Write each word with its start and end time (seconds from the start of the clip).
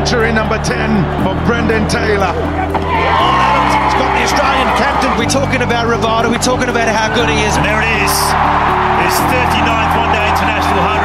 century 0.00 0.32
number 0.32 0.56
10 0.56 1.04
for 1.20 1.36
Brendan 1.44 1.84
Taylor. 1.84 2.32
Adams 2.32 3.92
got 4.00 4.08
the 4.16 4.24
Australian 4.24 4.70
captain. 4.80 5.12
We're 5.20 5.28
talking 5.28 5.60
about 5.60 5.92
Rivada, 5.92 6.32
We're 6.32 6.40
talking 6.40 6.72
about 6.72 6.88
how 6.88 7.12
good 7.12 7.28
he 7.28 7.44
is. 7.44 7.52
And 7.60 7.68
there 7.68 7.84
it 7.84 7.92
is. 8.00 8.14
His 9.04 9.12
39th 9.28 9.92
one 10.00 10.08
day 10.16 10.24
international 10.24 10.80
100. 10.88 11.04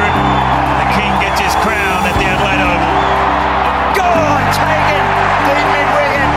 The 0.80 0.88
King 0.96 1.12
gets 1.20 1.36
his 1.44 1.52
crown 1.60 2.08
at 2.08 2.16
the 2.16 2.24
Adelaide 2.24 2.64
Oval. 2.64 4.00
Go 4.00 4.08
on, 4.08 4.42
taken 4.56 5.04
deep 5.44 5.68
mid 5.76 5.88
wicket. 5.92 6.30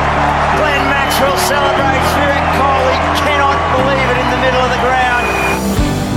Glenn 0.60 0.84
Maxwell 0.92 1.40
celebrates 1.48 2.12
Virat 2.20 2.44
Kohli. 2.60 2.98
Cannot 3.24 3.56
believe 3.80 4.08
it 4.12 4.20
in 4.20 4.30
the 4.36 4.42
middle 4.44 4.60
of 4.60 4.72
the 4.76 4.84
ground. 4.84 5.24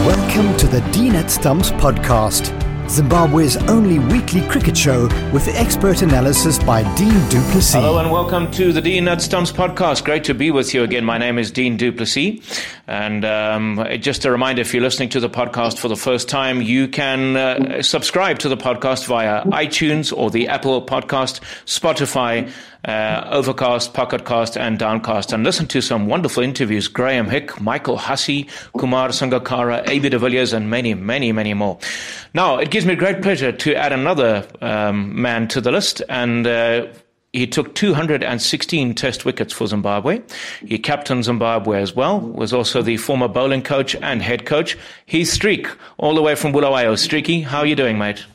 Welcome 0.03 0.51
to 0.59 0.67
the 0.67 0.83
Dean 0.91 1.15
at 1.15 1.31
Stumps 1.31 1.71
podcast, 1.79 2.51
Zimbabwe's 2.93 3.57
only 3.71 3.99
weekly 3.99 4.47
cricket 4.49 4.77
show 4.77 5.05
with 5.33 5.49
expert 5.49 6.03
analysis 6.03 6.59
by 6.59 6.83
Dean 6.95 7.15
Duplessis. 7.31 7.73
Hello 7.73 7.97
and 7.97 8.13
welcome 8.13 8.51
to 8.51 8.71
the 8.71 8.83
Dean 8.83 9.09
at 9.09 9.23
Stumps 9.23 9.51
podcast. 9.51 10.05
Great 10.05 10.25
to 10.25 10.35
be 10.35 10.51
with 10.51 10.75
you 10.75 10.83
again. 10.83 11.03
My 11.03 11.17
name 11.17 11.39
is 11.39 11.51
Dean 11.51 11.79
Duplessis. 11.79 12.43
And 12.93 13.25
um, 13.25 13.87
just 14.01 14.27
a 14.27 14.31
reminder 14.31 14.61
if 14.61 14.75
you're 14.75 14.83
listening 14.83 15.09
to 15.11 15.21
the 15.21 15.31
podcast 15.31 15.79
for 15.79 15.89
the 15.89 15.97
first 15.97 16.29
time, 16.29 16.61
you 16.61 16.89
can 16.89 17.39
uh, 17.39 17.81
subscribe 17.81 18.39
to 18.41 18.51
the 18.51 18.57
podcast 18.59 19.07
via 19.07 19.43
iTunes 19.45 20.15
or 20.15 20.31
the 20.31 20.49
Apple 20.49 20.85
Podcast, 20.85 21.41
Spotify, 21.65 22.53
uh, 22.85 23.29
Overcast, 23.31 23.95
Pocketcast, 23.95 24.61
and 24.61 24.79
Downcast, 24.79 25.33
and 25.33 25.43
listen 25.43 25.67
to 25.69 25.81
some 25.81 26.07
wonderful 26.07 26.43
interviews. 26.43 26.87
Graeme 26.87 27.31
Hick, 27.31 27.59
Michael 27.63 27.97
Hussey, 27.97 28.51
Kumar 28.77 29.09
Sangakkara, 29.09 29.89
A.B. 29.89 30.11
de 30.11 30.19
Villiers, 30.19 30.53
and 30.53 30.69
many, 30.69 30.93
many, 30.93 31.33
many 31.33 31.55
more. 31.55 31.79
Now, 32.35 32.59
it 32.59 32.71
gives 32.71 32.85
me 32.85 32.95
great 32.95 33.23
pleasure 33.23 33.53
to 33.53 33.75
add 33.75 33.93
another 33.93 34.47
um, 34.61 35.19
man 35.19 35.49
to 35.49 35.63
the 35.63 35.73
list, 35.73 36.03
and 36.11 36.47
uh, 36.47 36.89
he 37.33 37.47
took 37.47 37.75
216 37.75 38.95
test 38.95 39.25
wickets 39.25 39.55
for 39.55 39.67
Zimbabwe. 39.67 40.21
He 40.67 40.79
captained 40.79 41.25
Zimbabwe 41.25 41.81
as 41.81 41.97
well, 41.97 42.21
was 42.21 42.53
also 42.53 42.83
the 42.83 42.99
former 42.99 43.27
bowling 43.27 43.63
coach 43.63 43.97
and 43.97 44.21
head 44.21 44.45
coach. 44.45 44.77
Heath 45.07 45.29
Streak, 45.29 45.67
all 45.97 46.15
the 46.15 46.21
way 46.21 46.35
from 46.35 46.53
Bulawayo. 46.53 46.95
Streaky, 46.99 47.41
how 47.41 47.61
are 47.61 47.67
you 47.67 47.75
doing, 47.75 47.97
mate? 47.97 48.27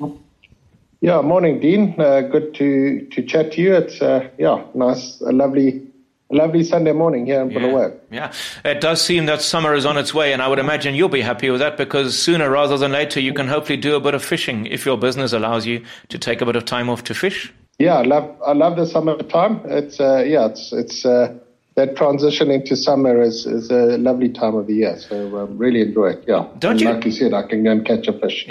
Yeah, 1.00 1.22
morning, 1.22 1.60
Dean. 1.60 1.94
Uh, 2.00 2.22
good 2.22 2.56
to, 2.56 3.06
to 3.12 3.22
chat 3.22 3.52
to 3.52 3.62
you. 3.62 3.76
It's, 3.76 4.02
uh, 4.02 4.30
yeah, 4.40 4.64
nice, 4.74 5.22
a 5.22 5.32
lovely, 5.32 5.84
a 6.32 6.36
lovely 6.36 6.64
Sunday 6.64 6.92
morning 6.94 7.28
here 7.28 7.42
in 7.42 7.50
Bulawayo. 7.50 7.96
Yeah, 8.10 8.34
it 8.66 8.82
does 8.82 9.00
seem 9.00 9.28
that 9.28 9.44
summer 9.44 9.76
is 9.76 9.86
on 9.86 10.00
its 10.00 10.12
way, 10.12 10.34
and 10.34 10.42
I 10.42 10.48
would 10.48 10.58
imagine 10.58 10.96
you'll 10.96 11.08
be 11.08 11.22
happy 11.22 11.52
with 11.52 11.60
that 11.60 11.78
because 11.78 12.18
sooner 12.18 12.50
rather 12.50 12.80
than 12.80 12.94
later 12.94 13.20
you 13.20 13.32
can 13.32 13.48
hopefully 13.48 13.78
do 13.78 13.96
a 13.96 14.00
bit 14.00 14.16
of 14.16 14.26
fishing 14.26 14.66
if 14.66 14.88
your 14.88 14.98
business 14.98 15.34
allows 15.34 15.68
you 15.68 15.86
to 16.10 16.18
take 16.18 16.42
a 16.42 16.48
bit 16.48 16.56
of 16.56 16.66
time 16.66 16.90
off 16.90 17.04
to 17.04 17.14
fish. 17.14 17.54
Yeah, 17.80 17.96
I 17.98 18.04
love 18.04 18.26
I 18.46 18.54
love 18.54 18.76
the 18.78 18.86
summertime. 18.86 19.62
It's 19.66 20.00
uh, 20.00 20.24
yeah, 20.26 20.48
it's 20.48 20.72
it's 20.74 21.06
uh, 21.06 21.30
that 21.78 21.96
transition 21.96 22.50
into 22.50 22.76
summer 22.76 23.22
is, 23.22 23.46
is 23.46 23.70
a 23.70 24.00
lovely 24.00 24.30
time 24.30 24.56
of 24.56 24.66
the 24.66 24.74
year. 24.74 24.98
So 24.98 25.38
um, 25.38 25.60
really 25.60 25.82
enjoy 25.82 26.08
it. 26.08 26.24
Yeah, 26.28 26.48
don't 26.58 26.72
and 26.72 26.82
you? 26.82 26.90
Like 26.90 27.06
you 27.06 27.12
said, 27.12 27.36
I 27.36 27.44
can 27.44 27.64
go 27.64 27.72
and 27.72 27.86
catch 27.86 28.08
a 28.08 28.14
fish. 28.14 28.48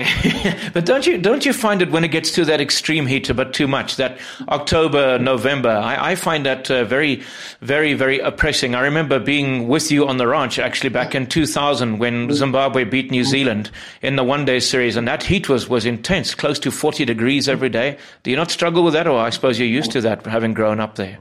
but 0.73 0.87
don't 0.87 1.05
you 1.05 1.19
don't 1.19 1.45
you 1.45 1.53
find 1.53 1.83
it 1.83 1.91
when 1.91 2.05
it 2.05 2.13
gets 2.13 2.31
to 2.33 2.45
that 2.45 2.61
extreme 2.61 3.05
heat 3.05 3.29
a 3.29 3.35
bit 3.35 3.53
too 3.53 3.67
much? 3.67 3.97
That 3.97 4.19
October, 4.49 5.19
November, 5.19 5.71
I, 5.71 6.13
I 6.13 6.15
find 6.15 6.47
that 6.47 6.71
uh, 6.71 6.85
very, 6.85 7.25
very, 7.61 7.95
very 7.95 8.21
oppressing. 8.21 8.77
I 8.77 8.83
remember 8.83 9.19
being 9.19 9.67
with 9.67 9.91
you 9.91 10.07
on 10.07 10.19
the 10.19 10.29
ranch 10.29 10.61
actually 10.61 10.91
back 10.91 11.17
in 11.17 11.27
2000 11.27 11.99
when 11.99 12.33
Zimbabwe 12.33 12.85
beat 12.85 13.11
New 13.11 13.25
Zealand 13.25 13.73
in 14.03 14.15
the 14.15 14.23
one 14.23 14.45
day 14.45 14.61
series, 14.61 14.95
and 14.95 15.09
that 15.09 15.25
heat 15.25 15.49
was 15.49 15.69
was 15.69 15.85
intense, 15.85 16.33
close 16.33 16.61
to 16.61 16.71
40 16.71 17.05
degrees 17.05 17.49
every 17.49 17.71
day. 17.71 17.99
Do 18.23 18.31
you 18.31 18.37
not 18.37 18.53
struggle 18.53 18.85
with 18.85 18.95
that, 18.95 19.09
or 19.09 19.19
I 19.19 19.31
suppose 19.31 19.59
you're 19.59 19.67
used 19.67 19.91
to 19.93 20.01
that 20.03 20.25
having 20.27 20.55
grown 20.55 20.79
up 20.79 20.95
there? 20.95 21.19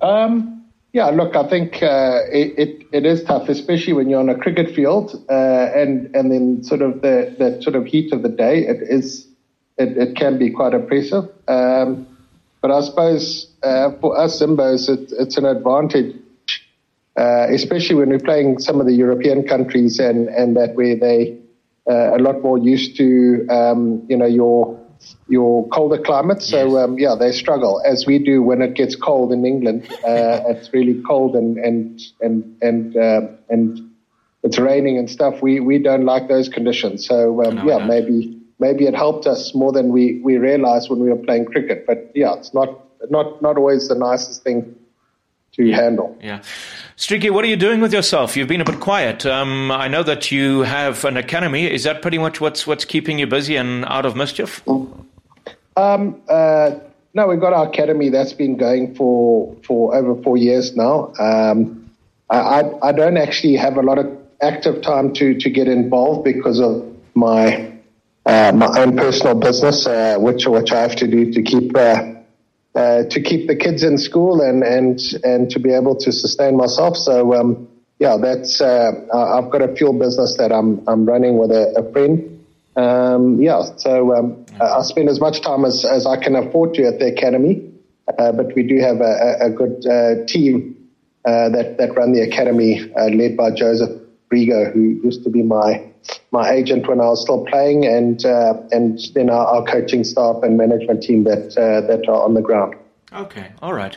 Um, 0.00 0.57
yeah, 0.92 1.10
look, 1.10 1.36
I 1.36 1.46
think 1.48 1.82
uh, 1.82 2.20
it, 2.32 2.58
it, 2.58 2.86
it 2.92 3.06
is 3.06 3.22
tough, 3.24 3.48
especially 3.48 3.92
when 3.92 4.08
you're 4.08 4.20
on 4.20 4.30
a 4.30 4.38
cricket 4.38 4.74
field 4.74 5.22
uh, 5.28 5.70
and 5.74 6.14
and 6.16 6.32
then 6.32 6.64
sort 6.64 6.80
of 6.80 7.02
the, 7.02 7.34
the 7.38 7.60
sort 7.62 7.76
of 7.76 7.86
heat 7.86 8.12
of 8.12 8.22
the 8.22 8.28
day. 8.28 8.66
It 8.66 8.82
is 8.82 9.26
it, 9.76 9.96
it 9.98 10.16
can 10.16 10.38
be 10.38 10.50
quite 10.50 10.72
oppressive. 10.72 11.24
Um, 11.46 12.06
but 12.60 12.70
I 12.70 12.80
suppose 12.80 13.52
uh, 13.62 13.92
for 14.00 14.18
us 14.18 14.40
Zimbos, 14.40 14.88
it, 14.88 15.12
it's 15.18 15.36
an 15.36 15.44
advantage, 15.44 16.16
uh, 17.16 17.46
especially 17.50 17.96
when 17.96 18.08
we're 18.08 18.18
playing 18.18 18.58
some 18.58 18.80
of 18.80 18.86
the 18.86 18.94
European 18.94 19.46
countries 19.46 19.98
and 19.98 20.28
and 20.28 20.56
that 20.56 20.74
where 20.74 20.96
they 20.96 21.38
uh, 21.88 22.16
a 22.16 22.18
lot 22.18 22.42
more 22.42 22.56
used 22.56 22.96
to 22.96 23.46
um, 23.50 24.06
you 24.08 24.16
know 24.16 24.26
your 24.26 24.77
your 25.28 25.68
colder 25.68 25.98
climate. 25.98 26.42
So 26.42 26.78
um, 26.78 26.98
yeah, 26.98 27.14
they 27.18 27.32
struggle 27.32 27.82
as 27.84 28.06
we 28.06 28.18
do 28.18 28.42
when 28.42 28.62
it 28.62 28.74
gets 28.74 28.96
cold 28.96 29.32
in 29.32 29.44
England. 29.44 29.84
Uh, 30.04 30.42
it's 30.48 30.72
really 30.72 31.02
cold 31.06 31.36
and 31.36 31.58
and 31.58 32.00
and 32.20 32.56
and 32.62 32.96
uh, 32.96 33.20
and 33.48 33.90
it's 34.42 34.58
raining 34.58 34.98
and 34.98 35.10
stuff. 35.10 35.42
We 35.42 35.60
we 35.60 35.78
don't 35.78 36.04
like 36.04 36.28
those 36.28 36.48
conditions. 36.48 37.06
So 37.06 37.44
um, 37.44 37.56
No, 37.56 37.64
yeah, 37.64 37.86
maybe 37.86 38.38
maybe 38.58 38.86
it 38.86 38.94
helped 38.94 39.26
us 39.26 39.54
more 39.54 39.72
than 39.72 39.92
we 39.92 40.20
we 40.24 40.38
realized 40.38 40.90
when 40.90 41.00
we 41.00 41.08
were 41.10 41.16
playing 41.16 41.46
cricket. 41.46 41.84
But 41.86 42.10
yeah, 42.14 42.34
it's 42.34 42.54
not 42.54 42.68
not 43.10 43.40
not 43.42 43.56
always 43.56 43.88
the 43.88 43.94
nicest 43.94 44.42
thing 44.42 44.74
to 45.52 45.72
handle. 45.72 46.16
Yeah. 46.22 46.42
Streaky, 46.96 47.30
what 47.30 47.44
are 47.44 47.48
you 47.48 47.56
doing 47.56 47.80
with 47.80 47.92
yourself? 47.92 48.36
You've 48.36 48.48
been 48.48 48.60
a 48.60 48.64
bit 48.64 48.80
quiet. 48.80 49.24
Um, 49.26 49.70
I 49.70 49.88
know 49.88 50.02
that 50.02 50.30
you 50.32 50.60
have 50.60 51.04
an 51.04 51.16
academy. 51.16 51.70
Is 51.70 51.84
that 51.84 52.02
pretty 52.02 52.18
much 52.18 52.40
what's 52.40 52.66
what's 52.66 52.84
keeping 52.84 53.18
you 53.18 53.26
busy 53.26 53.56
and 53.56 53.84
out 53.86 54.04
of 54.06 54.16
mischief? 54.16 54.62
Um, 55.76 56.20
uh, 56.28 56.70
no, 57.14 57.26
we've 57.26 57.40
got 57.40 57.52
our 57.52 57.68
academy 57.68 58.08
that's 58.08 58.32
been 58.32 58.56
going 58.56 58.94
for 58.94 59.56
for 59.64 59.94
over 59.94 60.20
four 60.22 60.36
years 60.36 60.76
now. 60.76 61.12
Um, 61.18 61.90
I, 62.30 62.38
I, 62.38 62.88
I 62.88 62.92
don't 62.92 63.16
actually 63.16 63.56
have 63.56 63.76
a 63.76 63.82
lot 63.82 63.98
of 63.98 64.06
active 64.40 64.82
time 64.82 65.12
to 65.14 65.34
to 65.34 65.50
get 65.50 65.68
involved 65.68 66.24
because 66.24 66.60
of 66.60 66.84
my 67.14 67.72
uh, 68.26 68.52
my 68.52 68.68
own 68.80 68.96
personal 68.96 69.34
business, 69.34 69.86
uh, 69.86 70.16
which 70.18 70.46
which 70.46 70.72
I 70.72 70.80
have 70.80 70.96
to 70.96 71.06
do 71.06 71.32
to 71.32 71.42
keep. 71.42 71.76
Uh, 71.76 72.14
uh, 72.78 73.02
to 73.10 73.20
keep 73.20 73.48
the 73.48 73.56
kids 73.56 73.82
in 73.82 73.98
school 73.98 74.40
and, 74.40 74.62
and, 74.62 75.00
and 75.24 75.50
to 75.50 75.58
be 75.58 75.72
able 75.72 75.96
to 75.96 76.12
sustain 76.12 76.56
myself. 76.56 76.96
So, 76.96 77.34
um, 77.34 77.68
yeah, 77.98 78.16
that's, 78.16 78.60
uh, 78.60 78.92
I've 79.12 79.50
got 79.50 79.62
a 79.62 79.74
fuel 79.74 79.92
business 79.92 80.36
that 80.38 80.52
I'm, 80.52 80.82
I'm 80.86 81.04
running 81.04 81.38
with 81.38 81.50
a, 81.50 81.74
a 81.76 81.92
friend. 81.92 82.44
Um, 82.76 83.42
yeah, 83.42 83.62
so 83.76 84.14
um, 84.14 84.46
I 84.60 84.82
spend 84.82 85.08
as 85.08 85.18
much 85.20 85.40
time 85.40 85.64
as, 85.64 85.84
as 85.84 86.06
I 86.06 86.22
can 86.22 86.36
afford 86.36 86.74
to 86.74 86.84
at 86.84 87.00
the 87.00 87.06
academy, 87.06 87.72
uh, 88.06 88.30
but 88.30 88.54
we 88.54 88.62
do 88.62 88.78
have 88.78 89.00
a, 89.00 89.36
a 89.40 89.50
good 89.50 89.84
uh, 89.84 90.24
team 90.26 90.76
uh, 91.24 91.48
that 91.48 91.76
that 91.78 91.96
run 91.96 92.12
the 92.12 92.22
academy, 92.22 92.90
uh, 92.94 93.08
led 93.08 93.36
by 93.36 93.50
Joseph 93.50 93.90
Rigo, 94.32 94.72
who 94.72 95.00
used 95.02 95.24
to 95.24 95.30
be 95.30 95.42
my 95.42 95.87
my 96.30 96.50
agent 96.50 96.88
when 96.88 97.00
I 97.00 97.04
was 97.04 97.22
still 97.22 97.44
playing, 97.46 97.86
and 97.86 98.24
uh, 98.24 98.54
and 98.70 98.98
then 99.14 99.30
our, 99.30 99.46
our 99.46 99.64
coaching 99.64 100.04
staff 100.04 100.36
and 100.42 100.56
management 100.56 101.02
team 101.02 101.24
that 101.24 101.56
uh, 101.56 101.86
that 101.86 102.08
are 102.08 102.22
on 102.22 102.34
the 102.34 102.42
ground. 102.42 102.74
Okay, 103.12 103.52
all 103.62 103.72
right. 103.72 103.96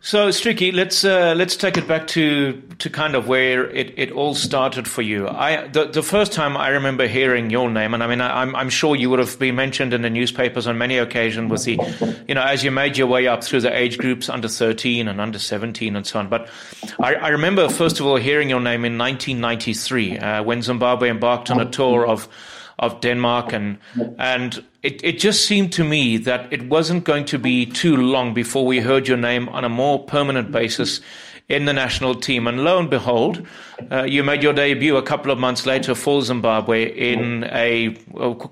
So, 0.00 0.30
Streaky, 0.30 0.72
let's 0.72 1.04
uh, 1.04 1.34
let's 1.36 1.56
take 1.56 1.76
it 1.76 1.86
back 1.86 2.06
to 2.08 2.60
to 2.78 2.90
kind 2.90 3.14
of 3.14 3.28
where 3.28 3.70
it, 3.70 3.94
it 3.96 4.10
all 4.10 4.34
started 4.34 4.88
for 4.88 5.02
you. 5.02 5.28
I 5.28 5.68
the, 5.68 5.86
the 5.86 6.02
first 6.02 6.32
time 6.32 6.56
I 6.56 6.68
remember 6.68 7.06
hearing 7.06 7.50
your 7.50 7.70
name, 7.70 7.94
and 7.94 8.02
I 8.02 8.06
mean, 8.06 8.20
I, 8.20 8.42
I'm 8.42 8.54
I'm 8.56 8.68
sure 8.68 8.96
you 8.96 9.10
would 9.10 9.18
have 9.18 9.38
been 9.38 9.54
mentioned 9.54 9.94
in 9.94 10.02
the 10.02 10.10
newspapers 10.10 10.66
on 10.66 10.78
many 10.78 10.98
occasions 10.98 11.50
with 11.50 11.64
the, 11.64 12.24
you 12.28 12.34
know, 12.34 12.42
as 12.42 12.64
you 12.64 12.70
made 12.70 12.96
your 12.96 13.06
way 13.06 13.26
up 13.26 13.44
through 13.44 13.60
the 13.60 13.74
age 13.76 13.98
groups 13.98 14.28
under 14.28 14.48
13 14.48 15.08
and 15.08 15.20
under 15.20 15.38
17 15.38 15.96
and 15.96 16.06
so 16.06 16.18
on. 16.18 16.28
But 16.28 16.48
I, 17.00 17.14
I 17.14 17.28
remember 17.28 17.68
first 17.68 18.00
of 18.00 18.06
all 18.06 18.16
hearing 18.16 18.50
your 18.50 18.60
name 18.60 18.84
in 18.84 18.98
1993 18.98 20.18
uh, 20.18 20.42
when 20.42 20.62
Zimbabwe 20.62 21.10
embarked 21.10 21.50
on 21.50 21.60
a 21.60 21.70
tour 21.70 22.06
of 22.06 22.28
of 22.82 23.00
Denmark 23.00 23.52
and 23.52 23.78
and 24.18 24.62
it, 24.82 25.02
it 25.04 25.18
just 25.20 25.46
seemed 25.46 25.72
to 25.74 25.84
me 25.84 26.16
that 26.18 26.52
it 26.52 26.68
wasn't 26.68 27.04
going 27.04 27.24
to 27.26 27.38
be 27.38 27.64
too 27.64 27.96
long 27.96 28.34
before 28.34 28.66
we 28.66 28.80
heard 28.80 29.06
your 29.06 29.16
name 29.16 29.48
on 29.48 29.64
a 29.64 29.68
more 29.68 30.04
permanent 30.04 30.50
basis 30.50 31.00
in 31.48 31.64
the 31.66 31.72
national 31.72 32.16
team. 32.16 32.46
And 32.46 32.64
lo 32.64 32.78
and 32.78 32.90
behold, 32.90 33.46
uh, 33.90 34.04
you 34.04 34.22
made 34.22 34.42
your 34.42 34.52
debut 34.52 34.96
a 34.96 35.02
couple 35.02 35.30
of 35.30 35.38
months 35.38 35.66
later 35.66 35.94
for 35.94 36.22
Zimbabwe 36.22 36.84
in 36.84 37.44
a 37.50 37.90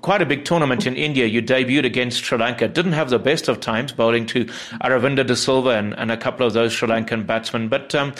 quite 0.01 0.21
a 0.21 0.25
big 0.25 0.45
tournament 0.45 0.85
in 0.85 0.95
India. 0.95 1.25
You 1.25 1.41
debuted 1.41 1.85
against 1.85 2.23
Sri 2.23 2.37
Lanka. 2.37 2.67
Didn't 2.67 2.93
have 2.93 3.09
the 3.09 3.19
best 3.19 3.47
of 3.47 3.59
times 3.59 3.91
bowling 3.91 4.25
to 4.27 4.45
Aravinda 4.83 5.25
de 5.25 5.35
Silva 5.35 5.69
and, 5.69 5.93
and 5.97 6.11
a 6.11 6.17
couple 6.17 6.45
of 6.45 6.53
those 6.53 6.73
Sri 6.73 6.87
Lankan 6.87 7.25
batsmen. 7.25 7.69
But 7.69 7.93
um, 7.95 8.13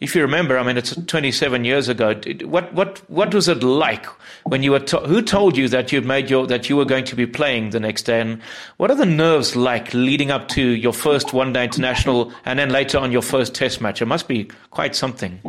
if 0.00 0.14
you 0.14 0.22
remember, 0.22 0.58
I 0.58 0.62
mean, 0.62 0.76
it's 0.76 0.94
27 1.06 1.64
years 1.64 1.88
ago. 1.88 2.14
What 2.44 2.72
what 2.74 2.98
what 3.10 3.34
was 3.34 3.48
it 3.48 3.62
like 3.62 4.06
when 4.44 4.62
you 4.62 4.72
were? 4.72 4.80
To- 4.80 5.00
who 5.00 5.22
told 5.22 5.56
you 5.56 5.68
that 5.68 5.92
you 5.92 6.00
made 6.00 6.30
your 6.30 6.46
that 6.46 6.68
you 6.68 6.76
were 6.76 6.84
going 6.84 7.04
to 7.04 7.16
be 7.16 7.26
playing 7.26 7.70
the 7.70 7.80
next 7.80 8.02
day? 8.02 8.20
And 8.20 8.42
what 8.76 8.90
are 8.90 8.96
the 8.96 9.06
nerves 9.06 9.56
like 9.56 9.94
leading 9.94 10.30
up 10.30 10.48
to 10.48 10.62
your 10.62 10.92
first 10.92 11.32
one 11.32 11.52
day 11.52 11.64
international 11.64 12.32
and 12.44 12.58
then 12.58 12.70
later 12.70 12.98
on 12.98 13.12
your 13.12 13.22
first 13.22 13.54
Test 13.54 13.80
match? 13.80 14.02
It 14.02 14.06
must 14.06 14.28
be 14.28 14.50
quite 14.70 14.94
something. 14.94 15.40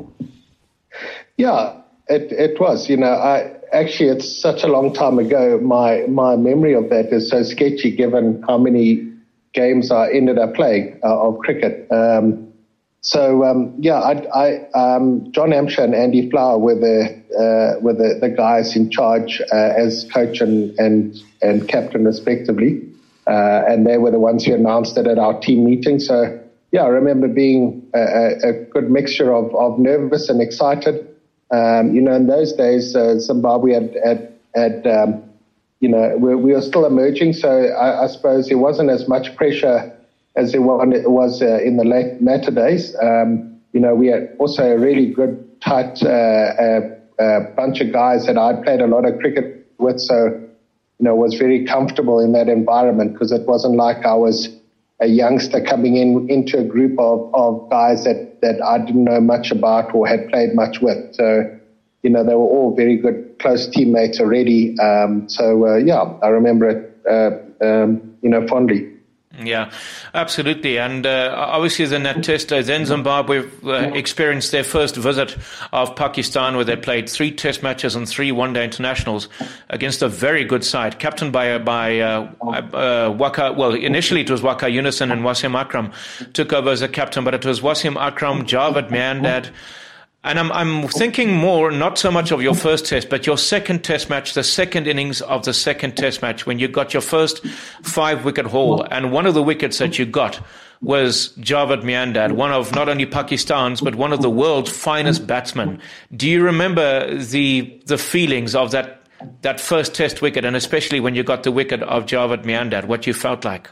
Yeah, 1.39 1.81
it, 2.09 2.33
it 2.33 2.59
was. 2.59 2.89
You 2.89 2.97
know, 2.97 3.13
I 3.13 3.53
actually 3.71 4.09
it's 4.09 4.41
such 4.41 4.63
a 4.63 4.67
long 4.67 4.93
time 4.93 5.17
ago. 5.19 5.57
My 5.63 6.05
my 6.09 6.35
memory 6.35 6.73
of 6.75 6.89
that 6.89 7.13
is 7.13 7.29
so 7.29 7.43
sketchy, 7.43 7.95
given 7.95 8.43
how 8.45 8.57
many 8.57 9.09
games 9.53 9.89
I 9.89 10.11
ended 10.11 10.37
up 10.37 10.53
playing 10.53 10.99
uh, 11.01 11.27
of 11.29 11.39
cricket. 11.39 11.87
Um, 11.91 12.51
so 12.99 13.45
um, 13.45 13.73
yeah, 13.79 13.99
I, 14.01 14.13
I 14.35 14.69
um, 14.77 15.31
John 15.31 15.53
Hampshire 15.53 15.85
and 15.85 15.95
Andy 15.95 16.29
Flower 16.29 16.59
were 16.59 16.75
the 16.75 17.07
uh, 17.33 17.79
were 17.79 17.93
the, 17.93 18.17
the 18.19 18.29
guys 18.29 18.75
in 18.75 18.91
charge 18.91 19.41
uh, 19.53 19.55
as 19.55 20.05
coach 20.13 20.41
and 20.41 20.77
and 20.77 21.15
and 21.41 21.69
captain 21.69 22.03
respectively, 22.03 22.81
uh, 23.27 23.63
and 23.65 23.87
they 23.87 23.97
were 23.97 24.11
the 24.11 24.19
ones 24.19 24.43
who 24.43 24.53
announced 24.53 24.97
it 24.97 25.07
at 25.07 25.17
our 25.17 25.39
team 25.39 25.63
meeting. 25.63 25.99
So 25.99 26.37
yeah, 26.73 26.83
I 26.83 26.87
remember 26.87 27.29
being 27.29 27.89
a, 27.95 28.49
a 28.49 28.53
good 28.73 28.91
mixture 28.91 29.33
of, 29.33 29.55
of 29.55 29.79
nervous 29.79 30.27
and 30.27 30.41
excited. 30.41 31.08
Um, 31.51 31.95
you 31.95 32.01
know, 32.01 32.13
in 32.13 32.27
those 32.27 32.53
days, 32.53 32.95
uh, 32.95 33.19
Zimbabwe 33.19 33.73
had 33.73 33.95
had, 34.05 34.33
had 34.55 34.87
um, 34.87 35.23
you 35.79 35.89
know 35.89 36.15
we, 36.17 36.35
we, 36.35 36.53
were 36.53 36.61
still 36.61 36.85
emerging, 36.85 37.33
so 37.33 37.49
I, 37.49 38.03
I 38.03 38.07
suppose 38.07 38.49
there 38.49 38.57
wasn't 38.57 38.89
as 38.89 39.07
much 39.07 39.35
pressure 39.35 39.91
as 40.35 40.51
there 40.51 40.61
was 40.61 41.41
uh, 41.41 41.59
in 41.61 41.77
the 41.77 41.83
late, 41.83 42.21
latter 42.21 42.51
days. 42.51 42.95
Um, 43.01 43.59
you 43.73 43.79
know, 43.79 43.93
we 43.93 44.07
had 44.07 44.35
also 44.39 44.63
a 44.63 44.77
really 44.77 45.11
good, 45.11 45.45
tight 45.61 46.01
uh, 46.03 46.07
uh, 46.07 47.21
uh, 47.21 47.39
bunch 47.55 47.81
of 47.81 47.91
guys 47.91 48.25
that 48.25 48.37
I'd 48.37 48.63
played 48.63 48.81
a 48.81 48.87
lot 48.87 49.05
of 49.05 49.19
cricket 49.19 49.67
with. 49.77 49.99
So, 49.99 50.27
you 50.27 51.05
know, 51.05 51.15
was 51.15 51.35
very 51.35 51.65
comfortable 51.65 52.19
in 52.19 52.31
that 52.33 52.47
environment 52.47 53.13
because 53.13 53.31
it 53.31 53.47
wasn't 53.47 53.75
like 53.75 54.05
I 54.05 54.13
was 54.13 54.49
a 55.01 55.07
youngster 55.07 55.61
coming 55.61 55.95
in 55.95 56.25
into 56.29 56.59
a 56.59 56.63
group 56.63 56.99
of, 56.99 57.29
of 57.33 57.69
guys 57.69 58.03
that, 58.03 58.39
that 58.41 58.61
I 58.63 58.79
didn't 58.79 59.05
know 59.05 59.21
much 59.21 59.51
about 59.51 59.93
or 59.93 60.07
had 60.07 60.27
played 60.27 60.53
much 60.53 60.81
with. 60.81 60.97
So, 61.13 61.43
you 62.03 62.09
know, 62.09 62.23
they 62.23 62.33
were 62.35 62.41
all 62.41 62.75
very 62.75 62.97
good, 62.97 63.15
close 63.39 63.67
teammates 63.67 64.19
already. 64.19 64.77
Um, 64.79 65.23
so, 65.27 65.67
uh, 65.67 65.75
yeah, 65.77 66.03
I 66.21 66.27
remember 66.27 66.69
it, 66.69 66.81
uh, 67.09 67.65
um, 67.65 68.01
you 68.21 68.29
know, 68.29 68.45
fondly. 68.47 68.85
Yeah, 69.37 69.71
absolutely. 70.15 70.79
And 70.79 71.05
uh, 71.05 71.33
obviously, 71.37 71.85
the 71.85 71.99
net 71.99 72.23
test, 72.23 72.51
uh, 72.51 72.63
then 72.63 72.87
Zimbabwe 72.87 73.47
uh, 73.63 73.91
experienced 73.93 74.51
their 74.51 74.63
first 74.63 74.95
visit 74.95 75.37
of 75.71 75.95
Pakistan, 75.95 76.55
where 76.55 76.65
they 76.65 76.75
played 76.75 77.07
three 77.07 77.31
test 77.31 77.61
matches 77.61 77.95
and 77.95 78.09
three 78.09 78.31
one 78.31 78.53
day 78.53 78.63
internationals 78.63 79.29
against 79.69 80.01
a 80.01 80.09
very 80.09 80.43
good 80.43 80.63
side, 80.65 80.97
captained 80.97 81.31
by, 81.31 81.59
by 81.59 81.99
uh, 81.99 82.21
uh, 82.41 83.13
Waqar. 83.13 83.55
Well, 83.55 83.75
initially 83.75 84.21
it 84.21 84.31
was 84.31 84.41
Waqar 84.41 84.73
Younis 84.73 84.99
and 84.99 85.11
Wasim 85.21 85.55
Akram 85.55 85.91
took 86.33 86.51
over 86.51 86.71
as 86.71 86.81
a 86.81 86.89
captain, 86.89 87.23
but 87.23 87.35
it 87.35 87.45
was 87.45 87.61
Wasim 87.61 87.97
Akram, 87.97 88.45
Javed 88.47 88.89
Miandad. 88.89 89.51
And 90.21 90.37
I'm, 90.37 90.51
I'm 90.51 90.87
thinking 90.89 91.33
more, 91.33 91.71
not 91.71 91.97
so 91.97 92.11
much 92.11 92.31
of 92.31 92.41
your 92.41 92.53
first 92.53 92.85
test, 92.85 93.09
but 93.09 93.25
your 93.25 93.37
second 93.37 93.85
test 93.85 94.09
match, 94.09 94.33
the 94.33 94.43
second 94.43 94.85
innings 94.85 95.21
of 95.21 95.45
the 95.45 95.53
second 95.53 95.95
test 95.95 96.21
match, 96.21 96.45
when 96.45 96.59
you 96.59 96.67
got 96.67 96.93
your 96.93 97.01
first 97.01 97.45
five 97.83 98.25
wicket 98.25 98.45
haul. 98.45 98.85
And 98.91 99.13
one 99.13 99.25
of 99.25 99.33
the 99.33 99.41
wickets 99.41 99.77
that 99.77 99.97
you 99.97 100.05
got 100.05 100.41
was 100.81 101.29
Javed 101.37 101.83
Miandad, 101.83 102.33
one 102.33 102.51
of 102.51 102.75
not 102.75 102.89
only 102.89 103.05
Pakistan's, 103.05 103.79
but 103.79 103.95
one 103.95 104.11
of 104.11 104.21
the 104.21 104.29
world's 104.29 104.71
finest 104.71 105.25
batsmen. 105.25 105.79
Do 106.13 106.29
you 106.29 106.43
remember 106.43 107.15
the, 107.15 107.81
the 107.85 107.97
feelings 107.97 108.55
of 108.55 108.71
that, 108.71 109.03
that 109.41 109.61
first 109.61 109.95
test 109.95 110.21
wicket, 110.21 110.43
and 110.43 110.55
especially 110.55 110.99
when 110.99 111.15
you 111.15 111.23
got 111.23 111.43
the 111.43 111.51
wicket 111.51 111.81
of 111.83 112.05
Javed 112.05 112.43
Miandad, 112.43 112.85
what 112.85 113.07
you 113.07 113.13
felt 113.13 113.45
like? 113.45 113.69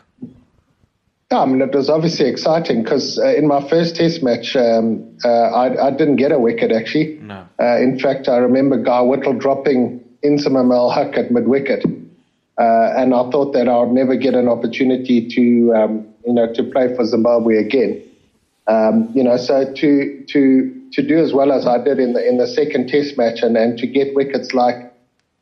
Yeah, 1.31 1.39
I 1.39 1.45
mean, 1.45 1.61
it 1.61 1.75
was 1.75 1.89
obviously 1.89 2.29
exciting 2.29 2.83
because 2.83 3.19
uh, 3.19 3.35
in 3.35 3.47
my 3.47 3.67
first 3.69 3.97
test 3.97 4.23
match, 4.23 4.55
um, 4.55 5.17
uh, 5.25 5.27
I, 5.29 5.87
I, 5.87 5.91
didn't 5.91 6.15
get 6.15 6.31
a 6.31 6.39
wicket 6.39 6.71
actually. 6.71 7.19
No. 7.21 7.45
Uh, 7.59 7.77
in 7.79 7.99
fact, 7.99 8.29
I 8.29 8.37
remember 8.37 8.81
Guy 8.81 9.01
Whittle 9.01 9.33
dropping 9.33 9.99
Inzamam 10.23 10.73
ul 10.73 10.89
Haq 10.89 11.17
at 11.17 11.29
mid 11.29 11.49
wicket. 11.49 11.83
Uh, 12.57 12.93
and 12.95 13.13
I 13.13 13.29
thought 13.29 13.51
that 13.53 13.67
I 13.67 13.77
would 13.79 13.91
never 13.91 14.15
get 14.15 14.35
an 14.35 14.47
opportunity 14.47 15.27
to, 15.27 15.73
um, 15.75 16.07
you 16.25 16.31
know, 16.31 16.51
to 16.53 16.63
play 16.63 16.95
for 16.95 17.05
Zimbabwe 17.05 17.57
again. 17.57 18.01
Um, 18.67 19.11
you 19.13 19.21
know, 19.21 19.35
so 19.35 19.73
to, 19.73 20.25
to, 20.29 20.81
to 20.93 21.07
do 21.07 21.19
as 21.19 21.33
well 21.33 21.51
as 21.51 21.67
I 21.67 21.83
did 21.83 21.99
in 21.99 22.13
the, 22.13 22.25
in 22.25 22.37
the 22.37 22.47
second 22.47 22.87
test 22.87 23.17
match 23.17 23.39
and, 23.41 23.57
and 23.57 23.77
to 23.79 23.85
get 23.85 24.15
wickets 24.15 24.53
like, 24.53 24.93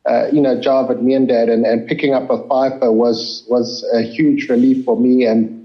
uh, 0.04 0.26
you 0.32 0.40
know, 0.40 0.56
Javed 0.56 1.00
Miandad 1.00 1.48
and, 1.48 1.64
and 1.64 1.86
picking 1.86 2.12
up 2.12 2.28
a 2.28 2.46
fifer 2.48 2.90
was, 2.90 3.44
was 3.48 3.88
a 3.94 4.02
huge 4.02 4.48
relief 4.48 4.84
for 4.84 4.98
me 4.98 5.24
and, 5.24 5.55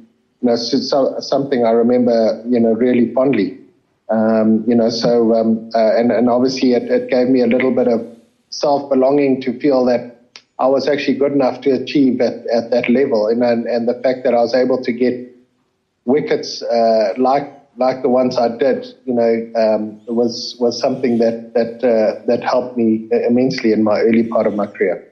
you 0.41 0.49
know, 0.49 0.55
so, 0.55 1.19
something 1.19 1.65
I 1.65 1.71
remember, 1.71 2.43
you 2.47 2.59
know, 2.59 2.73
really 2.73 3.13
fondly. 3.13 3.57
Um, 4.09 4.63
you 4.67 4.75
know, 4.75 4.89
so 4.89 5.33
um, 5.35 5.69
uh, 5.73 5.95
and 5.95 6.11
and 6.11 6.29
obviously 6.29 6.73
it, 6.73 6.83
it, 6.83 7.09
gave 7.09 7.29
me 7.29 7.41
a 7.41 7.47
little 7.47 7.71
bit 7.71 7.87
of 7.87 8.05
self 8.49 8.89
belonging 8.89 9.41
to 9.43 9.57
feel 9.59 9.85
that 9.85 10.19
I 10.59 10.67
was 10.67 10.89
actually 10.89 11.17
good 11.17 11.31
enough 11.31 11.61
to 11.61 11.71
achieve 11.71 12.19
at, 12.19 12.45
at 12.47 12.71
that 12.71 12.89
level, 12.89 13.27
and, 13.27 13.41
and 13.41 13.65
and 13.67 13.87
the 13.87 13.93
fact 14.03 14.25
that 14.25 14.33
I 14.33 14.41
was 14.41 14.53
able 14.53 14.83
to 14.83 14.91
get 14.91 15.13
wickets 16.03 16.61
uh, 16.61 17.13
like 17.17 17.53
like 17.77 18.01
the 18.01 18.09
ones 18.09 18.37
I 18.37 18.49
did, 18.57 18.85
you 19.05 19.13
know, 19.13 19.51
um, 19.55 20.01
was 20.07 20.57
was 20.59 20.77
something 20.77 21.19
that 21.19 21.53
that 21.53 21.83
uh, 21.83 22.25
that 22.25 22.43
helped 22.43 22.77
me 22.77 23.07
immensely 23.11 23.71
in 23.71 23.83
my 23.83 24.01
early 24.01 24.23
part 24.23 24.45
of 24.45 24.55
my 24.55 24.67
career. 24.67 25.07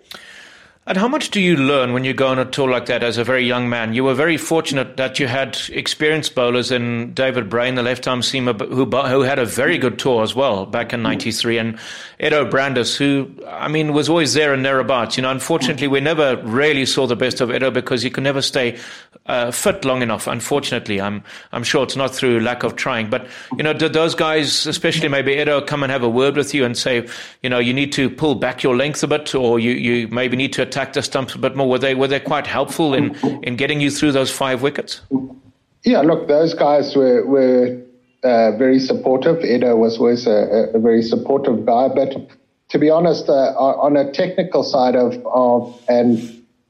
And 0.90 0.98
how 0.98 1.08
much 1.08 1.30
do 1.30 1.40
you 1.40 1.56
learn 1.56 1.94
when 1.94 2.04
you 2.04 2.16
go 2.16 2.30
on 2.30 2.40
a 2.40 2.46
tour 2.46 2.68
like 2.68 2.88
that 2.88 3.04
as 3.04 3.20
a 3.20 3.24
very 3.24 3.46
young 3.46 3.70
man? 3.70 3.94
You 3.94 4.04
were 4.04 4.16
very 4.16 4.38
fortunate 4.38 4.98
that 4.98 5.20
you 5.20 5.28
had 5.28 5.56
experienced 5.70 6.34
bowlers 6.34 6.72
in 6.72 7.14
David 7.14 7.48
Brain, 7.48 7.76
the 7.76 7.84
left-arm 7.84 8.22
seamer, 8.22 8.60
who, 8.68 8.86
who 8.86 9.22
had 9.22 9.38
a 9.38 9.46
very 9.46 9.78
good 9.78 10.00
tour 10.00 10.24
as 10.24 10.34
well 10.34 10.66
back 10.66 10.92
in 10.92 11.04
'93, 11.04 11.60
and 11.60 11.78
Eddo 12.20 12.50
Brandes, 12.50 12.98
who 12.98 13.30
I 13.48 13.68
mean 13.68 13.94
was 13.94 14.10
always 14.10 14.34
there 14.34 14.52
and 14.52 14.66
thereabouts. 14.66 15.16
You 15.16 15.22
know, 15.22 15.30
unfortunately, 15.30 15.88
we 15.88 16.00
never 16.00 16.38
really 16.38 16.88
saw 16.88 17.06
the 17.06 17.16
best 17.16 17.40
of 17.40 17.50
Eddo 17.50 17.72
because 17.72 18.02
he 18.02 18.10
could 18.10 18.24
never 18.24 18.42
stay 18.42 18.80
uh, 19.28 19.52
fit 19.52 19.86
long 19.86 20.02
enough. 20.02 20.26
Unfortunately, 20.26 21.00
I'm 21.00 21.24
I'm 21.52 21.64
sure 21.64 21.84
it's 21.84 21.96
not 21.96 22.16
through 22.16 22.40
lack 22.40 22.64
of 22.64 22.76
trying, 22.78 23.12
but 23.12 23.28
you 23.56 23.62
know, 23.62 23.74
did 23.74 23.94
those 23.94 24.16
guys, 24.16 24.66
especially 24.66 25.08
maybe 25.08 25.36
Eddo, 25.36 25.68
come 25.68 25.84
and 25.84 25.92
have 25.92 26.02
a 26.02 26.10
word 26.10 26.36
with 26.36 26.56
you 26.56 26.66
and 26.66 26.76
say, 26.76 27.08
you 27.44 27.50
know, 27.52 27.60
you 27.60 27.76
need 27.76 27.92
to 27.94 28.10
pull 28.10 28.34
back 28.34 28.64
your 28.64 28.76
length 28.76 29.04
a 29.04 29.08
bit, 29.08 29.36
or 29.36 29.60
you 29.60 29.74
you 29.74 30.08
maybe 30.08 30.36
need 30.36 30.52
to 30.54 30.64
attack 30.64 30.79
attack 30.80 30.94
the 30.94 31.02
stumps 31.02 31.36
a 31.36 31.38
bit 31.38 31.56
more? 31.56 31.70
Were 31.70 31.80
they 31.80 31.96
were 31.96 32.08
they 32.08 32.20
quite 32.20 32.48
helpful 32.48 32.94
in 32.94 33.16
in 33.44 33.56
getting 33.56 33.82
you 33.82 33.92
through 33.92 34.14
those 34.14 34.32
five 34.32 34.62
wickets? 34.62 35.02
Yeah, 35.84 36.02
look, 36.02 36.28
those 36.28 36.54
guys 36.54 36.96
were 36.96 37.26
were 37.26 37.82
uh, 38.24 38.58
very 38.58 38.80
supportive. 38.80 39.38
Eddo 39.38 39.78
was 39.78 39.98
always 39.98 40.28
a, 40.28 40.72
a, 40.74 40.80
very 40.80 41.02
supportive 41.02 41.66
guy, 41.66 41.88
but 41.88 42.30
to 42.70 42.78
be 42.78 42.90
honest, 42.90 43.30
uh, 43.30 43.54
on 43.88 43.96
a 43.96 44.12
technical 44.12 44.64
side 44.64 44.96
of, 44.96 45.26
of 45.26 45.82
and 45.88 46.18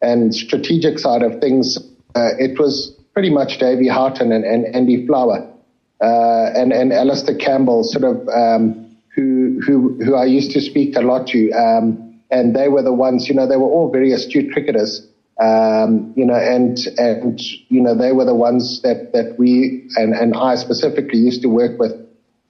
and 0.01 0.33
strategic 0.33 0.99
side 0.99 1.23
of 1.23 1.39
things, 1.41 1.77
uh, 2.15 2.29
it 2.37 2.59
was 2.59 2.95
pretty 3.13 3.29
much 3.29 3.57
Davy 3.57 3.87
Houghton 3.87 4.31
and, 4.31 4.45
and 4.45 4.75
Andy 4.75 5.05
Flower 5.07 5.47
uh, 6.01 6.51
and 6.55 6.71
and 6.71 6.93
Alastair 6.93 7.35
Campbell, 7.35 7.83
sort 7.83 8.05
of 8.05 8.27
um, 8.29 8.95
who 9.15 9.59
who 9.65 10.03
who 10.03 10.15
I 10.15 10.25
used 10.25 10.51
to 10.51 10.61
speak 10.61 10.95
a 10.95 11.01
lot 11.01 11.27
to. 11.27 11.51
Um, 11.51 12.08
and 12.31 12.55
they 12.55 12.67
were 12.67 12.83
the 12.83 12.93
ones, 12.93 13.27
you 13.27 13.35
know, 13.35 13.47
they 13.47 13.57
were 13.57 13.67
all 13.67 13.91
very 13.91 14.11
astute 14.11 14.51
cricketers, 14.51 15.07
um, 15.39 16.13
you 16.15 16.25
know, 16.25 16.35
and 16.35 16.77
and 16.97 17.41
you 17.69 17.81
know 17.81 17.95
they 17.95 18.11
were 18.11 18.25
the 18.25 18.35
ones 18.35 18.81
that 18.81 19.13
that 19.13 19.35
we 19.39 19.87
and 19.95 20.13
and 20.13 20.35
I 20.35 20.55
specifically 20.55 21.19
used 21.19 21.41
to 21.43 21.49
work 21.49 21.79
with 21.79 21.93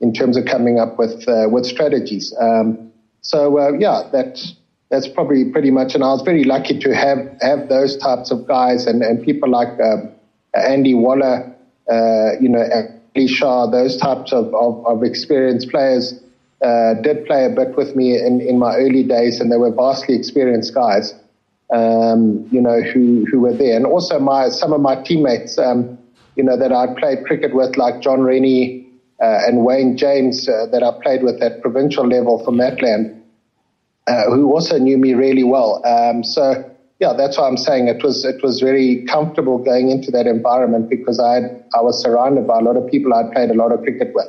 in 0.02 0.14
terms 0.14 0.38
of 0.38 0.46
coming 0.46 0.80
up 0.80 0.98
with 0.98 1.28
uh, 1.28 1.48
with 1.50 1.66
strategies. 1.66 2.34
Um, 2.42 2.92
so 3.22 3.60
uh, 3.60 3.72
yeah, 3.78 4.10
that 4.12 4.40
that's 4.90 5.08
probably 5.08 5.46
pretty 5.52 5.72
much. 5.72 5.94
And 5.94 6.04
I 6.04 6.08
was 6.08 6.24
very 6.24 6.44
lucky 6.44 6.80
to 6.80 6.96
have 6.96 7.20
have 7.42 7.70
those 7.70 7.96
types 7.98 8.32
of 8.32 8.48
guys 8.48 8.88
and 8.88 9.04
and 9.04 9.24
people 9.24 9.50
like 9.50 9.80
uh, 9.80 10.08
Andy 10.56 10.96
Waller, 10.96 11.56
uh, 11.92 12.40
you 12.42 12.50
know, 12.50 12.66
Ali 13.16 13.28
Shah, 13.28 13.68
those 13.68 13.98
types 13.98 14.34
of, 14.34 14.54
of, 14.54 14.86
of 14.86 15.04
experienced 15.04 15.70
players 15.70 16.20
uh, 16.62 16.94
did 17.02 17.26
play 17.26 17.46
a 17.46 17.50
bit 17.50 17.76
with 17.78 17.96
me 17.96 18.16
in, 18.16 18.42
in 18.42 18.60
my 18.60 18.76
early 18.76 19.04
days, 19.04 19.40
and 19.40 19.52
they 19.52 19.58
were 19.58 19.72
vastly 19.72 20.16
experienced 20.16 20.74
guys, 20.74 21.14
um, 21.72 22.48
you 22.52 22.62
know, 22.62 22.82
who, 22.82 23.26
who 23.32 23.40
were 23.40 23.54
there. 23.54 23.76
And 23.76 23.86
also 23.86 24.20
my 24.20 24.50
some 24.50 24.74
of 24.74 24.82
my 24.82 25.02
teammates, 25.04 25.58
um, 25.58 25.98
you 26.36 26.44
know, 26.44 26.58
that 26.58 26.72
I 26.72 26.88
played 27.00 27.26
cricket 27.26 27.54
with, 27.54 27.78
like 27.78 28.02
John 28.02 28.22
Rennie 28.22 28.88
uh, 29.22 29.40
and 29.48 29.66
Wayne 29.66 29.96
James, 29.98 30.50
uh, 30.50 30.66
that 30.72 30.84
I 30.84 30.92
played 31.02 31.24
with 31.24 31.42
at 31.42 31.62
provincial 31.62 32.08
level 32.08 32.44
for 32.44 32.52
Matland, 32.52 33.22
uh, 34.08 34.26
who 34.26 34.52
also 34.52 34.78
knew 34.78 34.98
me 34.98 35.14
really 35.14 35.44
well. 35.44 35.82
Um, 35.86 36.24
so 36.24 36.70
yeah, 37.00 37.14
that's 37.18 37.38
why 37.38 37.48
I'm 37.48 37.58
saying 37.58 37.88
it 37.88 38.04
was 38.04 38.26
it 38.26 38.44
was 38.44 38.60
very 38.60 39.06
comfortable 39.06 39.58
going 39.58 39.90
into 39.90 40.12
that 40.12 40.28
environment 40.28 40.90
because 40.90 41.20
I 41.20 41.38
I 41.74 41.82
was 41.82 42.02
surrounded 42.02 42.46
by 42.46 42.60
a 42.60 42.62
lot 42.62 42.76
of 42.76 42.86
people 42.92 43.14
I'd 43.14 43.32
played 43.32 43.50
a 43.50 43.54
lot 43.54 43.72
of 43.72 43.82
cricket 43.82 44.14
with. 44.14 44.28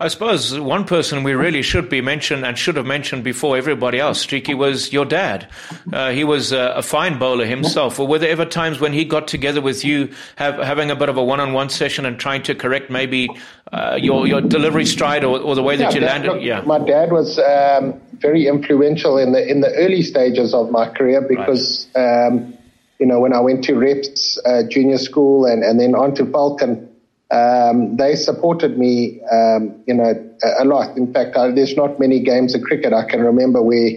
I 0.00 0.08
suppose 0.08 0.58
one 0.58 0.84
person 0.84 1.22
we 1.22 1.34
really 1.34 1.62
should 1.62 1.88
be 1.88 2.00
mentioned 2.00 2.44
and 2.44 2.58
should 2.58 2.76
have 2.76 2.86
mentioned 2.86 3.22
before 3.22 3.56
everybody 3.56 4.00
else, 4.00 4.20
Streaky, 4.20 4.54
was 4.54 4.92
your 4.92 5.04
dad. 5.04 5.48
Uh, 5.92 6.10
he 6.10 6.24
was 6.24 6.52
uh, 6.52 6.72
a 6.74 6.82
fine 6.82 7.18
bowler 7.18 7.46
himself. 7.46 8.00
Or 8.00 8.06
were 8.06 8.18
there 8.18 8.30
ever 8.30 8.44
times 8.44 8.80
when 8.80 8.92
he 8.92 9.04
got 9.04 9.28
together 9.28 9.60
with 9.60 9.84
you, 9.84 10.12
have, 10.36 10.58
having 10.58 10.90
a 10.90 10.96
bit 10.96 11.08
of 11.08 11.16
a 11.16 11.24
one-on-one 11.24 11.68
session 11.68 12.06
and 12.06 12.18
trying 12.18 12.42
to 12.44 12.54
correct 12.54 12.90
maybe 12.90 13.28
uh, 13.72 13.98
your 14.00 14.26
your 14.26 14.40
delivery 14.40 14.84
stride 14.84 15.24
or, 15.24 15.38
or 15.38 15.54
the 15.54 15.62
way 15.62 15.76
that 15.76 15.94
yeah, 15.94 16.00
you 16.00 16.06
landed? 16.06 16.32
Look, 16.32 16.42
yeah, 16.42 16.60
my 16.62 16.78
dad 16.78 17.12
was 17.12 17.38
um, 17.38 18.00
very 18.14 18.46
influential 18.46 19.18
in 19.18 19.32
the 19.32 19.46
in 19.46 19.60
the 19.60 19.72
early 19.74 20.02
stages 20.02 20.54
of 20.54 20.70
my 20.70 20.88
career 20.88 21.20
because. 21.20 21.88
Right. 21.94 22.26
Um, 22.26 22.54
you 23.00 23.06
know, 23.06 23.18
when 23.18 23.32
I 23.32 23.40
went 23.40 23.64
to 23.64 23.74
Reps 23.74 24.38
uh, 24.46 24.62
Junior 24.70 24.98
School 24.98 25.46
and, 25.46 25.64
and 25.64 25.80
then 25.80 25.96
on 25.96 26.14
to 26.14 26.24
Falcon, 26.24 26.88
um, 27.34 27.96
they 27.96 28.14
supported 28.14 28.78
me, 28.78 29.20
um, 29.32 29.82
you 29.86 29.94
know, 29.94 30.14
a, 30.42 30.62
a, 30.62 30.64
lot. 30.64 30.96
In 30.96 31.12
fact, 31.12 31.36
I, 31.36 31.50
there's 31.50 31.76
not 31.76 31.98
many 31.98 32.20
games 32.20 32.54
of 32.54 32.62
cricket 32.62 32.92
I 32.92 33.10
can 33.10 33.20
remember 33.20 33.60
where, 33.60 33.88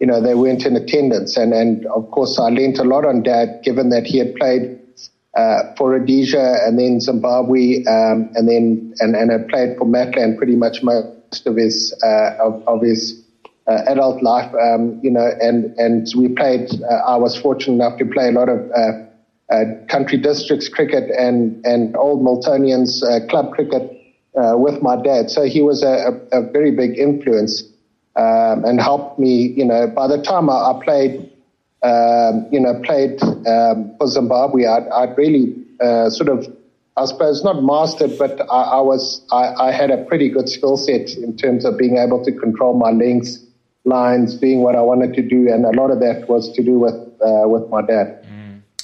you 0.00 0.06
know, 0.06 0.20
they 0.20 0.34
weren't 0.34 0.66
in 0.66 0.74
attendance. 0.74 1.36
And, 1.36 1.52
and 1.52 1.86
of 1.86 2.10
course, 2.10 2.36
I 2.36 2.48
learnt 2.48 2.78
a 2.78 2.82
lot 2.82 3.06
on 3.06 3.22
Dad, 3.22 3.60
given 3.62 3.90
that 3.90 4.06
he 4.06 4.18
had 4.18 4.34
played 4.34 4.80
uh, 5.36 5.74
for 5.76 5.90
Rhodesia 5.90 6.66
and 6.66 6.78
then 6.78 7.00
Zimbabwe, 7.00 7.84
um, 7.84 8.30
and 8.34 8.48
then 8.48 8.94
and, 8.98 9.14
and 9.14 9.30
had 9.30 9.48
played 9.48 9.76
for 9.78 9.84
Matland 9.84 10.36
pretty 10.36 10.56
much 10.56 10.82
most 10.82 11.46
of 11.46 11.56
his 11.56 11.94
uh, 12.02 12.36
of, 12.40 12.62
of, 12.66 12.82
his 12.82 13.24
uh, 13.66 13.82
adult 13.86 14.22
life. 14.22 14.52
Um, 14.54 15.00
you 15.02 15.10
know, 15.10 15.28
and 15.40 15.76
and 15.78 16.06
we 16.16 16.28
played. 16.28 16.70
Uh, 16.82 16.94
I 16.94 17.16
was 17.16 17.36
fortunate 17.36 17.74
enough 17.74 17.98
to 17.98 18.04
play 18.04 18.28
a 18.28 18.32
lot 18.32 18.48
of 18.48 18.60
uh, 18.70 19.03
country 19.88 20.18
districts 20.18 20.68
cricket 20.68 21.10
and 21.10 21.64
and 21.66 21.96
old 21.96 22.22
Miltonians 22.24 23.00
club 23.28 23.52
cricket 23.52 23.90
with 24.34 24.82
my 24.82 25.00
dad. 25.00 25.30
So 25.30 25.44
he 25.44 25.62
was 25.62 25.82
a, 25.82 26.20
a, 26.32 26.40
a 26.40 26.50
very 26.50 26.70
big 26.70 26.98
influence 26.98 27.62
um, 28.16 28.64
and 28.64 28.80
helped 28.80 29.18
me. 29.18 29.52
You 29.56 29.64
know, 29.64 29.86
by 29.86 30.06
the 30.06 30.22
time 30.22 30.50
I, 30.50 30.54
I 30.54 30.80
played 30.82 31.30
um, 31.84 32.46
you 32.50 32.58
know, 32.58 32.80
played 32.82 33.22
um, 33.22 33.94
for 33.98 34.06
Zimbabwe, 34.06 34.64
I'd, 34.64 34.88
I'd 34.88 35.18
really 35.18 35.54
uh, 35.80 36.08
sort 36.08 36.30
of, 36.30 36.46
I 36.96 37.04
suppose, 37.04 37.44
not 37.44 37.62
mastered, 37.62 38.16
but 38.18 38.40
I, 38.50 38.78
I 38.78 38.80
was, 38.80 39.22
I, 39.30 39.68
I, 39.68 39.72
had 39.72 39.90
a 39.90 40.02
pretty 40.04 40.30
good 40.30 40.48
skill 40.48 40.78
set 40.78 41.10
in 41.10 41.36
terms 41.36 41.66
of 41.66 41.76
being 41.76 41.98
able 41.98 42.24
to 42.24 42.32
control 42.32 42.72
my 42.72 42.90
links, 42.90 43.38
lines, 43.84 44.34
being 44.34 44.62
what 44.62 44.76
I 44.76 44.80
wanted 44.80 45.12
to 45.14 45.22
do, 45.22 45.52
and 45.52 45.66
a 45.66 45.72
lot 45.78 45.90
of 45.90 46.00
that 46.00 46.26
was 46.26 46.50
to 46.54 46.62
do 46.62 46.78
with 46.78 46.94
uh, 46.94 47.48
with 47.48 47.68
my 47.68 47.82
dad. 47.82 48.23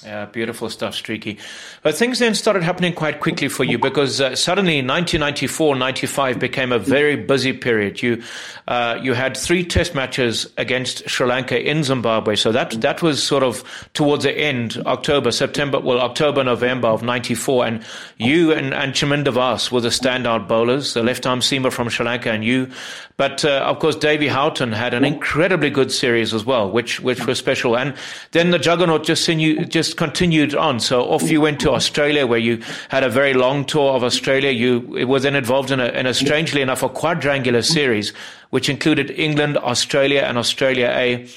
Yeah, 0.05 0.25
beautiful 0.25 0.71
stuff, 0.71 0.95
Streaky. 0.95 1.39
But 1.83 1.95
things 1.95 2.21
then 2.21 2.35
started 2.35 2.63
happening 2.63 2.95
quite 2.95 3.21
quickly 3.21 3.49
for 3.49 3.65
you 3.65 3.79
because 3.79 4.19
uh, 4.19 4.35
suddenly 4.35 4.77
1994 4.77 5.77
95 5.77 6.39
became 6.39 6.73
a 6.73 6.79
very 6.79 7.17
busy 7.17 7.53
period. 7.53 8.01
You 8.03 8.23
uh, 8.67 8.99
you 9.03 9.13
had 9.13 9.37
three 9.37 9.63
test 9.63 9.95
matches 9.95 10.47
against 10.57 11.07
Sri 11.09 11.27
Lanka 11.27 11.61
in 11.61 11.85
Zimbabwe. 11.85 12.37
So 12.37 12.51
that, 12.53 12.71
that 12.81 13.03
was 13.03 13.23
sort 13.23 13.43
of 13.43 13.63
towards 13.93 14.25
the 14.25 14.33
end, 14.33 14.83
October, 14.87 15.33
September, 15.33 15.81
well, 15.81 16.01
October, 16.01 16.45
November 16.45 16.89
of 16.89 17.03
94. 17.03 17.67
And 17.67 17.85
you 18.17 18.53
and, 18.53 18.73
and 18.73 18.95
Chaminda 18.95 19.33
Vaas 19.33 19.71
were 19.71 19.81
the 19.81 19.89
standout 19.89 20.49
bowlers, 20.49 20.95
the 20.95 21.03
left 21.03 21.27
arm 21.27 21.41
seamer 21.41 21.71
from 21.71 21.89
Sri 21.91 22.07
Lanka, 22.07 22.31
and 22.31 22.45
you. 22.45 22.71
But 23.17 23.45
uh, 23.45 23.65
of 23.67 23.81
course, 23.81 23.97
Davy 23.97 24.29
Houghton 24.29 24.73
had 24.73 24.95
an 24.95 25.05
incredibly 25.05 25.69
good 25.69 25.93
series 25.93 26.33
as 26.33 26.47
well, 26.47 26.71
which 26.71 27.01
which 27.01 27.27
was 27.27 27.39
special. 27.39 27.77
And 27.77 27.95
then 28.31 28.51
the 28.51 28.59
juggernaut 28.59 29.05
just, 29.05 29.29
just 29.69 29.90
continued 29.95 30.55
on. 30.55 30.81
So 30.81 31.03
off 31.03 31.31
you 31.31 31.41
went 31.41 31.61
to 31.61 31.71
Australia, 31.71 32.27
where 32.27 32.39
you 32.39 32.63
had 32.89 33.03
a 33.03 33.09
very 33.09 33.35
long 33.35 33.65
tour 33.65 33.95
of 33.95 34.05
Australia. 34.05 34.51
You 34.51 35.07
were 35.07 35.21
then 35.21 35.37
involved 35.37 35.71
in 35.71 35.81
a, 35.81 35.87
in 35.87 36.07
a 36.07 36.15
strangely 36.15 36.63
enough, 36.63 36.83
a 36.83 36.89
quadrangular 36.89 37.63
series, 37.63 38.13
which 38.51 38.69
included 38.69 39.11
England, 39.11 39.57
Australia, 39.59 40.23
and 40.23 40.39
Australia 40.39 40.93
A. 40.95 41.29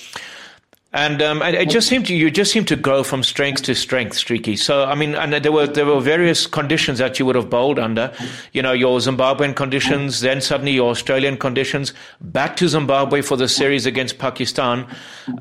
And 0.93 1.23
um, 1.23 1.41
it 1.41 1.71
just 1.71 1.87
seemed 1.87 2.05
to 2.05 2.15
you 2.15 2.29
just 2.29 2.51
seemed 2.51 2.67
to 2.67 2.75
grow 2.75 3.01
from 3.01 3.23
strength 3.23 3.63
to 3.63 3.73
strength, 3.73 4.15
Streaky. 4.15 4.55
So 4.55 4.85
I 4.85 4.93
mean, 4.93 5.15
and 5.15 5.33
there 5.33 5.51
were 5.51 5.65
there 5.65 5.87
were 5.87 5.99
various 5.99 6.45
conditions 6.45 6.99
that 6.99 7.17
you 7.17 7.25
would 7.25 7.35
have 7.35 7.49
bowled 7.49 7.79
under. 7.79 8.13
You 8.51 8.61
know, 8.61 8.73
your 8.73 8.99
Zimbabwean 8.99 9.55
conditions, 9.55 10.21
then 10.21 10.39
suddenly 10.39 10.71
your 10.71 10.91
Australian 10.91 11.37
conditions. 11.37 11.93
Back 12.21 12.55
to 12.57 12.67
Zimbabwe 12.67 13.23
for 13.23 13.35
the 13.35 13.47
series 13.47 13.87
against 13.87 14.19
Pakistan. 14.19 14.85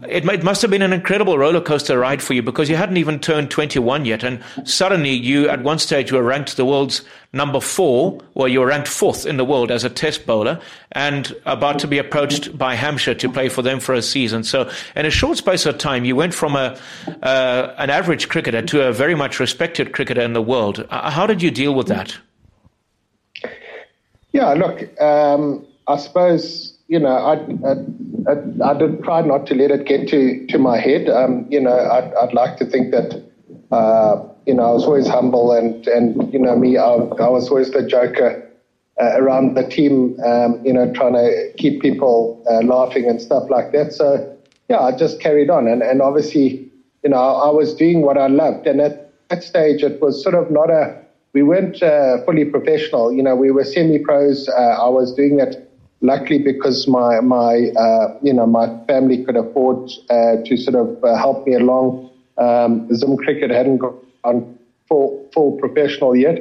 It, 0.09 0.25
it 0.25 0.43
must 0.43 0.63
have 0.63 0.71
been 0.71 0.81
an 0.81 0.95
incredible 0.95 1.37
roller 1.37 1.61
coaster 1.61 1.99
ride 1.99 2.23
for 2.23 2.33
you 2.33 2.43
because 2.43 2.71
you 2.71 2.77
hadn't 2.77 2.97
even 2.97 3.19
turned 3.19 3.51
21 3.51 4.07
yet, 4.07 4.25
and 4.25 4.43
suddenly 4.65 5.13
you 5.13 5.51
at 5.51 5.63
one 5.63 5.79
stage 5.79 6.13
were 6.13 6.23
ranked 6.23 6.57
the 6.57 6.65
world's 6.65 7.03
number 7.33 7.61
four, 7.61 8.21
well, 8.35 8.49
you 8.49 8.61
were 8.61 8.67
ranked 8.67 8.89
fourth 8.89 9.25
in 9.27 9.37
the 9.37 9.45
world 9.45 9.71
as 9.71 9.85
a 9.85 9.91
test 9.91 10.27
bowler 10.27 10.61
and 10.93 11.35
about 11.47 11.79
to 11.79 11.87
be 11.87 11.99
approached 11.99 12.57
by 12.59 12.75
Hampshire 12.75 13.15
to 13.15 13.29
play 13.31 13.49
for 13.49 13.63
them 13.63 13.81
for 13.81 13.95
a 13.95 14.03
season. 14.03 14.45
So, 14.45 14.71
in 14.95 15.07
a 15.07 15.11
short 15.11 15.39
space 15.43 15.67
of 15.67 15.79
time, 15.79 16.05
you 16.05 16.15
went 16.15 16.35
from 16.35 16.55
a 16.55 16.79
uh, 17.23 17.75
an 17.79 17.91
average 17.91 18.29
cricketer 18.29 18.63
to 18.63 18.89
a 18.89 18.93
very 18.93 19.15
much 19.15 19.41
respected 19.41 19.93
cricketer 19.93 20.21
in 20.21 20.33
the 20.33 20.43
world. 20.43 20.87
Uh, 20.89 21.11
how 21.11 21.27
did 21.27 21.43
you 21.43 21.51
deal 21.51 21.75
with 21.75 21.89
that? 21.89 22.17
Yeah, 24.33 24.55
look, 24.55 24.77
um, 25.01 25.67
I 25.89 25.97
suppose 25.97 26.79
you 26.89 27.01
know 27.01 27.17
I, 27.31 27.35
I, 27.71 28.71
I, 28.71 28.75
did 28.79 29.03
try 29.03 29.21
not 29.23 29.47
to 29.49 29.55
let 29.55 29.71
it 29.71 29.85
get 29.85 30.09
to 30.09 30.47
to 30.47 30.59
my 30.59 30.79
head. 30.79 31.09
Um, 31.09 31.47
you 31.51 31.61
know, 31.61 31.77
I'd, 31.77 32.15
I'd, 32.15 32.35
like 32.35 32.59
to 32.59 32.67
think 32.67 32.93
that. 32.93 33.09
Uh, 33.71 34.29
you 34.45 34.55
know, 34.55 34.65
I 34.65 34.73
was 34.73 34.85
always 34.85 35.07
humble 35.07 35.53
and, 35.53 35.87
and 35.87 36.33
you 36.33 36.39
know, 36.41 36.57
me, 36.57 36.77
I, 36.77 36.95
I 36.95 37.29
was 37.29 37.49
always 37.49 37.71
the 37.71 37.87
joker 37.87 38.43
uh, 39.01 39.13
around 39.17 39.55
the 39.55 39.67
team, 39.69 40.19
um, 40.21 40.61
you 40.65 40.73
know, 40.73 40.93
trying 40.93 41.15
to 41.15 41.53
keep 41.57 41.81
people 41.81 42.45
uh, 42.51 42.61
laughing 42.65 43.09
and 43.09 43.21
stuff 43.21 43.49
like 43.49 43.73
that. 43.73 43.93
So, 43.93 44.32
yeah, 44.73 44.81
I 44.81 44.97
just 44.97 45.21
carried 45.21 45.51
on. 45.51 45.69
And, 45.69 45.83
and 45.83 46.01
obviously, 46.01 46.71
you 47.05 47.11
know, 47.11 47.19
I, 47.19 47.51
was 47.51 47.75
doing 47.75 48.03
what 48.03 48.17
I 48.17 48.29
loved. 48.29 48.67
And 48.67 48.81
at 48.81 49.13
that 49.29 49.43
stage, 49.43 49.83
it 49.83 50.01
was 50.01 50.23
sort 50.23 50.35
of 50.35 50.51
not 50.51 50.71
a, 50.71 50.99
we 51.35 51.43
weren't 51.43 51.83
uh, 51.83 52.25
fully 52.25 52.47
professional. 52.47 53.13
You 53.13 53.23
know, 53.23 53.37
we 53.37 53.51
were 53.51 53.65
semi-pros. 53.65 54.49
Uh, 54.49 54.53
I 54.87 54.89
was 54.89 55.15
doing 55.15 55.37
that 55.37 55.69
luckily 56.01 56.39
because 56.39 56.89
my, 56.89 57.21
my 57.21 57.71
uh, 57.77 58.19
you 58.23 58.33
know, 58.33 58.47
my 58.47 58.67
family 58.87 59.23
could 59.25 59.37
afford 59.37 59.91
uh, 60.09 60.37
to 60.45 60.57
sort 60.57 60.77
of 60.77 61.03
help 61.19 61.47
me 61.47 61.55
along. 61.55 62.11
Um, 62.39 62.89
Zim 62.95 63.17
cricket 63.19 63.51
hadn't 63.51 63.79
gone 63.79 63.99
on 64.25 64.59
full, 64.89 65.29
full 65.35 65.59
professional 65.59 66.17
yet. 66.17 66.39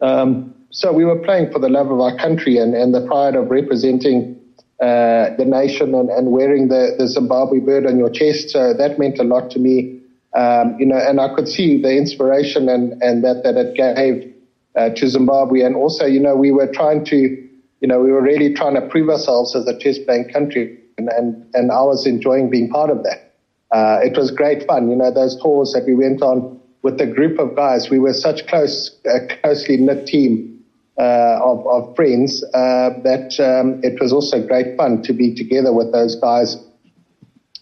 Um, 0.00 0.54
so 0.70 0.92
we 0.92 1.04
were 1.04 1.18
playing 1.18 1.50
for 1.52 1.58
the 1.58 1.68
love 1.68 1.90
of 1.90 2.00
our 2.00 2.16
country 2.16 2.58
and, 2.58 2.74
and 2.74 2.94
the 2.94 3.04
pride 3.06 3.34
of 3.34 3.50
representing 3.50 4.38
uh, 4.82 5.36
the 5.36 5.44
nation 5.44 5.94
and, 5.94 6.10
and 6.10 6.32
wearing 6.32 6.66
the, 6.66 6.96
the 6.98 7.06
Zimbabwe 7.06 7.60
bird 7.60 7.86
on 7.86 7.98
your 7.98 8.10
chest. 8.10 8.50
So 8.50 8.74
that 8.74 8.98
meant 8.98 9.20
a 9.20 9.22
lot 9.22 9.48
to 9.52 9.60
me. 9.60 10.00
Um, 10.34 10.76
you 10.80 10.86
know, 10.86 10.96
and 10.96 11.20
I 11.20 11.32
could 11.36 11.46
see 11.46 11.80
the 11.80 11.96
inspiration 11.96 12.68
and, 12.68 13.00
and 13.00 13.22
that, 13.22 13.44
that 13.44 13.56
it 13.56 13.76
gave 13.76 14.34
uh, 14.74 14.88
to 14.96 15.08
Zimbabwe. 15.08 15.60
And 15.60 15.76
also, 15.76 16.04
you 16.04 16.18
know, 16.18 16.34
we 16.34 16.50
were 16.50 16.66
trying 16.66 17.04
to, 17.04 17.16
you 17.16 17.86
know, 17.86 18.00
we 18.00 18.10
were 18.10 18.22
really 18.22 18.54
trying 18.54 18.74
to 18.74 18.80
prove 18.88 19.08
ourselves 19.08 19.54
as 19.54 19.68
a 19.68 19.78
test 19.78 20.04
playing 20.04 20.30
country. 20.32 20.78
And, 20.98 21.08
and, 21.10 21.46
and 21.54 21.70
I 21.70 21.82
was 21.82 22.04
enjoying 22.04 22.50
being 22.50 22.68
part 22.68 22.90
of 22.90 23.04
that. 23.04 23.34
Uh, 23.70 24.00
it 24.02 24.16
was 24.16 24.32
great 24.32 24.66
fun. 24.66 24.90
You 24.90 24.96
know, 24.96 25.12
those 25.12 25.40
tours 25.40 25.72
that 25.74 25.84
we 25.86 25.94
went 25.94 26.22
on 26.22 26.60
with 26.82 27.00
a 27.00 27.06
group 27.06 27.38
of 27.38 27.54
guys. 27.54 27.88
We 27.88 28.00
were 28.00 28.14
such 28.14 28.48
close, 28.48 28.98
uh, 29.06 29.32
closely 29.42 29.76
knit 29.76 30.08
team 30.08 30.51
of, 30.98 31.66
of, 31.66 31.96
friends 31.96 32.44
uh, 32.54 32.90
that 33.02 33.38
um, 33.40 33.80
it 33.82 34.00
was 34.00 34.12
also 34.12 34.46
great 34.46 34.76
fun 34.76 35.02
to 35.02 35.12
be 35.12 35.34
together 35.34 35.72
with 35.72 35.92
those 35.92 36.16
guys 36.16 36.56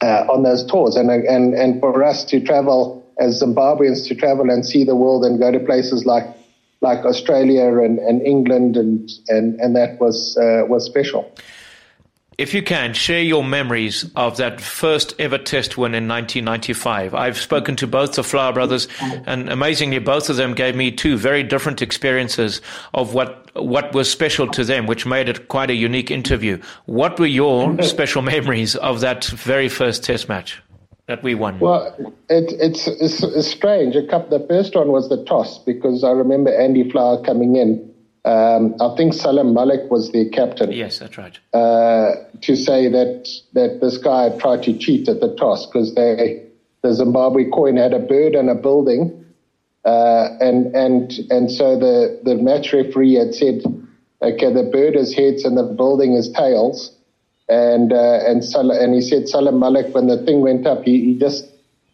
uh, 0.03 0.27
on 0.29 0.43
those 0.43 0.65
tours, 0.67 0.97
and 0.97 1.11
and 1.11 1.55
and 1.55 1.81
for 1.81 2.03
us 2.03 2.25
to 2.25 2.41
travel 2.41 3.07
as 3.19 3.43
Zimbabweans 3.43 4.09
to 4.09 4.15
travel 4.15 4.51
and 4.51 4.65
see 4.65 4.83
the 4.85 4.97
world 4.97 5.25
and 5.25 5.39
go 5.39 5.51
to 5.51 5.61
places 5.61 6.07
like 6.07 6.25
like 6.81 7.05
Australia 7.05 7.79
and, 7.79 7.99
and 7.99 8.23
England 8.23 8.77
and, 8.77 9.11
and 9.29 9.61
and 9.61 9.77
that 9.77 10.01
was 10.01 10.37
uh, 10.39 10.65
was 10.67 10.85
special 10.85 11.31
if 12.41 12.55
you 12.55 12.63
can, 12.63 12.95
share 12.95 13.21
your 13.21 13.45
memories 13.45 14.11
of 14.17 14.39
that 14.39 14.63
first 14.63 15.15
ever 15.19 15.37
test 15.37 15.77
win 15.77 15.95
in 15.95 16.09
1995. 16.09 17.15
I've 17.15 17.37
spoken 17.37 17.77
to 17.77 17.87
both 17.87 18.15
the 18.15 18.25
Flower 18.25 18.55
brothers, 18.55 18.89
and 19.27 19.51
amazingly, 19.51 19.99
both 19.99 20.31
of 20.31 20.37
them 20.37 20.55
gave 20.55 20.75
me 20.75 20.91
two 20.91 21.19
very 21.19 21.43
different 21.43 21.83
experiences 21.83 22.63
of 22.95 23.13
what, 23.13 23.51
what 23.55 23.93
was 23.93 24.11
special 24.11 24.49
to 24.53 24.65
them, 24.65 24.87
which 24.87 25.05
made 25.05 25.29
it 25.29 25.49
quite 25.49 25.69
a 25.69 25.75
unique 25.75 26.11
interview. 26.11 26.59
What 26.87 27.21
were 27.21 27.27
your 27.27 27.83
special 27.83 28.23
memories 28.23 28.75
of 28.75 29.01
that 29.01 29.27
very 29.27 29.69
first 29.69 30.03
test 30.03 30.27
match? 30.31 30.63
That 31.09 31.23
we 31.23 31.35
won. 31.35 31.59
Well, 31.59 31.95
it, 32.31 32.53
it's, 32.59 32.87
it's, 32.87 33.23
it's 33.23 33.49
strange. 33.49 33.95
the 33.95 34.47
first 34.49 34.75
one 34.75 34.93
was 34.93 35.11
the 35.11 35.23
toss 35.25 35.59
because 35.59 36.05
I 36.05 36.13
remember 36.13 36.57
Andy 36.57 36.89
Flower 36.89 37.23
coming 37.23 37.57
in 37.57 37.90
um, 38.25 38.75
I 38.81 38.95
think 38.97 39.15
Salim 39.15 39.55
Malik 39.55 39.91
was 39.91 40.13
the 40.13 40.29
captain. 40.29 40.73
Yes, 40.73 40.99
that's 40.99 41.17
right. 41.17 41.39
Uh, 41.55 42.17
to 42.43 42.55
say 42.55 42.89
that 42.89 43.29
that 43.55 43.81
this 43.81 43.97
guy 43.97 44.37
tried 44.39 44.63
to 44.65 44.77
cheat 44.77 45.09
at 45.09 45.21
the 45.21 45.35
toss 45.37 45.67
because 45.67 45.95
they 45.95 46.47
the 46.83 46.95
Zimbabwe 46.95 47.49
coin 47.51 47.77
had 47.77 47.95
a 47.95 47.99
bird 47.99 48.35
and 48.35 48.51
a 48.51 48.55
building, 48.55 49.25
uh, 49.87 50.29
and 50.41 50.75
and 50.77 51.13
and 51.31 51.51
so 51.51 51.79
the 51.79 52.21
the 52.23 52.35
match 52.35 52.75
referee 52.75 53.15
had 53.15 53.35
said, 53.35 53.63
okay, 54.21 54.53
the 54.53 54.69
bird 54.71 54.97
is 54.97 55.15
heads 55.15 55.45
and 55.45 55.57
the 55.57 55.63
building 55.63 56.13
is 56.13 56.31
tails, 56.31 56.95
and 57.49 57.91
uh, 57.91 58.21
and 58.27 58.45
Sal- 58.45 58.71
and 58.71 58.95
he 58.95 59.01
said 59.01 59.29
Salim 59.29 59.59
Malik 59.59 59.95
when 59.95 60.09
the 60.09 60.23
thing 60.27 60.43
went 60.43 60.67
up, 60.67 60.85
he, 60.85 61.07
he 61.07 61.19
just 61.19 61.47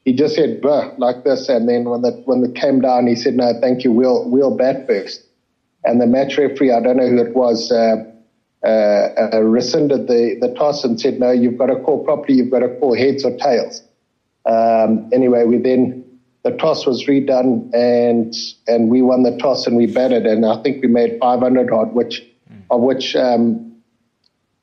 he 0.05 0.13
just 0.13 0.35
said 0.35 0.61
like 0.99 1.23
this, 1.23 1.49
and 1.49 1.69
then 1.69 1.85
when 1.85 2.03
the 2.03 2.11
when 2.25 2.43
it 2.43 2.57
came 2.57 2.81
down, 2.81 3.07
he 3.07 3.15
said 3.15 3.35
no, 3.35 3.53
thank 3.61 3.85
you, 3.85 3.93
we'll 3.93 4.29
we'll 4.29 4.57
bat 4.57 4.89
first 4.89 5.26
and 5.87 6.01
the 6.01 6.07
match 6.07 6.37
referee, 6.37 6.73
I 6.73 6.81
don't 6.81 6.97
know 6.97 7.09
who 7.09 7.19
it 7.19 7.35
was, 7.35 7.71
uh, 7.71 8.05
uh, 8.65 9.31
uh, 9.35 9.41
rescinded 9.43 10.09
the, 10.09 10.37
the 10.41 10.53
toss 10.55 10.85
and 10.85 11.01
said, 11.01 11.21
no, 11.21 11.31
you've 11.31 11.57
got 11.57 11.67
to 11.67 11.77
call 11.77 12.05
properly, 12.05 12.39
you've 12.39 12.51
got 12.51 12.61
to 12.61 12.69
call 12.81 12.97
heads 12.97 13.25
or 13.25 13.37
tails. 13.37 13.83
Um, 14.45 15.09
anyway, 15.13 15.45
we 15.45 15.59
then 15.59 16.05
the 16.43 16.53
toss 16.53 16.87
was 16.87 17.05
redone 17.07 17.75
and 17.75 18.33
and 18.69 18.89
we 18.89 19.03
won 19.03 19.25
the 19.25 19.37
toss 19.39 19.67
and 19.67 19.77
we 19.77 19.87
batted 19.87 20.27
and 20.27 20.47
I 20.47 20.63
think 20.63 20.81
we 20.81 20.89
made 20.89 21.19
500 21.21 21.73
odd, 21.73 21.93
which 21.93 22.23
of 22.71 22.81
which 22.81 23.17
um, 23.17 23.77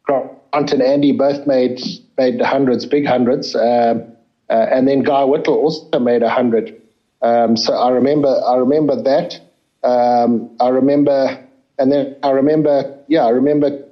Grant 0.03 0.71
and 0.71 0.81
Andy 0.81 1.11
both 1.11 1.45
made 1.45 1.81
made 2.17 2.39
the 2.39 2.47
hundreds, 2.47 2.85
big 2.85 3.05
hundreds, 3.05 3.55
um, 3.55 4.03
uh, 4.49 4.67
and 4.71 4.87
then 4.87 5.03
Guy 5.03 5.23
Whittle 5.23 5.55
also 5.55 5.99
made 5.99 6.23
a 6.23 6.29
hundred. 6.29 6.81
Um, 7.21 7.57
so 7.57 7.73
I 7.73 7.89
remember 7.89 8.29
I 8.45 8.55
remember 8.57 9.01
that. 9.03 9.39
Um, 9.83 10.55
I 10.59 10.69
remember, 10.69 11.45
and 11.77 11.91
then 11.91 12.15
I 12.23 12.31
remember, 12.31 12.97
yeah, 13.07 13.25
I 13.25 13.29
remember 13.29 13.83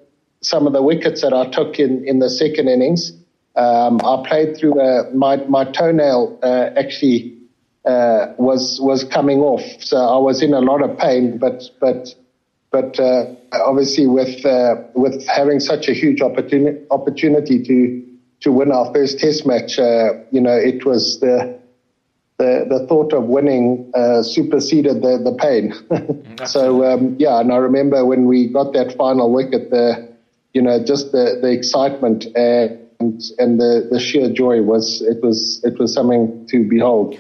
some 0.42 0.66
of 0.68 0.74
the 0.74 0.82
wickets 0.82 1.22
that 1.22 1.34
I 1.34 1.50
took 1.50 1.80
in 1.80 2.06
in 2.08 2.20
the 2.20 2.30
second 2.30 2.68
innings. 2.68 3.12
Um, 3.56 4.00
I 4.04 4.24
played 4.28 4.58
through 4.58 4.80
a, 4.80 5.12
my 5.14 5.38
my 5.48 5.66
toenail 5.66 6.40
uh, 6.42 6.70
actually 6.78 7.38
uh, 7.86 8.28
was 8.38 8.80
was 8.82 9.04
coming 9.04 9.40
off, 9.40 9.64
so 9.82 9.98
I 9.98 10.18
was 10.18 10.42
in 10.42 10.54
a 10.54 10.62
lot 10.62 10.82
of 10.82 10.98
pain. 10.98 11.38
But 11.38 11.64
but 11.80 12.16
but 12.72 13.00
uh, 13.00 13.26
obviously 13.52 14.08
with 14.08 14.46
uh, 14.46 14.76
with 14.96 15.28
having 15.28 15.60
such 15.60 15.90
a 15.90 15.94
huge 15.94 16.22
opportunity 16.22 16.80
opportunity 16.90 17.62
to 17.64 18.08
to 18.42 18.52
win 18.52 18.72
our 18.72 18.92
first 18.94 19.20
Test 19.20 19.46
match, 19.46 19.78
uh, 19.78 20.14
you 20.32 20.42
know, 20.42 20.56
it 20.56 20.86
was 20.86 21.20
the 21.20 21.61
the, 22.42 22.66
the 22.68 22.88
thought 22.88 23.14
of 23.14 23.26
winning 23.26 23.92
uh, 23.94 24.24
superseded 24.24 25.04
the 25.04 25.20
the 25.20 25.36
pain. 25.38 25.74
so 26.48 26.84
um, 26.92 27.16
yeah, 27.20 27.40
and 27.40 27.54
I 27.54 27.58
remember 27.58 28.04
when 28.04 28.26
we 28.26 28.48
got 28.48 28.74
that 28.74 28.98
final 28.98 29.32
wicket, 29.32 29.70
the 29.70 30.10
you 30.54 30.62
know 30.62 30.84
just 30.84 31.12
the 31.12 31.38
the 31.40 31.52
excitement 31.52 32.26
and 32.36 33.22
and 33.38 33.60
the 33.60 33.88
the 33.92 34.00
sheer 34.00 34.34
joy 34.34 34.64
was 34.64 35.04
it 35.04 35.22
was 35.22 35.62
it 35.64 35.78
was 35.78 35.94
something 35.94 36.48
to 36.48 36.68
behold. 36.68 37.16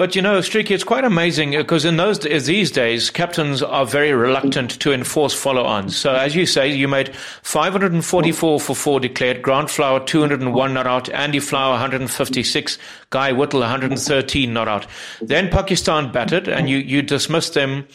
But 0.00 0.16
you 0.16 0.22
know, 0.22 0.40
Streaky, 0.40 0.72
it's 0.72 0.82
quite 0.82 1.04
amazing 1.04 1.50
because 1.50 1.84
in 1.84 1.98
those 1.98 2.20
these 2.20 2.70
days, 2.70 3.10
captains 3.10 3.62
are 3.62 3.84
very 3.84 4.14
reluctant 4.14 4.80
to 4.80 4.94
enforce 4.94 5.34
follow-ons. 5.34 5.94
So, 5.94 6.14
as 6.14 6.34
you 6.34 6.46
say, 6.46 6.72
you 6.72 6.88
made 6.88 7.14
544 7.14 8.60
for 8.60 8.74
four 8.74 8.98
declared, 8.98 9.42
Grant 9.42 9.68
Flower 9.68 10.00
201 10.00 10.72
not 10.72 10.86
out, 10.86 11.10
Andy 11.10 11.38
Flower 11.38 11.72
156, 11.72 12.78
Guy 13.10 13.32
Whittle 13.32 13.60
113 13.60 14.50
not 14.50 14.68
out. 14.68 14.86
Then 15.20 15.50
Pakistan 15.50 16.10
batted, 16.10 16.48
and 16.48 16.70
you 16.70 16.78
you 16.78 17.02
dismissed 17.02 17.52
them. 17.52 17.86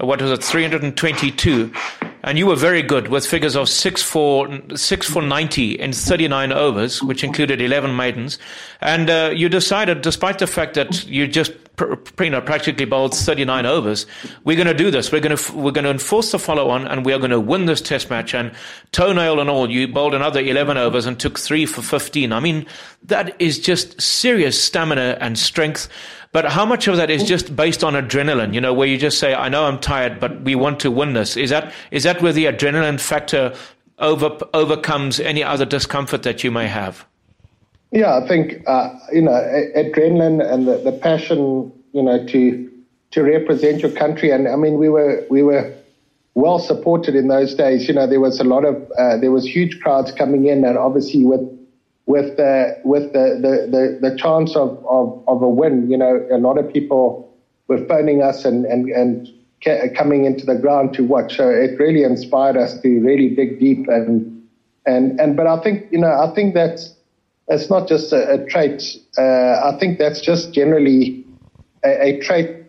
Uh, 0.00 0.06
what 0.06 0.22
was 0.22 0.30
it, 0.30 0.44
322? 0.44 1.72
And 2.22 2.36
you 2.36 2.46
were 2.46 2.56
very 2.56 2.82
good 2.82 3.08
with 3.08 3.24
figures 3.24 3.54
of 3.54 3.68
six 3.68 4.02
for 4.02 4.48
six 4.74 5.08
for 5.08 5.22
ninety 5.22 5.78
in 5.78 5.92
thirty 5.92 6.26
nine 6.26 6.52
overs, 6.52 7.02
which 7.02 7.22
included 7.22 7.60
eleven 7.60 7.94
maidens. 7.94 8.38
And 8.80 9.08
uh, 9.08 9.32
you 9.34 9.48
decided, 9.48 10.02
despite 10.02 10.38
the 10.38 10.48
fact 10.48 10.74
that 10.74 11.06
you 11.06 11.28
just 11.28 11.52
pr- 11.76 12.24
know, 12.24 12.40
practically 12.40 12.86
bowled 12.86 13.14
thirty 13.14 13.44
nine 13.44 13.66
overs, 13.66 14.04
we're 14.42 14.56
going 14.56 14.66
to 14.66 14.74
do 14.74 14.90
this. 14.90 15.12
We're 15.12 15.20
going 15.20 15.36
to 15.36 15.52
we're 15.56 15.70
going 15.70 15.84
to 15.84 15.90
enforce 15.90 16.32
the 16.32 16.40
follow 16.40 16.70
on, 16.70 16.88
and 16.88 17.06
we 17.06 17.12
are 17.12 17.18
going 17.18 17.30
to 17.30 17.40
win 17.40 17.66
this 17.66 17.80
Test 17.80 18.10
match. 18.10 18.34
And 18.34 18.52
toenail 18.90 19.38
and 19.38 19.48
all, 19.48 19.70
you 19.70 19.86
bowled 19.86 20.14
another 20.14 20.40
eleven 20.40 20.76
overs 20.76 21.06
and 21.06 21.20
took 21.20 21.38
three 21.38 21.66
for 21.66 21.82
fifteen. 21.82 22.32
I 22.32 22.40
mean, 22.40 22.66
that 23.04 23.40
is 23.40 23.60
just 23.60 24.00
serious 24.00 24.60
stamina 24.60 25.18
and 25.20 25.38
strength. 25.38 25.88
But 26.32 26.46
how 26.46 26.66
much 26.66 26.88
of 26.88 26.96
that 26.96 27.10
is 27.10 27.24
just 27.24 27.56
based 27.56 27.82
on 27.82 27.94
adrenaline? 27.94 28.52
You 28.52 28.60
know, 28.60 28.74
where 28.74 28.86
you 28.86 28.98
just 28.98 29.18
say, 29.18 29.34
"I 29.34 29.48
know 29.48 29.64
I'm 29.64 29.78
tired, 29.78 30.20
but 30.20 30.42
we 30.42 30.54
want 30.54 30.80
to 30.80 30.90
win 30.90 31.14
this." 31.14 31.36
Is 31.36 31.50
that 31.50 31.72
is 31.90 32.02
that 32.02 32.20
where 32.20 32.32
the 32.32 32.46
adrenaline 32.46 33.00
factor 33.00 33.54
over 33.98 34.36
overcomes 34.52 35.20
any 35.20 35.42
other 35.42 35.64
discomfort 35.64 36.22
that 36.24 36.44
you 36.44 36.50
may 36.50 36.68
have? 36.68 37.06
Yeah, 37.90 38.18
I 38.18 38.28
think 38.28 38.62
uh, 38.66 38.90
you 39.12 39.22
know 39.22 39.32
adrenaline 39.32 40.44
and 40.46 40.68
the, 40.68 40.78
the 40.78 40.92
passion, 40.92 41.72
you 41.92 42.02
know, 42.02 42.24
to 42.26 42.70
to 43.12 43.22
represent 43.22 43.80
your 43.80 43.92
country. 43.92 44.30
And 44.30 44.48
I 44.48 44.56
mean, 44.56 44.78
we 44.78 44.90
were 44.90 45.24
we 45.30 45.42
were 45.42 45.74
well 46.34 46.58
supported 46.58 47.14
in 47.14 47.28
those 47.28 47.54
days. 47.54 47.88
You 47.88 47.94
know, 47.94 48.06
there 48.06 48.20
was 48.20 48.38
a 48.38 48.44
lot 48.44 48.66
of 48.66 48.76
uh, 48.98 49.16
there 49.16 49.32
was 49.32 49.46
huge 49.46 49.80
crowds 49.80 50.12
coming 50.12 50.46
in, 50.46 50.64
and 50.64 50.76
obviously 50.76 51.24
with 51.24 51.57
with 52.08 52.38
the 52.38 52.74
with 52.84 53.12
the 53.12 53.38
the, 53.44 53.68
the, 53.70 54.08
the 54.08 54.16
chance 54.16 54.56
of, 54.56 54.84
of, 54.88 55.22
of 55.28 55.42
a 55.42 55.48
win. 55.48 55.88
You 55.90 55.98
know, 55.98 56.26
a 56.32 56.38
lot 56.38 56.58
of 56.58 56.72
people 56.72 57.30
were 57.68 57.84
phoning 57.86 58.22
us 58.22 58.44
and 58.44 58.64
and 58.64 58.88
and 58.88 59.28
coming 59.94 60.24
into 60.24 60.46
the 60.46 60.54
ground 60.54 60.94
to 60.94 61.04
watch. 61.04 61.36
So 61.36 61.48
it 61.50 61.78
really 61.78 62.02
inspired 62.02 62.56
us 62.56 62.80
to 62.80 62.88
really 63.00 63.34
dig 63.34 63.60
deep 63.60 63.86
and 63.88 64.42
and 64.86 65.20
and. 65.20 65.36
But 65.36 65.46
I 65.46 65.62
think 65.62 65.92
you 65.92 65.98
know 65.98 66.10
I 66.10 66.34
think 66.34 66.54
that's 66.54 66.94
it's 67.48 67.68
not 67.68 67.88
just 67.88 68.10
a, 68.12 68.42
a 68.42 68.46
trait. 68.46 68.82
Uh, 69.18 69.22
I 69.22 69.76
think 69.78 69.98
that's 69.98 70.22
just 70.22 70.54
generally 70.54 71.26
a, 71.84 72.16
a, 72.16 72.20
trait 72.20 72.64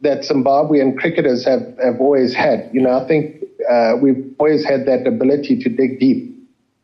that 0.00 0.20
Zimbabwean 0.20 0.98
cricketers 0.98 1.46
have 1.46 1.62
have 1.82 1.98
always 1.98 2.34
had. 2.34 2.68
You 2.74 2.82
know, 2.82 2.98
I 2.98 3.08
think 3.08 3.42
uh, 3.70 3.94
we've 4.02 4.34
always 4.38 4.66
had 4.66 4.84
that 4.84 5.06
ability 5.06 5.62
to 5.62 5.70
dig 5.70 5.98
deep. 5.98 6.35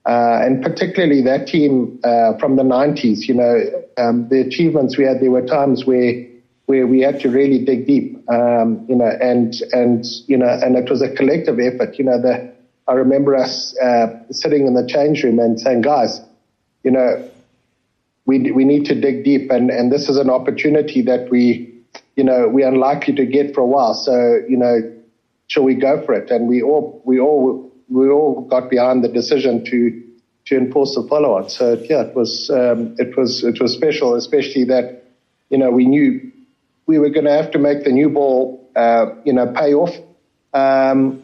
Uh, 0.04 0.40
and 0.42 0.62
particularly 0.62 1.22
that 1.22 1.46
team 1.46 2.00
uh, 2.02 2.36
from 2.38 2.56
the 2.56 2.62
90s, 2.64 3.28
you 3.28 3.34
know, 3.34 3.60
um, 3.98 4.28
the 4.28 4.40
achievements 4.40 4.98
we 4.98 5.04
had, 5.04 5.20
there 5.20 5.30
were 5.30 5.46
times 5.46 5.84
where 5.84 6.26
where 6.66 6.86
we 6.86 7.00
had 7.00 7.20
to 7.20 7.28
really 7.28 7.64
dig 7.64 7.86
deep, 7.86 8.16
um, 8.30 8.84
you 8.88 8.94
know, 8.94 9.10
and 9.20 9.54
and 9.72 10.06
you 10.26 10.36
know, 10.36 10.48
and 10.48 10.76
it 10.76 10.88
was 10.88 11.02
a 11.02 11.12
collective 11.14 11.58
effort. 11.60 11.98
You 11.98 12.04
know, 12.04 12.20
the 12.20 12.52
I 12.88 12.92
remember 12.94 13.36
us 13.36 13.76
uh, 13.78 14.06
sitting 14.30 14.66
in 14.66 14.74
the 14.74 14.86
change 14.86 15.22
room 15.22 15.38
and 15.38 15.58
saying, 15.60 15.82
guys, 15.82 16.20
you 16.82 16.90
know, 16.90 17.28
we 18.26 18.50
we 18.52 18.64
need 18.64 18.86
to 18.86 18.94
dig 18.94 19.24
deep, 19.24 19.50
and 19.50 19.70
and 19.70 19.92
this 19.92 20.08
is 20.08 20.16
an 20.16 20.30
opportunity 20.30 21.02
that 21.02 21.30
we, 21.30 21.72
you 22.16 22.24
know, 22.24 22.48
we're 22.48 22.68
unlikely 22.68 23.14
to 23.14 23.26
get 23.26 23.54
for 23.54 23.60
a 23.60 23.66
while. 23.66 23.94
So 23.94 24.40
you 24.48 24.56
know, 24.56 24.80
shall 25.48 25.64
we 25.64 25.74
go 25.74 26.04
for 26.04 26.14
it? 26.14 26.30
And 26.30 26.48
we 26.48 26.62
all 26.62 27.02
we 27.04 27.20
all 27.20 27.71
we 27.92 28.09
all 28.09 28.42
got 28.42 28.70
behind 28.70 29.05
the 29.05 29.09
decision 29.09 29.64
to 29.66 30.02
to 30.46 30.57
enforce 30.57 30.94
the 30.94 31.07
follow 31.09 31.35
on. 31.37 31.48
So 31.48 31.74
yeah, 31.88 32.02
it 32.02 32.16
was 32.16 32.50
um, 32.50 32.96
it 32.98 33.16
was 33.16 33.44
it 33.44 33.61
was 33.61 33.72
special, 33.72 34.14
especially 34.14 34.64
that 34.64 35.05
you 35.50 35.59
know 35.59 35.70
we 35.70 35.87
knew 35.87 36.33
we 36.87 36.98
were 36.98 37.11
going 37.11 37.26
to 37.26 37.33
have 37.33 37.50
to 37.52 37.59
make 37.59 37.85
the 37.85 37.92
new 37.92 38.09
ball 38.09 38.68
uh, 38.74 39.07
you 39.24 39.33
know 39.33 39.52
pay 39.52 39.74
off, 39.74 39.94
um, 40.52 41.22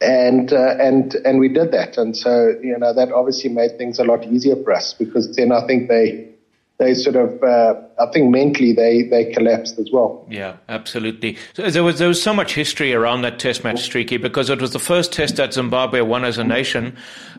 and 0.00 0.52
uh, 0.52 0.76
and 0.78 1.14
and 1.14 1.38
we 1.40 1.48
did 1.48 1.72
that, 1.72 1.98
and 1.98 2.16
so 2.16 2.54
you 2.62 2.78
know 2.78 2.94
that 2.94 3.12
obviously 3.12 3.50
made 3.50 3.76
things 3.76 3.98
a 3.98 4.04
lot 4.04 4.24
easier 4.24 4.56
for 4.62 4.72
us 4.72 4.94
because 4.94 5.34
then 5.36 5.52
I 5.52 5.66
think 5.66 5.88
they 5.88 6.33
they 6.78 6.92
sort 6.94 7.14
of, 7.14 7.40
uh, 7.42 7.74
I 8.00 8.06
think 8.12 8.30
mentally 8.30 8.72
they, 8.72 9.02
they 9.02 9.32
collapsed 9.32 9.78
as 9.78 9.90
well. 9.92 10.26
Yeah, 10.28 10.56
absolutely. 10.68 11.36
So 11.52 11.70
there 11.70 11.84
was 11.84 12.00
there 12.00 12.08
was 12.08 12.20
so 12.20 12.34
much 12.34 12.54
history 12.54 12.92
around 12.92 13.22
that 13.22 13.38
Test 13.38 13.62
match, 13.62 13.82
Streaky, 13.82 14.16
because 14.16 14.50
it 14.50 14.60
was 14.60 14.72
the 14.72 14.80
first 14.80 15.12
Test 15.12 15.36
that 15.36 15.54
Zimbabwe 15.54 16.00
won 16.00 16.24
as 16.24 16.36
a 16.36 16.42
nation, 16.42 16.96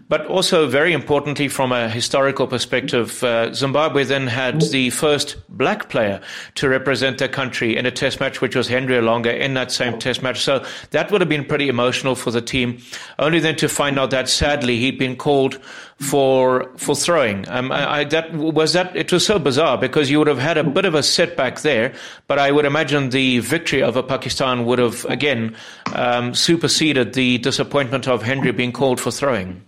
but 0.08 0.26
also 0.28 0.68
very 0.68 0.94
importantly 0.94 1.50
from 1.50 1.74
a 1.74 1.90
historical 1.90 2.48
perspective, 2.48 3.22
uh, 3.26 3.52
Zimbabwe 3.54 4.06
then 4.06 4.28
had 4.28 4.62
the 4.62 4.90
first 4.92 5.36
black 5.50 5.90
player 5.90 6.22
to 6.56 6.70
represent 6.70 7.18
their 7.18 7.28
country 7.28 7.76
in 7.76 7.86
a 7.86 7.92
Test 7.92 8.22
match, 8.22 8.40
which 8.40 8.56
was 8.56 8.70
Henry 8.70 8.96
Olonga 8.96 9.38
in 9.38 9.54
that 9.56 9.70
same 9.70 10.00
Test 10.00 10.24
match. 10.24 10.42
So 10.42 10.64
that 10.92 11.12
would 11.12 11.20
have 11.20 11.30
been 11.30 11.44
pretty 11.44 11.68
emotional 11.68 12.16
for 12.16 12.32
the 12.32 12.42
team. 12.42 12.78
Only 13.20 13.40
then 13.40 13.58
to 13.58 13.68
find 13.68 14.00
out 14.00 14.12
that 14.12 14.30
sadly 14.30 14.78
he'd 14.78 14.98
been 14.98 15.18
called 15.18 15.60
for 16.00 16.72
for 16.78 16.96
throwing. 16.96 17.48
Um, 17.48 17.72
I, 17.72 18.00
I, 18.00 18.04
that 18.06 18.34
was 18.34 18.74
that. 18.74 18.96
It 18.96 19.12
was 19.12 19.26
so 19.26 19.40
bizarre 19.40 19.78
because 19.78 20.10
you 20.10 20.20
would 20.20 20.28
have 20.28 20.40
had 20.40 20.58
a 20.58 20.64
bit 20.64 20.86
of 20.86 20.94
a 20.94 21.04
setback 21.04 21.62
there, 21.62 21.94
but 22.28 22.38
I 22.38 22.52
would 22.52 22.66
imagine 22.66 23.10
the 23.10 23.40
victory 23.40 23.82
over 23.82 24.04
Pakistan 24.04 24.66
would 24.66 24.80
have 24.80 25.06
again 25.06 25.56
um, 25.94 26.34
superseded 26.34 27.14
the 27.14 27.38
disappointment 27.38 28.08
of 28.08 28.24
Henry 28.24 28.52
being 28.52 28.74
called 28.74 29.00
for 29.00 29.12
throwing. 29.12 29.62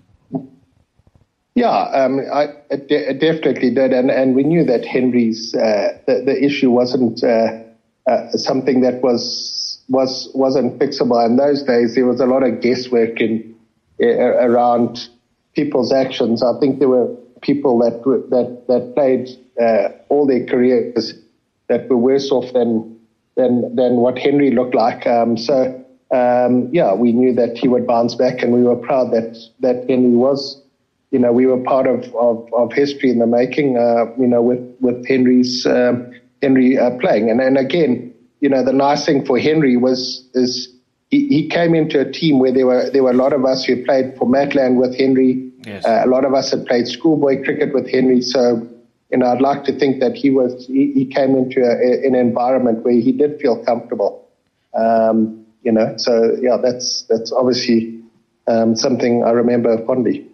Yeah, 1.55 1.69
um, 1.69 2.19
I, 2.31 2.49
it, 2.69 3.19
definitely 3.19 3.71
did, 3.73 3.93
and 3.93 4.11
and 4.11 4.35
we 4.35 4.43
knew 4.43 4.63
that 4.65 4.85
Henry's 4.85 5.55
uh, 5.55 5.97
the, 6.05 6.23
the 6.25 6.43
issue 6.43 6.69
wasn't 6.69 7.23
uh, 7.23 7.63
uh, 8.05 8.31
something 8.31 8.81
that 8.81 9.01
was 9.01 9.81
was 9.87 10.29
wasn't 10.35 10.77
fixable. 10.77 11.25
In 11.25 11.37
those 11.37 11.63
days, 11.63 11.95
there 11.95 12.05
was 12.05 12.19
a 12.19 12.25
lot 12.25 12.43
of 12.43 12.61
guesswork 12.61 13.21
in 13.21 13.55
around 13.99 15.09
people's 15.57 15.91
actions. 15.91 16.43
I 16.43 16.53
think 16.59 16.79
there 16.79 16.87
were 16.97 17.09
people 17.41 17.79
that 17.79 17.95
that 18.29 18.49
that 18.69 18.83
played 18.95 19.27
uh, 19.61 19.89
all 20.09 20.25
their 20.25 20.45
careers 20.45 21.13
that 21.67 21.89
were 21.89 21.97
worse 21.97 22.31
off 22.31 22.53
than 22.53 22.97
than 23.35 23.75
than 23.75 23.97
what 23.97 24.17
Henry 24.17 24.51
looked 24.51 24.75
like. 24.75 25.05
Um, 25.05 25.37
so 25.37 25.83
um, 26.11 26.69
yeah, 26.71 26.93
we 26.93 27.11
knew 27.11 27.33
that 27.33 27.57
he 27.57 27.67
would 27.67 27.85
bounce 27.85 28.15
back, 28.15 28.41
and 28.41 28.53
we 28.53 28.63
were 28.63 28.75
proud 28.75 29.11
that 29.11 29.37
that 29.59 29.89
Henry 29.89 30.15
was. 30.15 30.61
You 31.11 31.19
know, 31.19 31.31
we 31.31 31.45
were 31.45 31.61
part 31.63 31.87
of 31.87 32.03
of, 32.15 32.47
of 32.53 32.73
history 32.73 33.09
in 33.09 33.19
the 33.19 33.27
making. 33.27 33.77
Uh, 33.77 34.05
you 34.17 34.27
know, 34.27 34.41
with 34.41 34.63
with 34.79 35.05
Henry's 35.07 35.65
um, 35.65 36.11
Henry 36.41 36.77
uh, 36.77 36.91
playing, 36.99 37.29
and 37.29 37.41
and 37.41 37.57
again, 37.57 38.13
you 38.39 38.49
know, 38.49 38.63
the 38.63 38.73
nice 38.73 39.05
thing 39.05 39.25
for 39.25 39.39
Henry 39.39 39.77
was 39.77 40.27
is. 40.33 40.73
He, 41.09 41.25
he 41.29 41.47
came 41.47 41.73
into 41.73 42.01
a 42.01 42.11
team 42.11 42.37
where 42.37 42.51
there 42.51 42.65
were 42.65 42.89
there 42.89 43.01
were 43.01 43.11
a 43.11 43.21
lot 43.25 43.31
of 43.31 43.45
us 43.45 43.63
who 43.63 43.81
played 43.85 44.17
for 44.17 44.27
Matland 44.27 44.75
with 44.75 44.93
Henry, 44.97 45.46
Yes. 45.67 45.86
Uh, 45.86 46.01
a 46.06 46.08
lot 46.08 46.23
of 46.23 46.34
us 46.34 46.51
had 46.51 46.65
played 46.65 46.88
schoolboy 46.88 47.43
cricket 47.43 47.73
with 47.73 47.91
Henry, 47.91 48.21
so 48.21 48.65
you 49.12 49.17
know, 49.17 49.27
I'd 49.27 49.41
like 49.41 49.65
to 49.65 49.77
think 49.77 49.99
that 49.99 50.15
he 50.15 50.32
was 50.32 50.65
he, 50.65 50.93
he 50.93 51.06
came 51.06 51.36
into 51.36 51.62
a, 51.62 52.08
an 52.08 52.15
environment 52.15 52.84
where 52.84 52.93
he 52.93 53.12
did 53.12 53.39
feel 53.41 53.63
comfortable. 53.63 54.27
Um, 54.73 55.45
you 55.63 55.71
know, 55.73 55.95
so 55.97 56.38
yeah, 56.41 56.58
that's 56.58 57.03
that's 57.03 57.34
obviously 57.34 58.01
um, 58.47 58.75
something 58.75 59.23
I 59.25 59.32
remember 59.32 59.77
fondly. 59.86 60.25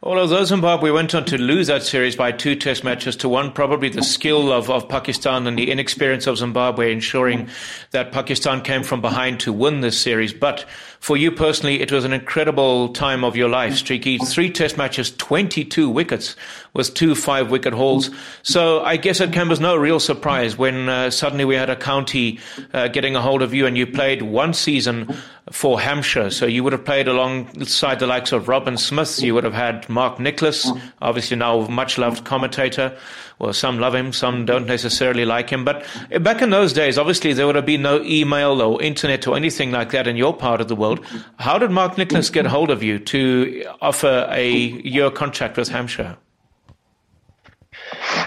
Although 0.00 0.44
Zimbabwe 0.44 0.92
went 0.92 1.12
on 1.16 1.24
to 1.24 1.36
lose 1.36 1.66
that 1.66 1.82
series 1.82 2.14
by 2.14 2.30
two 2.30 2.54
test 2.54 2.84
matches 2.84 3.16
to 3.16 3.28
one, 3.28 3.50
probably 3.50 3.88
the 3.88 4.04
skill 4.04 4.52
of, 4.52 4.70
of 4.70 4.88
Pakistan 4.88 5.44
and 5.48 5.58
the 5.58 5.72
inexperience 5.72 6.28
of 6.28 6.38
Zimbabwe 6.38 6.92
ensuring 6.92 7.48
that 7.90 8.12
Pakistan 8.12 8.60
came 8.60 8.84
from 8.84 9.00
behind 9.00 9.40
to 9.40 9.52
win 9.52 9.80
this 9.80 9.98
series. 9.98 10.32
But 10.32 10.66
for 11.00 11.16
you 11.16 11.30
personally, 11.30 11.80
it 11.80 11.92
was 11.92 12.04
an 12.04 12.12
incredible 12.12 12.90
time 12.90 13.24
of 13.24 13.36
your 13.36 13.48
life, 13.48 13.76
Streaky. 13.76 14.18
Three 14.18 14.50
test 14.50 14.76
matches, 14.76 15.14
22 15.16 15.88
wickets 15.88 16.36
with 16.74 16.92
two 16.94 17.14
five 17.14 17.50
wicket 17.50 17.72
hauls. 17.72 18.10
So 18.42 18.82
I 18.82 18.96
guess 18.96 19.20
it 19.20 19.32
came 19.32 19.50
as 19.50 19.60
no 19.60 19.76
real 19.76 20.00
surprise 20.00 20.58
when 20.58 20.88
uh, 20.88 21.10
suddenly 21.10 21.44
we 21.44 21.54
had 21.54 21.70
a 21.70 21.76
county 21.76 22.40
uh, 22.72 22.88
getting 22.88 23.16
a 23.16 23.22
hold 23.22 23.42
of 23.42 23.54
you 23.54 23.66
and 23.66 23.78
you 23.78 23.86
played 23.86 24.22
one 24.22 24.52
season 24.52 25.14
for 25.50 25.80
Hampshire. 25.80 26.30
So 26.30 26.46
you 26.46 26.62
would 26.64 26.72
have 26.72 26.84
played 26.84 27.08
alongside 27.08 28.00
the 28.00 28.06
likes 28.06 28.32
of 28.32 28.48
Robin 28.48 28.76
Smith. 28.76 29.22
You 29.22 29.34
would 29.34 29.44
have 29.44 29.54
had 29.54 29.88
Mark 29.88 30.20
Nicholas, 30.20 30.70
obviously 31.00 31.36
now 31.36 31.66
much 31.68 31.96
loved 31.96 32.24
commentator. 32.24 32.96
Well, 33.38 33.52
some 33.52 33.78
love 33.78 33.94
him, 33.94 34.12
some 34.12 34.46
don't 34.46 34.66
necessarily 34.66 35.24
like 35.24 35.50
him. 35.50 35.64
But 35.64 35.86
back 36.20 36.42
in 36.42 36.50
those 36.50 36.72
days, 36.72 36.98
obviously 36.98 37.32
there 37.32 37.46
would 37.46 37.54
have 37.54 37.66
been 37.66 37.82
no 37.82 38.02
email 38.02 38.60
or 38.60 38.82
internet 38.82 39.26
or 39.28 39.36
anything 39.36 39.70
like 39.70 39.90
that 39.92 40.08
in 40.08 40.16
your 40.16 40.36
part 40.36 40.60
of 40.60 40.66
the 40.66 40.74
world. 40.74 41.04
How 41.38 41.56
did 41.58 41.70
Mark 41.70 41.96
Nicholas 41.96 42.30
get 42.30 42.46
hold 42.46 42.70
of 42.70 42.82
you 42.82 42.98
to 42.98 43.64
offer 43.80 44.26
a 44.30 44.50
year 44.50 45.10
contract 45.10 45.56
with 45.56 45.68
Hampshire? 45.68 46.16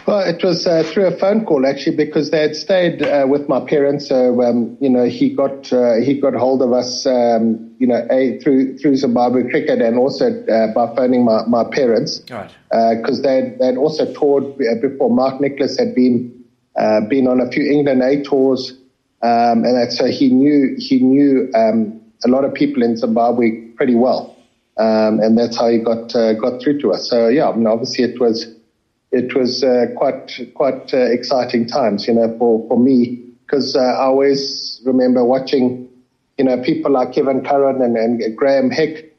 Well, 0.08 0.28
it 0.28 0.44
was 0.44 0.66
uh, 0.66 0.84
through 0.84 1.06
a 1.06 1.18
phone 1.18 1.46
call 1.46 1.66
actually 1.66 1.96
because 1.96 2.32
they 2.32 2.42
had 2.42 2.56
stayed 2.56 3.04
uh, 3.04 3.26
with 3.30 3.48
my 3.48 3.60
parents. 3.60 4.08
So 4.08 4.42
um, 4.42 4.78
you 4.82 4.90
know, 4.90 5.06
he 5.06 5.34
got 5.34 5.72
uh, 5.72 5.96
he 5.98 6.20
got 6.20 6.34
hold 6.34 6.62
of 6.62 6.74
us, 6.74 7.06
um, 7.06 7.74
you 7.78 7.88
know, 7.88 8.08
a, 8.10 8.40
through 8.40 8.78
through 8.80 8.96
Zimbabwe 8.96 9.50
cricket 9.50 9.82
and 9.82 9.98
also 9.98 10.44
uh, 10.46 10.74
by 10.74 10.96
phoning 10.96 11.24
my, 11.24 11.46
my 11.46 11.64
parents 11.72 12.20
because 12.20 13.22
right. 13.22 13.24
they 13.24 13.56
they'd 13.60 13.78
also 13.78 14.12
toured 14.14 14.46
uh, 14.46 14.82
before. 14.82 15.12
Mark 15.12 15.40
Nicholas 15.40 15.78
had 15.78 15.94
been 15.94 16.46
uh, 16.76 17.02
been 17.02 17.28
on 17.28 17.40
a 17.40 17.50
few 17.52 17.70
England 17.72 18.02
A 18.02 18.24
tours, 18.24 18.72
um, 19.22 19.64
and 19.64 19.76
that, 19.78 19.92
so 19.92 20.08
he 20.08 20.30
knew 20.30 20.76
he 20.80 21.00
knew 21.00 21.52
um, 21.54 22.02
a 22.26 22.28
lot 22.28 22.44
of 22.44 22.54
people 22.56 22.82
in 22.82 22.98
Zimbabwe 22.98 23.68
pretty 23.76 23.96
well, 23.96 24.36
um, 24.78 25.20
and 25.20 25.38
that's 25.38 25.58
how 25.58 25.68
he 25.68 25.78
got 25.78 26.12
got 26.12 26.60
through 26.60 26.80
to 26.82 26.92
us. 26.92 27.08
So 27.08 27.28
yeah, 27.28 27.50
I 27.50 27.56
mean, 27.56 27.68
obviously 27.68 28.04
it 28.06 28.20
was 28.20 28.48
it 29.12 29.36
was 29.36 29.64
uh, 29.64 29.88
quite 29.98 30.40
quite 30.56 30.94
uh, 30.94 30.98
exciting 30.98 31.68
times, 31.68 32.08
you 32.08 32.14
know, 32.14 32.36
for 32.38 32.68
for 32.68 32.80
me 32.80 33.22
because 33.46 33.76
uh, 33.76 33.80
I 33.80 34.04
always 34.04 34.82
remember 34.86 35.26
watching, 35.26 35.90
you 36.38 36.46
know, 36.46 36.62
people 36.64 36.92
like 36.92 37.14
Kevin 37.14 37.44
Curran 37.44 37.82
and, 37.82 37.98
and 37.98 38.38
Graeme 38.38 38.72
Hick, 38.72 39.18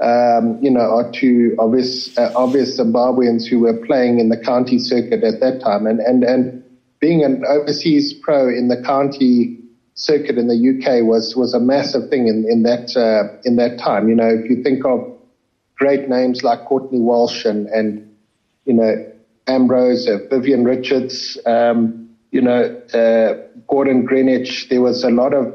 um, 0.00 0.58
you 0.62 0.70
know, 0.70 0.80
are 0.80 1.12
two 1.12 1.54
obvious 1.58 2.16
uh, 2.16 2.32
obvious 2.34 2.80
Zimbabweans 2.80 3.46
who 3.46 3.60
were 3.60 3.76
playing 3.86 4.18
in 4.18 4.30
the 4.30 4.38
county 4.38 4.78
circuit 4.78 5.22
at 5.22 5.40
that 5.40 5.60
time, 5.60 5.86
and 5.86 6.00
and 6.00 6.24
and 6.24 6.64
being 6.98 7.22
an 7.22 7.44
overseas 7.46 8.14
pro 8.14 8.48
in 8.48 8.68
the 8.68 8.82
county 8.82 9.58
circuit 9.92 10.38
in 10.38 10.48
the 10.48 10.56
UK 10.56 11.04
was 11.04 11.36
was 11.36 11.52
a 11.52 11.60
massive 11.60 12.08
thing 12.08 12.28
in 12.28 12.46
in 12.48 12.62
that 12.62 12.96
uh, 12.96 13.38
in 13.44 13.56
that 13.56 13.78
time. 13.78 14.08
You 14.08 14.14
know, 14.14 14.28
if 14.28 14.48
you 14.48 14.62
think 14.62 14.86
of 14.86 15.12
great 15.76 16.08
names 16.08 16.42
like 16.42 16.64
Courtney 16.64 17.00
Walsh 17.00 17.44
and 17.44 17.66
and 17.68 18.16
you 18.64 18.72
know 18.72 19.13
Ambrose, 19.46 20.08
uh, 20.08 20.18
Vivian 20.30 20.64
Richards, 20.64 21.38
um, 21.46 22.08
you 22.30 22.40
know, 22.40 22.62
uh, 22.94 23.34
Gordon 23.68 24.06
Greenidge. 24.06 24.68
There 24.68 24.80
was 24.80 25.04
a 25.04 25.10
lot 25.10 25.34
of 25.34 25.46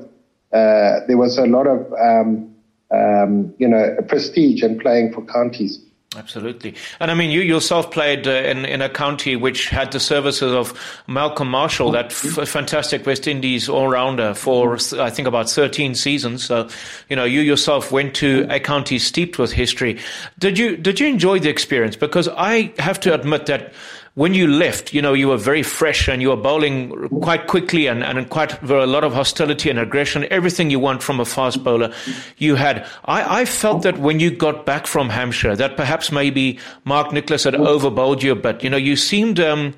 uh, 0.52 1.06
there 1.08 1.18
was 1.18 1.38
a 1.38 1.46
lot 1.46 1.68
of 1.68 1.92
um, 1.94 2.56
um, 2.92 3.54
you 3.58 3.68
know 3.68 3.98
prestige 4.08 4.64
in 4.64 4.80
playing 4.80 5.14
for 5.14 5.24
counties. 5.26 5.80
Absolutely. 6.18 6.74
And 7.00 7.12
I 7.12 7.14
mean, 7.14 7.30
you 7.30 7.42
yourself 7.42 7.92
played 7.92 8.28
uh, 8.28 8.32
in, 8.32 8.66
in 8.66 8.82
a 8.82 8.90
county 8.90 9.36
which 9.36 9.70
had 9.70 9.92
the 9.92 10.00
services 10.00 10.52
of 10.52 10.74
Malcolm 11.06 11.52
Marshall, 11.52 11.92
that 11.92 12.08
f- 12.08 12.24
mm-hmm. 12.24 12.46
fantastic 12.46 13.06
West 13.06 13.28
Indies 13.28 13.70
all 13.70 13.88
rounder 13.88 14.34
for, 14.34 14.76
mm-hmm. 14.76 15.00
I 15.00 15.12
think, 15.12 15.28
about 15.28 15.52
13 15.52 15.94
seasons. 15.94 16.44
So, 16.44 16.68
you 17.10 17.16
know, 17.16 17.26
you 17.26 17.42
yourself 17.42 17.92
went 17.92 18.16
to 18.16 18.42
mm-hmm. 18.42 18.52
a 18.52 18.60
county 18.60 18.98
steeped 18.98 19.38
with 19.38 19.52
history. 19.52 20.00
Did 20.40 20.58
you, 20.58 20.78
did 20.78 21.00
you 21.00 21.06
enjoy 21.06 21.38
the 21.38 21.50
experience? 21.50 21.96
Because 21.96 22.28
I 22.28 22.74
have 22.80 23.00
to 23.02 23.14
admit 23.14 23.46
that 23.46 23.72
when 24.20 24.34
you 24.34 24.48
left, 24.50 24.94
you 24.94 25.02
know, 25.02 25.14
you 25.14 25.30
were 25.30 25.38
very 25.38 25.64
fresh 25.64 26.10
and 26.10 26.22
you 26.22 26.28
were 26.28 26.36
bowling 26.36 27.08
quite 27.22 27.48
quickly 27.48 27.88
and, 27.88 28.04
and 28.04 28.30
quite 28.30 28.62
a 28.62 28.86
lot 28.86 29.06
of 29.06 29.14
hostility 29.14 29.70
and 29.70 29.80
aggression, 29.80 30.28
everything 30.30 30.70
you 30.70 30.78
want 30.78 31.02
from 31.02 31.22
a 31.22 31.24
fast 31.24 31.64
bowler 31.64 31.94
you 32.38 32.56
had. 32.56 32.86
I, 33.06 33.40
I 33.40 33.46
felt 33.46 33.84
that 33.84 33.98
when 33.98 34.20
you 34.20 34.30
got 34.30 34.66
back 34.66 34.88
from 34.88 35.08
Hampshire, 35.08 35.56
that 35.56 35.78
perhaps 35.78 36.12
maybe 36.12 36.60
Mark 36.84 37.14
Nicholas 37.14 37.46
had 37.46 37.56
overbowled 37.56 38.22
you 38.22 38.34
a 38.34 38.36
bit. 38.36 38.62
You 38.62 38.70
know, 38.70 38.76
you 38.76 38.98
seemed, 38.98 39.40
um, 39.40 39.74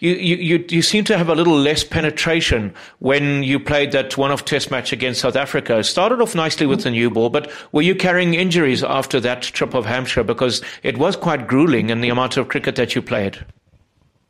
you, 0.00 0.12
you, 0.12 0.36
you, 0.36 0.64
you 0.68 0.82
seemed 0.82 1.06
to 1.06 1.16
have 1.16 1.30
a 1.30 1.34
little 1.34 1.56
less 1.58 1.82
penetration 1.82 2.74
when 2.98 3.42
you 3.42 3.58
played 3.58 3.92
that 3.92 4.18
one-off 4.18 4.44
test 4.44 4.70
match 4.70 4.92
against 4.92 5.22
South 5.22 5.34
Africa. 5.34 5.78
It 5.78 5.84
started 5.84 6.20
off 6.20 6.34
nicely 6.34 6.66
with 6.66 6.82
the 6.82 6.90
new 6.90 7.08
ball, 7.08 7.30
but 7.30 7.50
were 7.72 7.80
you 7.80 7.94
carrying 7.94 8.34
injuries 8.34 8.84
after 8.84 9.18
that 9.20 9.40
trip 9.40 9.72
of 9.72 9.86
Hampshire? 9.86 10.24
Because 10.24 10.60
it 10.82 10.98
was 10.98 11.16
quite 11.16 11.48
grueling 11.48 11.88
in 11.88 12.02
the 12.02 12.10
amount 12.10 12.36
of 12.36 12.48
cricket 12.48 12.76
that 12.76 12.94
you 12.94 13.00
played. 13.00 13.46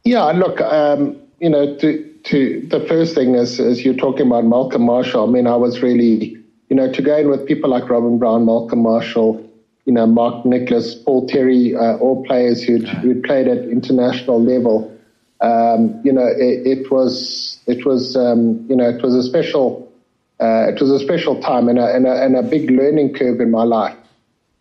Yeah, 0.08 0.24
look, 0.32 0.58
um, 0.62 1.20
you 1.38 1.50
know, 1.50 1.76
to, 1.76 2.14
to 2.24 2.66
the 2.70 2.80
first 2.88 3.14
thing 3.14 3.34
is, 3.34 3.60
is 3.60 3.84
you're 3.84 3.92
talking 3.92 4.26
about 4.26 4.46
Malcolm 4.46 4.86
Marshall. 4.86 5.28
I 5.28 5.30
mean, 5.30 5.46
I 5.46 5.56
was 5.56 5.82
really, 5.82 6.42
you 6.70 6.76
know, 6.76 6.90
to 6.90 7.02
go 7.02 7.18
in 7.18 7.28
with 7.28 7.46
people 7.46 7.68
like 7.68 7.90
Robin 7.90 8.18
Brown, 8.18 8.46
Malcolm 8.46 8.82
Marshall, 8.82 9.46
you 9.84 9.92
know, 9.92 10.06
Mark 10.06 10.46
Nicholas, 10.46 10.94
Paul 10.94 11.28
Terry, 11.28 11.76
uh, 11.76 11.98
all 11.98 12.24
players 12.24 12.62
who'd, 12.62 12.88
who'd 12.88 13.22
played 13.22 13.48
at 13.48 13.58
international 13.58 14.42
level. 14.42 14.96
Um, 15.42 16.00
you 16.02 16.14
know, 16.14 16.26
it, 16.26 16.66
it, 16.66 16.90
was, 16.90 17.60
it 17.66 17.84
was, 17.84 18.16
um, 18.16 18.64
you 18.66 18.76
know, 18.76 18.88
it 18.88 19.02
was 19.02 19.14
a 19.14 19.22
special, 19.22 19.92
uh, 20.40 20.68
it 20.68 20.80
was 20.80 20.90
a 20.90 21.00
special 21.00 21.38
time 21.42 21.68
and 21.68 21.78
a, 21.78 21.94
and 21.94 22.06
a, 22.06 22.24
and 22.24 22.34
a 22.34 22.42
big 22.42 22.70
learning 22.70 23.12
curve 23.12 23.42
in 23.42 23.50
my 23.50 23.64
life. 23.64 23.98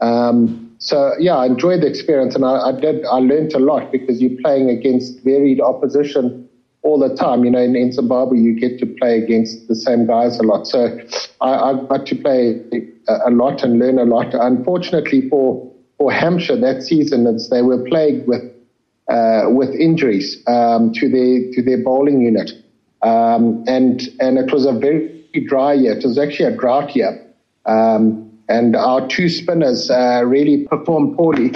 Um, 0.02 0.67
so 0.80 1.13
yeah, 1.20 1.36
I 1.36 1.48
enjoyed 1.48 1.82
the 1.82 1.88
experience, 1.88 2.36
and 2.36 2.46
I, 2.46 2.70
I, 2.70 2.72
did. 2.80 3.06
I 3.06 3.18
learned 3.18 3.54
a 3.54 3.60
lot 3.60 3.92
because 3.92 4.22
you're 4.22 4.40
playing 4.42 4.70
against 4.70 5.24
varied 5.24 5.60
opposition 5.60 6.48
all 6.84 7.00
the 7.00 7.16
time. 7.16 7.44
You 7.44 7.52
know, 7.52 7.62
in, 7.62 7.76
in 7.76 7.92
Zimbabwe, 7.92 8.38
you 8.38 8.60
get 8.60 8.80
to 8.80 8.86
play 8.86 9.18
against 9.18 9.68
the 9.68 9.76
same 9.76 10.06
guys 10.06 10.40
a 10.40 10.44
lot. 10.44 10.68
So 10.68 11.00
I, 11.42 11.54
I 11.54 11.74
got 11.88 12.06
to 12.08 12.16
play 12.16 12.62
a, 13.08 13.32
lot 13.32 13.63
and 13.63 13.80
learn 13.80 13.98
a 13.98 14.04
lot. 14.04 14.34
Unfortunately 14.34 15.28
for 15.30 15.72
for 15.98 16.12
Hampshire 16.12 16.58
that 16.58 16.84
season, 16.84 17.24
they 17.50 17.62
were 17.63 17.84
plagued 17.86 18.28
with 18.28 18.44
uh, 19.10 19.46
with 19.48 19.70
injuries 19.72 20.44
um, 20.48 20.94
to 20.94 21.10
their 21.10 21.52
to 21.54 21.62
their 21.63 21.84
bowling 21.84 22.22
unit, 22.22 22.52
um, 23.02 23.63
and 23.68 24.02
and 24.20 24.38
it 24.38 24.54
was 24.54 24.66
a 24.66 24.74
very 24.74 25.26
dry 25.48 25.74
year. 25.74 25.98
It 25.98 26.04
was 26.04 26.20
actually 26.20 26.54
a 26.54 26.58
drought 26.58 26.96
year. 26.96 27.24
Um, 27.66 28.27
and 28.50 28.76
our 28.76 29.08
two 29.08 29.30
spinners 29.30 29.90
uh, 29.90 30.24
really 30.26 30.66
performed 30.66 31.18
poorly. 31.18 31.54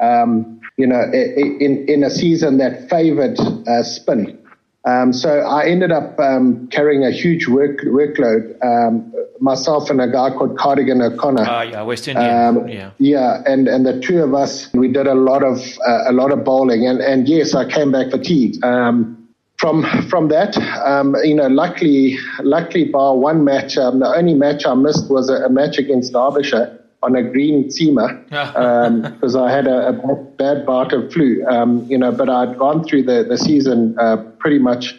Um, 0.00 0.60
you 0.76 0.86
know, 0.86 1.02
in 1.12 1.84
in 1.86 2.02
a 2.02 2.10
season 2.10 2.58
that 2.58 2.88
favoured 2.88 3.38
uh, 3.40 3.82
spin. 3.82 4.38
Um, 4.84 5.12
so 5.12 5.40
I 5.40 5.66
ended 5.66 5.92
up 5.92 6.18
um, 6.18 6.66
carrying 6.68 7.04
a 7.04 7.10
huge 7.10 7.46
work 7.46 7.80
workload. 7.82 8.56
Um, 8.64 9.12
myself 9.40 9.90
and 9.90 10.00
a 10.00 10.08
guy 10.08 10.30
called 10.30 10.56
Cardigan 10.56 11.02
O'Connor. 11.02 11.42
Uh, 11.42 11.62
yeah, 11.62 11.82
West 11.82 12.08
Indian. 12.08 12.30
Um, 12.30 12.68
yeah, 12.68 12.90
yeah, 12.98 13.42
and 13.44 13.68
and 13.68 13.84
the 13.84 14.00
two 14.00 14.22
of 14.22 14.34
us, 14.34 14.72
we 14.72 14.88
did 14.88 15.06
a 15.06 15.14
lot 15.14 15.42
of 15.42 15.58
uh, 15.86 16.10
a 16.10 16.12
lot 16.12 16.32
of 16.32 16.44
bowling, 16.44 16.86
and 16.86 17.00
and 17.00 17.28
yes, 17.28 17.54
I 17.54 17.68
came 17.68 17.92
back 17.92 18.10
fatigued. 18.10 18.64
Um, 18.64 19.21
from 19.62 19.84
from 20.10 20.28
that, 20.28 20.58
um, 20.84 21.14
you 21.22 21.36
know, 21.36 21.46
luckily, 21.46 22.18
luckily, 22.42 22.84
bar 22.84 23.16
one 23.16 23.44
match, 23.44 23.78
um, 23.78 24.00
the 24.00 24.08
only 24.08 24.34
match 24.34 24.66
I 24.66 24.74
missed 24.74 25.08
was 25.08 25.30
a, 25.30 25.44
a 25.44 25.48
match 25.48 25.78
against 25.78 26.12
Derbyshire 26.12 26.80
on 27.00 27.14
a 27.14 27.22
green 27.22 27.68
seamer 27.68 28.24
because 28.24 29.36
um, 29.36 29.42
I 29.44 29.52
had 29.52 29.68
a, 29.68 29.88
a, 29.90 30.14
bad 30.36 30.66
bout 30.66 30.92
of 30.92 31.12
flu. 31.12 31.44
Um, 31.46 31.86
you 31.88 31.96
know, 31.96 32.10
but 32.10 32.28
I'd 32.28 32.58
gone 32.58 32.82
through 32.84 33.04
the 33.04 33.24
the 33.26 33.38
season 33.38 33.96
uh, 34.00 34.16
pretty 34.40 34.58
much 34.58 34.96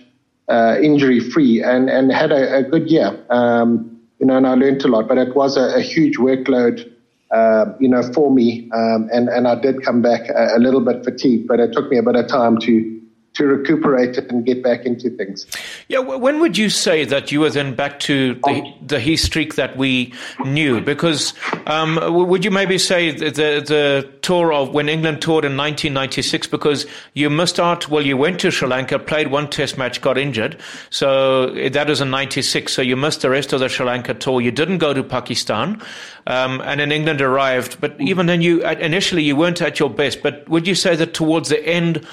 uh, 0.47 0.77
injury 0.81 1.19
free 1.19 1.61
and 1.61 1.89
and 1.89 2.09
had 2.11 2.31
a, 2.31 2.59
a 2.59 2.63
good 2.63 2.89
year. 2.89 3.21
Um, 3.29 3.99
you 4.19 4.27
know, 4.27 4.37
and 4.37 4.47
I 4.47 4.53
learned 4.53 4.85
a 4.85 4.87
lot, 4.87 5.09
but 5.09 5.17
it 5.17 5.35
was 5.35 5.57
a, 5.57 5.81
huge 5.81 6.15
workload. 6.17 6.89
Uh, 7.31 7.65
you 7.79 7.89
know, 7.89 8.03
for 8.13 8.31
me, 8.31 8.69
um, 8.73 9.09
and 9.11 9.27
and 9.27 9.45
I 9.45 9.59
did 9.59 9.83
come 9.83 10.01
back 10.01 10.29
a, 10.29 10.55
a 10.55 10.59
little 10.59 10.79
bit 10.79 11.03
fatigued, 11.03 11.49
but 11.49 11.59
it 11.59 11.73
took 11.73 11.89
me 11.89 11.97
a 11.97 12.03
bit 12.03 12.15
of 12.15 12.27
time 12.27 12.59
to 12.59 13.02
to 13.33 13.45
recuperate 13.45 14.15
it 14.17 14.31
and 14.31 14.45
get 14.45 14.61
back 14.61 14.85
into 14.85 15.09
things. 15.09 15.47
Yeah, 15.87 15.99
when 15.99 16.39
would 16.39 16.57
you 16.57 16.69
say 16.69 17.03
that 17.05 17.31
you 17.31 17.39
were 17.39 17.49
then 17.49 17.73
back 17.73 17.99
to 18.01 18.35
the 18.35 18.73
the 18.85 18.99
Heath 18.99 19.21
Streak 19.21 19.55
that 19.55 19.75
we 19.75 20.13
knew? 20.45 20.81
Because 20.81 21.33
um, 21.65 21.99
would 22.13 22.45
you 22.45 22.51
maybe 22.51 22.77
say 22.77 23.11
the, 23.11 23.25
the, 23.25 23.63
the 23.65 24.09
tour 24.21 24.53
of 24.53 24.73
when 24.73 24.87
England 24.87 25.21
toured 25.21 25.45
in 25.45 25.57
1996? 25.57 26.47
Because 26.47 26.85
you 27.13 27.29
missed 27.29 27.59
out. 27.59 27.89
Well, 27.89 28.05
you 28.05 28.17
went 28.17 28.39
to 28.41 28.51
Sri 28.51 28.67
Lanka, 28.67 28.99
played 28.99 29.27
one 29.27 29.49
Test 29.49 29.77
match, 29.77 30.01
got 30.01 30.17
injured, 30.17 30.59
so 30.89 31.51
that 31.69 31.87
was 31.87 32.01
in 32.01 32.11
'96. 32.11 32.71
So 32.71 32.81
you 32.81 32.95
missed 32.95 33.21
the 33.21 33.29
rest 33.31 33.51
of 33.51 33.59
the 33.61 33.69
Sri 33.69 33.85
Lanka 33.85 34.13
tour. 34.13 34.41
You 34.41 34.51
didn't 34.51 34.77
go 34.77 34.93
to 34.93 35.03
Pakistan, 35.03 35.81
um, 36.27 36.61
and 36.61 36.79
then 36.79 36.91
England 36.91 37.21
arrived. 37.21 37.81
But 37.81 37.99
even 37.99 38.27
then, 38.27 38.41
you 38.41 38.63
initially 38.67 39.23
you 39.23 39.35
weren't 39.35 39.61
at 39.61 39.79
your 39.79 39.89
best. 39.89 40.21
But 40.21 40.47
would 40.49 40.67
you 40.67 40.75
say 40.75 40.95
that 40.95 41.15
towards 41.15 41.49
the 41.49 41.65
end 41.65 42.05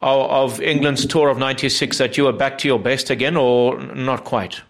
of, 0.00 0.30
of 0.30 0.60
England's 0.60 1.06
tour 1.06 1.28
of 1.28 1.38
'96 1.38 1.98
that 1.98 2.16
you 2.16 2.24
were 2.24 2.32
back 2.32 2.58
to 2.58 2.68
your 2.68 2.78
best 2.78 3.10
again, 3.10 3.36
or 3.36 3.78
not 3.78 4.24
quite? 4.24 4.60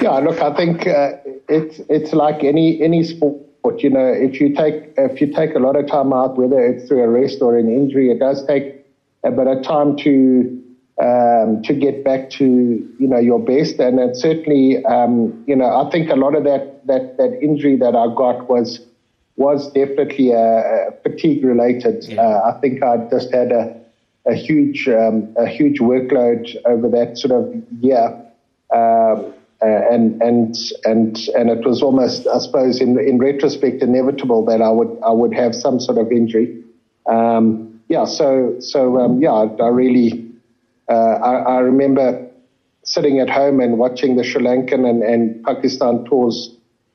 Yeah, 0.00 0.18
look, 0.18 0.40
I 0.40 0.54
think 0.54 0.86
uh, 0.86 1.12
it's 1.48 1.80
it's 1.88 2.12
like 2.12 2.44
any 2.44 2.80
any 2.82 3.02
sport. 3.04 3.44
You 3.78 3.90
know, 3.90 4.06
if 4.06 4.40
you 4.40 4.54
take 4.54 4.94
if 4.96 5.20
you 5.20 5.32
take 5.32 5.54
a 5.54 5.58
lot 5.58 5.76
of 5.76 5.86
time 5.86 6.12
out, 6.12 6.38
whether 6.38 6.64
it's 6.64 6.88
through 6.88 7.02
a 7.02 7.08
rest 7.08 7.42
or 7.42 7.58
an 7.58 7.68
injury, 7.68 8.10
it 8.10 8.18
does 8.18 8.46
take 8.46 8.86
a 9.24 9.30
bit 9.30 9.46
of 9.46 9.62
time 9.62 9.96
to 9.98 10.62
um, 11.00 11.62
to 11.62 11.74
get 11.74 12.04
back 12.04 12.30
to 12.30 12.44
you 12.44 13.06
know 13.06 13.18
your 13.18 13.38
best. 13.38 13.78
And 13.78 13.98
it 13.98 14.16
certainly, 14.16 14.84
um, 14.84 15.44
you 15.46 15.56
know, 15.56 15.66
I 15.66 15.90
think 15.90 16.10
a 16.10 16.16
lot 16.16 16.34
of 16.34 16.44
that 16.44 16.86
that 16.86 17.16
that 17.18 17.38
injury 17.42 17.76
that 17.76 17.94
I 17.94 18.06
got 18.14 18.48
was 18.48 18.80
was 19.36 19.70
definitely 19.72 20.34
uh, 20.34 20.90
fatigue 21.02 21.44
related. 21.44 22.04
Yeah. 22.04 22.22
Uh, 22.22 22.52
I 22.52 22.60
think 22.60 22.82
I 22.82 22.96
just 23.10 23.32
had 23.32 23.52
a 23.52 23.77
a 24.28 24.34
huge 24.34 24.88
um, 24.88 25.34
a 25.36 25.46
huge 25.46 25.80
workload 25.80 26.54
over 26.66 26.88
that 26.88 27.18
sort 27.18 27.32
of 27.32 27.54
year. 27.80 28.14
Um, 28.74 29.34
uh, 29.60 29.66
and 29.90 30.22
and 30.22 30.56
and 30.84 31.18
and 31.34 31.50
it 31.50 31.66
was 31.66 31.82
almost, 31.82 32.28
I 32.28 32.38
suppose, 32.38 32.80
in 32.80 32.96
in 32.96 33.18
retrospect, 33.18 33.82
inevitable 33.82 34.44
that 34.44 34.62
I 34.62 34.70
would 34.70 34.96
I 35.04 35.10
would 35.10 35.34
have 35.34 35.52
some 35.52 35.80
sort 35.80 35.98
of 35.98 36.12
injury. 36.12 36.62
Um, 37.06 37.80
yeah, 37.88 38.04
so 38.04 38.54
so 38.60 39.00
um, 39.00 39.20
yeah, 39.20 39.32
I, 39.32 39.46
I 39.60 39.68
really 39.68 40.30
uh, 40.88 40.94
I, 40.94 41.56
I, 41.56 41.58
remember 41.58 42.24
sitting 42.84 43.18
at 43.18 43.28
home 43.28 43.58
and 43.58 43.78
watching 43.78 44.16
the 44.16 44.22
Sri 44.22 44.42
Lankan 44.42 44.88
and, 44.88 45.02
and 45.02 45.44
Pakistan 45.44 46.04
tours 46.04 46.54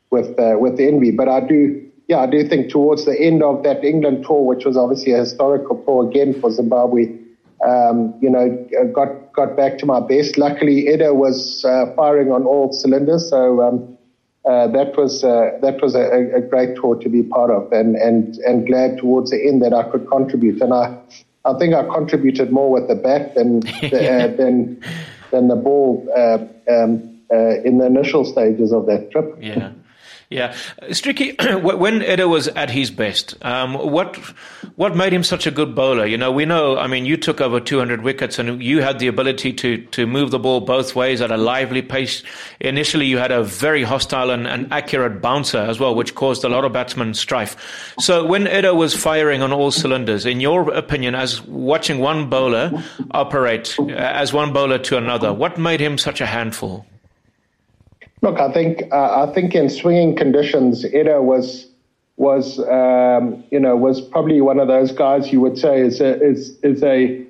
with 0.09 0.39
uh, 0.39 0.55
with 0.57 0.79
envy. 0.79 1.11
But 1.11 1.27
I 1.27 1.41
do 1.41 1.82
yeah, 2.07 2.19
I 2.19 2.27
do 2.27 2.47
think 2.47 2.69
towards 2.69 3.05
the 3.05 3.19
end 3.19 3.43
of 3.43 3.63
that 3.63 3.83
England 3.83 4.25
tour, 4.25 4.45
which 4.45 4.65
was 4.65 4.75
obviously 4.75 5.13
a 5.13 5.19
historical 5.19 5.81
tour 5.85 6.07
again 6.07 6.39
for 6.39 6.51
Zimbabwe, 6.51 7.17
um, 7.65 8.13
you 8.21 8.29
know, 8.29 8.67
got 8.93 9.31
got 9.33 9.55
back 9.55 9.77
to 9.79 9.85
my 9.85 9.99
best. 9.99 10.37
Luckily, 10.37 10.85
Eddo 10.87 11.15
was 11.15 11.63
uh, 11.65 11.85
firing 11.95 12.31
on 12.31 12.43
all 12.43 12.73
cylinders, 12.73 13.29
so 13.29 13.61
um, 13.61 13.97
uh, 14.45 14.67
that 14.67 14.97
was 14.97 15.23
uh, 15.23 15.57
that 15.61 15.81
was 15.81 15.95
a, 15.95 16.35
a, 16.35 16.41
great 16.41 16.75
tour 16.75 16.95
to 16.95 17.07
be 17.07 17.23
part 17.23 17.49
of, 17.49 17.71
and 17.71 17.95
and 17.95 18.35
and 18.39 18.67
glad 18.67 18.97
towards 18.97 19.31
the 19.31 19.47
end 19.47 19.61
that 19.61 19.73
I 19.73 19.83
could 19.89 20.07
contribute. 20.09 20.61
And 20.61 20.73
I 20.73 20.97
I 21.45 21.57
think 21.57 21.73
I 21.73 21.83
contributed 21.83 22.51
more 22.51 22.69
with 22.69 22.89
the 22.89 22.95
bat 22.95 23.35
than 23.35 23.59
the, 23.81 24.11
uh, 24.11 24.35
than 24.35 24.83
than 25.31 25.47
the 25.47 25.55
ball 25.55 26.05
uh, 26.17 26.39
um, 26.69 27.17
uh, 27.31 27.61
in 27.63 27.77
the 27.77 27.85
initial 27.85 28.25
stages 28.25 28.73
of 28.73 28.87
that 28.87 29.09
trip. 29.11 29.37
Yeah. 29.39 29.71
Yeah, 30.33 30.55
Streaky, 30.91 31.33
when 31.61 32.01
Eddo 32.01 32.27
was 32.27 32.47
at 32.47 32.71
his 32.71 32.89
best, 32.89 33.35
um, 33.45 33.75
what 33.75 34.15
what 34.75 34.95
made 34.95 35.13
him 35.13 35.23
such 35.23 35.45
a 35.45 35.51
good 35.51 35.75
bowler? 35.75 36.07
You 36.07 36.17
know, 36.17 36.31
we 36.31 36.45
know. 36.45 36.75
I 36.75 36.87
mean, 36.87 37.05
you 37.05 37.17
took 37.17 37.39
over 37.39 37.59
200 37.59 38.01
wickets, 38.01 38.39
and 38.39 38.61
you 38.61 38.81
had 38.81 38.97
the 38.97 39.05
ability 39.05 39.53
to 39.53 39.77
to 39.77 40.07
move 40.07 40.31
the 40.31 40.39
ball 40.39 40.61
both 40.61 40.95
ways 40.95 41.21
at 41.21 41.29
a 41.29 41.37
lively 41.37 41.83
pace. 41.83 42.23
Initially, 42.59 43.05
you 43.05 43.19
had 43.19 43.31
a 43.31 43.43
very 43.43 43.83
hostile 43.83 44.31
and, 44.31 44.47
and 44.47 44.73
accurate 44.73 45.21
bouncer 45.21 45.59
as 45.59 45.79
well, 45.79 45.93
which 45.93 46.15
caused 46.15 46.43
a 46.43 46.49
lot 46.49 46.65
of 46.65 46.73
batsmen 46.73 47.13
strife. 47.13 47.93
So, 47.99 48.25
when 48.25 48.45
Eddo 48.45 48.73
was 48.75 48.95
firing 48.95 49.43
on 49.43 49.53
all 49.53 49.69
cylinders, 49.69 50.25
in 50.25 50.39
your 50.39 50.73
opinion, 50.73 51.13
as 51.13 51.43
watching 51.43 51.99
one 51.99 52.27
bowler 52.27 52.71
operate 53.11 53.75
uh, 53.79 53.85
as 53.93 54.33
one 54.33 54.51
bowler 54.51 54.79
to 54.79 54.97
another, 54.97 55.31
what 55.31 55.59
made 55.59 55.79
him 55.79 55.99
such 55.99 56.21
a 56.21 56.25
handful? 56.25 56.87
Look, 58.23 58.39
I 58.39 58.53
think 58.53 58.83
uh, 58.93 59.27
I 59.27 59.33
think 59.33 59.53
in 59.53 59.69
swinging 59.69 60.15
conditions, 60.15 60.85
Eddo 60.85 61.21
was 61.21 61.67
was 62.15 62.57
um, 62.59 63.43
you 63.51 63.59
know 63.59 63.75
was 63.75 63.99
probably 63.99 64.39
one 64.39 64.59
of 64.61 64.69
those 64.69 64.93
guys 64.93 65.33
you 65.33 65.41
would 65.41 65.57
say 65.57 65.81
is 65.81 65.99
a, 65.99 66.23
is 66.23 66.57
is 66.63 66.81
a 66.83 67.21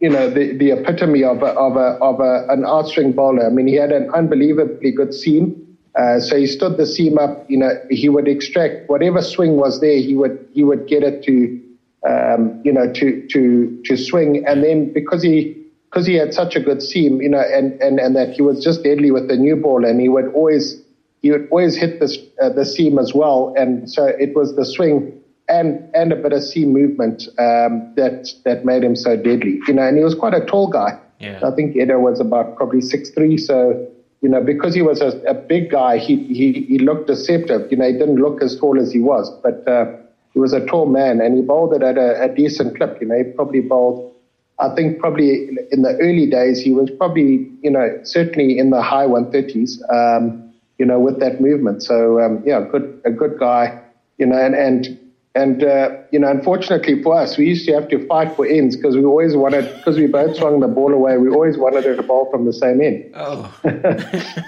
you 0.00 0.10
know 0.10 0.28
the, 0.28 0.52
the 0.58 0.72
epitome 0.72 1.22
of 1.22 1.42
a, 1.44 1.52
of 1.54 1.76
a 1.76 1.96
of 2.02 2.18
a, 2.18 2.44
an 2.48 2.62
outswing 2.62 3.14
bowler. 3.14 3.46
I 3.46 3.50
mean, 3.50 3.68
he 3.68 3.76
had 3.76 3.92
an 3.92 4.10
unbelievably 4.12 4.90
good 4.90 5.14
seam. 5.14 5.60
Uh, 5.94 6.18
so 6.18 6.36
he 6.36 6.48
stood 6.48 6.76
the 6.76 6.86
seam 6.86 7.16
up. 7.16 7.48
You 7.48 7.58
know, 7.58 7.70
he 7.88 8.08
would 8.08 8.26
extract 8.26 8.88
whatever 8.90 9.22
swing 9.22 9.54
was 9.58 9.80
there. 9.80 9.98
He 9.98 10.16
would 10.16 10.44
he 10.54 10.64
would 10.64 10.88
get 10.88 11.04
it 11.04 11.22
to 11.22 11.60
um, 12.04 12.60
you 12.64 12.72
know 12.72 12.92
to 12.92 13.24
to 13.28 13.80
to 13.84 13.96
swing, 13.96 14.44
and 14.44 14.64
then 14.64 14.92
because 14.92 15.22
he 15.22 15.63
because 15.94 16.08
he 16.08 16.14
had 16.14 16.34
such 16.34 16.56
a 16.56 16.60
good 16.60 16.82
seam, 16.82 17.22
you 17.22 17.28
know, 17.28 17.38
and, 17.38 17.80
and, 17.80 18.00
and 18.00 18.16
that 18.16 18.30
he 18.30 18.42
was 18.42 18.62
just 18.64 18.82
deadly 18.82 19.12
with 19.12 19.28
the 19.28 19.36
new 19.36 19.54
ball 19.54 19.84
and 19.84 20.00
he 20.00 20.08
would 20.08 20.26
always, 20.34 20.82
he 21.22 21.30
would 21.30 21.46
always 21.52 21.76
hit 21.76 22.00
this, 22.00 22.18
uh, 22.42 22.48
the 22.48 22.64
seam 22.64 22.98
as 22.98 23.14
well. 23.14 23.54
And 23.56 23.88
so 23.88 24.04
it 24.06 24.34
was 24.34 24.56
the 24.56 24.66
swing 24.66 25.20
and, 25.48 25.88
and 25.94 26.12
a 26.12 26.16
bit 26.16 26.32
of 26.32 26.42
seam 26.42 26.72
movement, 26.72 27.28
um, 27.38 27.94
that, 27.94 28.28
that 28.44 28.64
made 28.64 28.82
him 28.82 28.96
so 28.96 29.16
deadly, 29.16 29.60
you 29.68 29.74
know, 29.74 29.86
and 29.86 29.96
he 29.96 30.02
was 30.02 30.16
quite 30.16 30.34
a 30.34 30.44
tall 30.44 30.66
guy. 30.66 30.98
Yeah. 31.20 31.38
I 31.44 31.54
think 31.54 31.76
Eddo 31.76 32.00
was 32.00 32.18
about 32.18 32.56
probably 32.56 32.80
six 32.80 33.10
three. 33.10 33.38
So, 33.38 33.88
you 34.20 34.28
know, 34.28 34.42
because 34.42 34.74
he 34.74 34.82
was 34.82 35.00
a, 35.00 35.16
a, 35.28 35.34
big 35.34 35.70
guy, 35.70 35.98
he, 35.98 36.16
he, 36.24 36.66
he 36.66 36.78
looked 36.80 37.06
deceptive. 37.06 37.70
You 37.70 37.76
know, 37.76 37.86
he 37.86 37.92
didn't 37.92 38.16
look 38.16 38.42
as 38.42 38.58
tall 38.58 38.80
as 38.80 38.90
he 38.92 38.98
was, 38.98 39.30
but, 39.44 39.66
uh, 39.68 39.92
he 40.32 40.40
was 40.40 40.52
a 40.52 40.66
tall 40.66 40.86
man 40.86 41.20
and 41.20 41.36
he 41.36 41.42
bowled 41.42 41.72
it 41.74 41.84
at 41.84 41.96
a, 41.96 42.24
a 42.24 42.34
decent 42.34 42.76
clip. 42.76 43.00
You 43.00 43.06
know, 43.06 43.16
he 43.16 43.22
probably 43.22 43.60
bowled 43.60 44.13
I 44.58 44.74
think 44.74 44.98
probably 44.98 45.48
in 45.72 45.82
the 45.82 45.96
early 46.00 46.26
days 46.26 46.60
he 46.60 46.70
was 46.70 46.90
probably 46.98 47.50
you 47.62 47.70
know 47.70 47.98
certainly 48.04 48.58
in 48.58 48.70
the 48.70 48.82
high 48.82 49.06
130s, 49.06 49.78
um, 49.92 50.52
you 50.78 50.86
know, 50.86 50.98
with 51.00 51.20
that 51.20 51.40
movement. 51.40 51.82
So 51.82 52.20
um, 52.20 52.42
yeah, 52.46 52.60
good 52.70 53.00
a 53.04 53.10
good 53.10 53.38
guy, 53.38 53.80
you 54.18 54.26
know, 54.26 54.38
and 54.38 54.54
and 54.54 54.98
and 55.34 55.64
uh, 55.64 55.90
you 56.12 56.18
know, 56.18 56.30
unfortunately 56.30 57.02
for 57.02 57.18
us, 57.18 57.36
we 57.36 57.46
used 57.46 57.66
to 57.66 57.72
have 57.72 57.88
to 57.88 58.06
fight 58.06 58.34
for 58.36 58.46
ends 58.46 58.76
because 58.76 58.96
we 58.96 59.04
always 59.04 59.34
wanted 59.34 59.64
because 59.76 59.96
we 59.96 60.06
both 60.06 60.36
swung 60.36 60.60
the 60.60 60.68
ball 60.68 60.92
away. 60.92 61.18
We 61.18 61.28
always 61.28 61.58
wanted 61.58 61.82
to 61.82 62.02
ball 62.02 62.30
from 62.30 62.44
the 62.44 62.52
same 62.52 62.80
end. 62.80 63.10
Oh, 63.14 63.52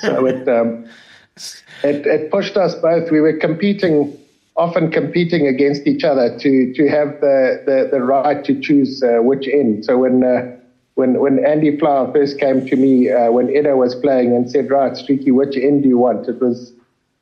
so 0.01 0.27
it, 0.27 0.49
um, 0.49 0.87
it 1.83 2.07
it 2.07 2.31
pushed 2.31 2.57
us 2.57 2.77
both. 2.77 3.11
We 3.11 3.21
were 3.21 3.37
competing 3.37 4.17
often 4.57 4.91
competing 4.91 5.47
against 5.47 5.87
each 5.87 6.05
other 6.05 6.37
to 6.39 6.73
to 6.75 6.89
have 6.89 7.21
the 7.21 7.63
the, 7.67 7.89
the 7.91 8.03
right 8.03 8.45
to 8.45 8.59
choose 8.61 9.03
uh, 9.03 9.23
which 9.23 9.47
end. 9.49 9.85
So 9.85 9.99
when 9.99 10.25
uh, 10.25 10.57
when 10.95 11.21
when 11.21 11.45
Andy 11.45 11.77
Flower 11.79 12.13
first 12.13 12.39
came 12.41 12.67
to 12.67 12.77
me 12.77 13.11
uh, 13.11 13.31
when 13.31 13.49
Eddo 13.49 13.77
was 13.77 13.95
playing 13.95 14.35
and 14.35 14.51
said, 14.51 14.71
"Right, 14.71 14.97
Streaky, 14.97 15.31
which 15.31 15.57
end 15.57 15.83
do 15.83 15.89
you 15.89 15.99
want?" 15.99 16.29
It 16.29 16.41
was 16.41 16.73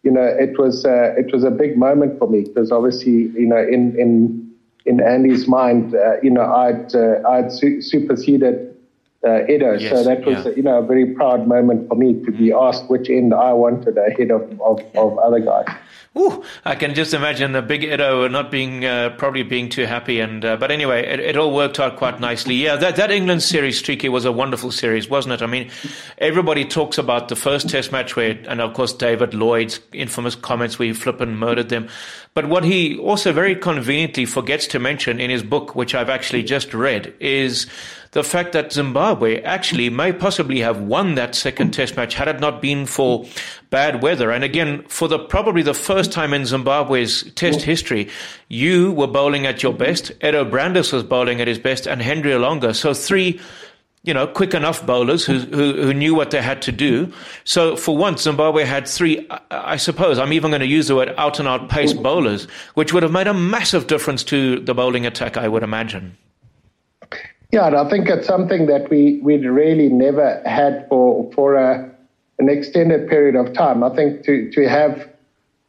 you 0.03 0.11
know 0.11 0.25
it 0.25 0.59
was 0.59 0.85
uh, 0.85 1.15
it 1.17 1.33
was 1.33 1.45
a 1.45 1.51
big 1.51 1.77
moment 1.77 2.19
for 2.19 2.29
me 2.29 2.43
because 2.45 2.71
obviously 2.71 3.31
you 3.41 3.47
know 3.47 3.59
in 3.59 3.99
in 3.99 4.41
in 4.87 5.01
Andy's 5.01 5.49
mind, 5.49 5.95
uh, 5.95 6.21
you 6.23 6.31
know 6.31 6.45
I'd 6.45 6.95
uh, 6.95 7.29
I'd 7.29 7.51
su- 7.53 7.83
superseded. 7.83 8.74
Uh, 9.25 9.41
Eddo, 9.49 9.81
yes, 9.81 9.91
so 9.91 10.05
that 10.05 10.25
was 10.27 10.45
yeah. 10.45 10.53
you 10.53 10.63
know 10.63 10.79
a 10.79 10.87
very 10.87 11.15
proud 11.15 11.47
moment 11.47 11.89
for 11.89 11.95
me 11.95 12.13
to 12.25 12.31
be 12.31 12.53
asked 12.53 12.91
which 12.91 13.09
end 13.09 13.33
I 13.33 13.55
wanted 13.55 13.97
ahead 13.97 14.31
of, 14.31 14.43
of, 14.61 14.83
of 14.95 15.19
other 15.19 15.41
guys. 15.41 15.67
Ooh, 16.17 16.45
I 16.65 16.77
can 16.77 16.95
just 16.95 17.13
imagine 17.13 17.53
the 17.53 17.63
big 17.63 17.83
Eddo 17.83 18.31
not 18.31 18.49
being 18.49 18.85
uh, 18.85 19.11
probably 19.19 19.43
being 19.43 19.69
too 19.69 19.85
happy. 19.85 20.21
And 20.21 20.45
uh, 20.45 20.57
but 20.57 20.71
anyway, 20.71 21.05
it, 21.05 21.19
it, 21.19 21.37
all 21.37 21.53
worked 21.53 21.81
out 21.81 21.97
quite 21.97 22.21
nicely. 22.21 22.55
Yeah, 22.55 22.77
that 22.77 22.95
that 22.97 23.11
England 23.11 23.43
series, 23.43 23.79
Streaky, 23.79 24.09
was 24.09 24.25
a 24.25 24.31
wonderful 24.31 24.71
series, 24.71 25.09
wasn't 25.09 25.35
it? 25.35 25.43
I 25.43 25.47
mean, 25.47 25.71
everybody 26.19 26.65
talks 26.65 26.99
about 26.99 27.29
the 27.29 27.37
first 27.37 27.69
Test 27.69 27.91
match 27.91 28.15
where, 28.15 28.39
and 28.47 28.61
of 28.61 28.75
course 28.75 28.93
David 28.93 29.35
Lloyd's 29.35 29.81
infamous 29.93 30.37
comments 30.37 30.79
where 30.79 30.87
he 30.87 30.93
flippin' 30.93 31.37
murdered 31.37 31.69
them. 31.69 31.89
But 32.35 32.49
what 32.49 32.63
he 32.63 32.97
also 32.99 33.33
very 33.33 33.57
conveniently 33.57 34.25
forgets 34.25 34.69
to 34.69 34.79
mention 34.79 35.19
in 35.19 35.31
his 35.31 35.43
book, 35.43 35.75
which 35.75 35.95
I've 35.97 36.11
actually 36.11 36.45
just 36.45 36.75
read, 36.75 37.13
is 37.19 37.67
the 38.15 38.23
fact 38.23 38.53
that 38.53 38.73
Zimbabwe 38.73 39.43
actually 39.43 39.91
may 39.91 40.13
possibly 40.13 40.61
have 40.61 40.81
won 40.81 41.17
that 41.17 41.35
second 41.35 41.73
test 41.73 41.97
match 41.97 42.15
had 42.15 42.29
it 42.29 42.39
not 42.39 42.63
been 42.63 42.87
for 42.87 43.27
bad 43.71 44.03
weather. 44.03 44.31
And 44.31 44.45
again, 44.45 44.85
for 44.85 45.09
the 45.09 45.19
probably 45.19 45.63
the 45.63 45.75
first 45.75 46.13
time 46.13 46.33
in 46.33 46.47
Zimbabwe's 46.47 47.29
test 47.33 47.63
history, 47.63 48.09
you 48.49 48.93
were 48.93 49.09
bowling 49.09 49.47
at 49.47 49.65
your 49.65 49.73
best, 49.73 50.13
Eddo 50.21 50.49
Brandes 50.49 50.93
was 50.93 51.03
bowling 51.03 51.41
at 51.41 51.49
his 51.49 51.59
best, 51.59 51.89
and 51.89 52.01
Henry 52.01 52.31
Olonga. 52.31 52.75
So 52.75 52.95
three 52.95 53.41
you 54.05 54.13
know, 54.13 54.27
quick 54.27 54.53
enough 54.53 54.85
bowlers 54.85 55.25
who, 55.25 55.39
who, 55.39 55.73
who 55.73 55.95
knew 55.95 56.15
what 56.15 56.31
they 56.31 56.43
had 56.43 56.61
to 56.61 56.71
do. 56.71 57.11
So 57.45 57.75
for 57.75 57.97
once, 57.97 58.23
Zimbabwe 58.23 58.65
had 58.65 58.87
three, 58.87 59.27
I 59.51 59.79
suppose, 59.79 60.19
I'm 60.19 60.35
even 60.35 60.51
going 60.51 60.61
to 60.61 60.67
use 60.67 60.89
the 60.89 60.95
word 60.97 61.15
out 61.17 61.39
and 61.39 61.49
out 61.49 61.71
pace 61.71 61.95
bowlers, 61.95 62.45
which 62.75 62.93
would 62.93 63.03
have 63.03 63.13
made 63.13 63.29
a 63.29 63.33
massive 63.33 63.87
difference 63.87 64.23
to 64.25 64.61
the 64.61 64.75
bowling 64.75 65.07
attack, 65.07 65.39
I 65.39 65.49
would 65.49 65.63
imagine. 65.63 66.19
Yeah, 67.55 67.69
and 67.69 67.77
I 67.77 67.89
think 67.89 68.09
it's 68.09 68.27
something 68.27 68.67
that 68.67 68.91
we 68.91 69.21
we'd 69.23 69.45
really 69.47 69.89
never 69.89 70.43
had 70.45 70.89
for 70.89 71.31
for 71.35 71.55
a, 71.55 71.89
an 72.41 72.49
extended 72.49 73.09
period 73.09 73.37
of 73.37 73.53
time. 73.53 73.85
I 73.85 73.95
think 73.95 74.25
to 74.25 74.51
to 74.51 74.69
have 74.69 75.09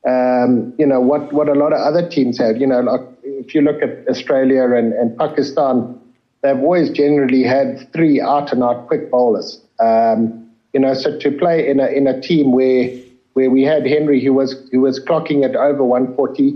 um, 0.04 0.74
you 0.80 0.88
know 0.88 1.00
what 1.00 1.32
what 1.32 1.48
a 1.48 1.54
lot 1.54 1.74
of 1.74 1.80
other 1.80 2.10
teams 2.10 2.40
have. 2.40 2.58
You 2.58 2.66
know, 2.66 2.80
like 2.80 3.02
if 3.22 3.54
you 3.54 3.62
look 3.62 3.84
at 3.84 4.04
Australia 4.10 4.64
and, 4.74 4.94
and 4.94 5.16
Pakistan, 5.16 6.02
they've 6.42 6.58
always 6.58 6.90
generally 6.90 7.44
had 7.44 7.88
three 7.94 8.20
out 8.20 8.52
and 8.52 8.64
out 8.64 8.88
quick 8.88 9.12
bowlers. 9.12 9.62
Um, 9.80 10.50
you 10.74 10.80
know, 10.80 10.96
so 10.96 11.20
to 11.20 11.32
play 11.34 11.70
in 11.70 11.80
a 11.80 11.86
in 11.86 12.08
a 12.08 12.20
team 12.20 12.52
where 12.52 13.00
where 13.34 13.52
we 13.52 13.62
had 13.62 13.86
Henry 13.86 14.24
who 14.24 14.34
was 14.34 14.56
who 14.72 14.82
was 14.82 15.00
clocking 15.00 15.46
at 15.46 15.56
over 15.56 15.84
140, 15.84 16.50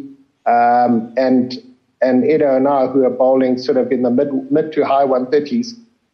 um, 0.48 1.14
and 1.18 1.54
and 2.02 2.24
Eddo 2.24 2.56
and 2.56 2.68
I 2.68 2.88
who 2.88 3.04
are 3.04 3.10
bowling 3.10 3.58
sort 3.58 3.78
of 3.78 3.92
in 3.92 4.04
the 4.04 4.10
mid 4.10 4.30
mid 4.52 4.72
to 4.74 4.86
high 4.86 5.06
130s, 5.06 5.74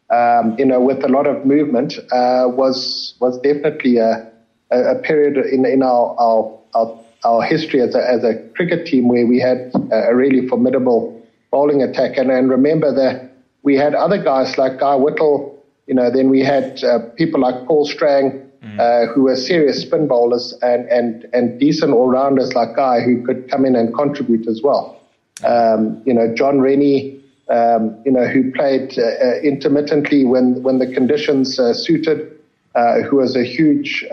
um, 0.09 0.55
you 0.57 0.65
know, 0.65 0.79
with 0.79 1.03
a 1.03 1.07
lot 1.07 1.27
of 1.27 1.45
movement, 1.45 1.97
uh, 2.11 2.45
was 2.47 3.15
was 3.19 3.39
definitely 3.39 3.97
a, 3.97 4.31
a, 4.71 4.95
period 4.95 5.37
in 5.45 5.65
in 5.65 5.83
our 5.83 6.15
our, 6.19 6.59
our, 6.73 6.99
our 7.23 7.43
history 7.43 7.81
as 7.81 7.95
a, 7.95 8.09
as 8.09 8.23
a 8.23 8.35
cricket 8.55 8.85
team 8.85 9.07
where 9.07 9.25
we 9.27 9.39
had 9.39 9.71
a 9.91 10.15
really 10.15 10.47
formidable 10.47 11.15
bowling 11.51 11.81
attack. 11.81 12.17
And, 12.17 12.29
and 12.29 12.49
remember 12.49 12.93
that 12.93 13.31
we 13.63 13.75
had 13.75 13.95
other 13.95 14.21
guys 14.21 14.57
like 14.57 14.79
Guy 14.79 14.95
Whittall, 14.95 15.57
you 15.87 15.95
know, 15.95 16.11
then 16.11 16.29
we 16.29 16.41
had 16.41 16.83
uh, 16.83 16.99
people 17.15 17.39
like 17.39 17.65
Paul 17.65 17.85
Strang, 17.85 18.51
mm. 18.63 18.79
uh, 18.79 19.11
who 19.13 19.23
were 19.23 19.35
serious 19.35 19.81
spin 19.81 20.07
bowlers 20.07 20.53
and, 20.61 20.87
and, 20.89 21.25
and 21.33 21.59
decent 21.59 21.93
all 21.93 22.07
rounders 22.07 22.53
like 22.53 22.75
Guy 22.75 22.99
who 23.01 23.25
could 23.25 23.49
come 23.49 23.65
in 23.65 23.75
and 23.75 23.93
contribute 23.93 24.47
as 24.47 24.61
well. 24.61 24.99
Um, 25.43 26.01
you 26.05 26.13
know, 26.13 26.33
John 26.33 26.61
Rennie, 26.61 27.21
um, 27.49 27.97
you 28.05 28.11
know, 28.11 28.25
who 28.25 28.51
played 28.51 28.97
uh, 28.97 29.03
uh 29.03 29.39
intermittently 29.43 30.25
when, 30.25 30.63
when 30.63 30.79
the 30.79 30.87
conditions 30.87 31.59
uh, 31.59 31.73
suited, 31.73 32.39
uh, 32.73 33.01
who 33.01 33.17
was 33.17 33.35
a 33.35 33.43
huge, 33.43 34.03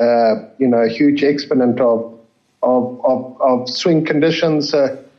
you 0.59 0.69
know, 0.69 0.79
a 0.79 0.89
huge 0.89 1.23
exponent 1.23 1.81
of, 1.81 2.19
of, 2.63 3.01
of, 3.05 3.41
of 3.41 3.69
swing 3.69 4.05
conditions. 4.05 4.75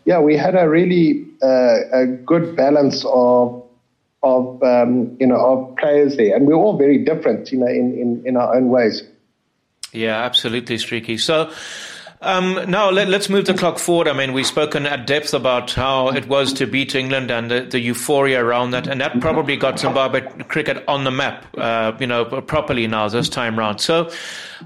yeah, 0.05 0.19
we 0.19 0.37
had 0.37 0.55
a 0.55 0.67
really 0.67 1.25
a 1.41 2.05
good 2.25 2.55
balance 2.55 3.05
of 3.05 3.63
of 4.21 4.63
um, 4.63 5.17
you 5.19 5.27
know 5.27 5.35
of 5.35 5.75
players 5.77 6.15
there, 6.15 6.35
and 6.35 6.47
we're 6.47 6.55
all 6.55 6.77
very 6.77 7.03
different, 7.03 7.51
you 7.51 7.59
know, 7.59 7.67
in, 7.67 7.93
in, 7.93 8.23
in 8.25 8.37
our 8.37 8.55
own 8.55 8.69
ways. 8.69 9.03
Yeah, 9.91 10.23
absolutely, 10.23 10.77
Streaky. 10.77 11.17
So. 11.17 11.51
Um, 12.23 12.69
now 12.69 12.89
let, 12.89 13.09
us 13.09 13.27
move 13.29 13.45
the 13.45 13.53
clock 13.53 13.77
forward. 13.77 14.07
I 14.07 14.13
mean, 14.13 14.31
we've 14.31 14.47
spoken 14.47 14.85
at 14.85 15.05
depth 15.05 15.33
about 15.33 15.71
how 15.71 16.07
it 16.09 16.27
was 16.27 16.53
to 16.53 16.65
beat 16.65 16.95
England 16.95 17.29
and 17.29 17.51
the, 17.51 17.61
the 17.61 17.79
euphoria 17.79 18.43
around 18.43 18.71
that, 18.71 18.87
and 18.87 19.01
that 19.01 19.19
probably 19.19 19.57
got 19.57 19.79
Zimbabwe 19.79 20.21
cricket 20.43 20.83
on 20.87 21.03
the 21.03 21.11
map, 21.11 21.45
uh, 21.57 21.91
you 21.99 22.07
know, 22.07 22.23
properly 22.23 22.87
now 22.87 23.09
this 23.09 23.27
time 23.27 23.59
round. 23.59 23.81
So, 23.81 24.09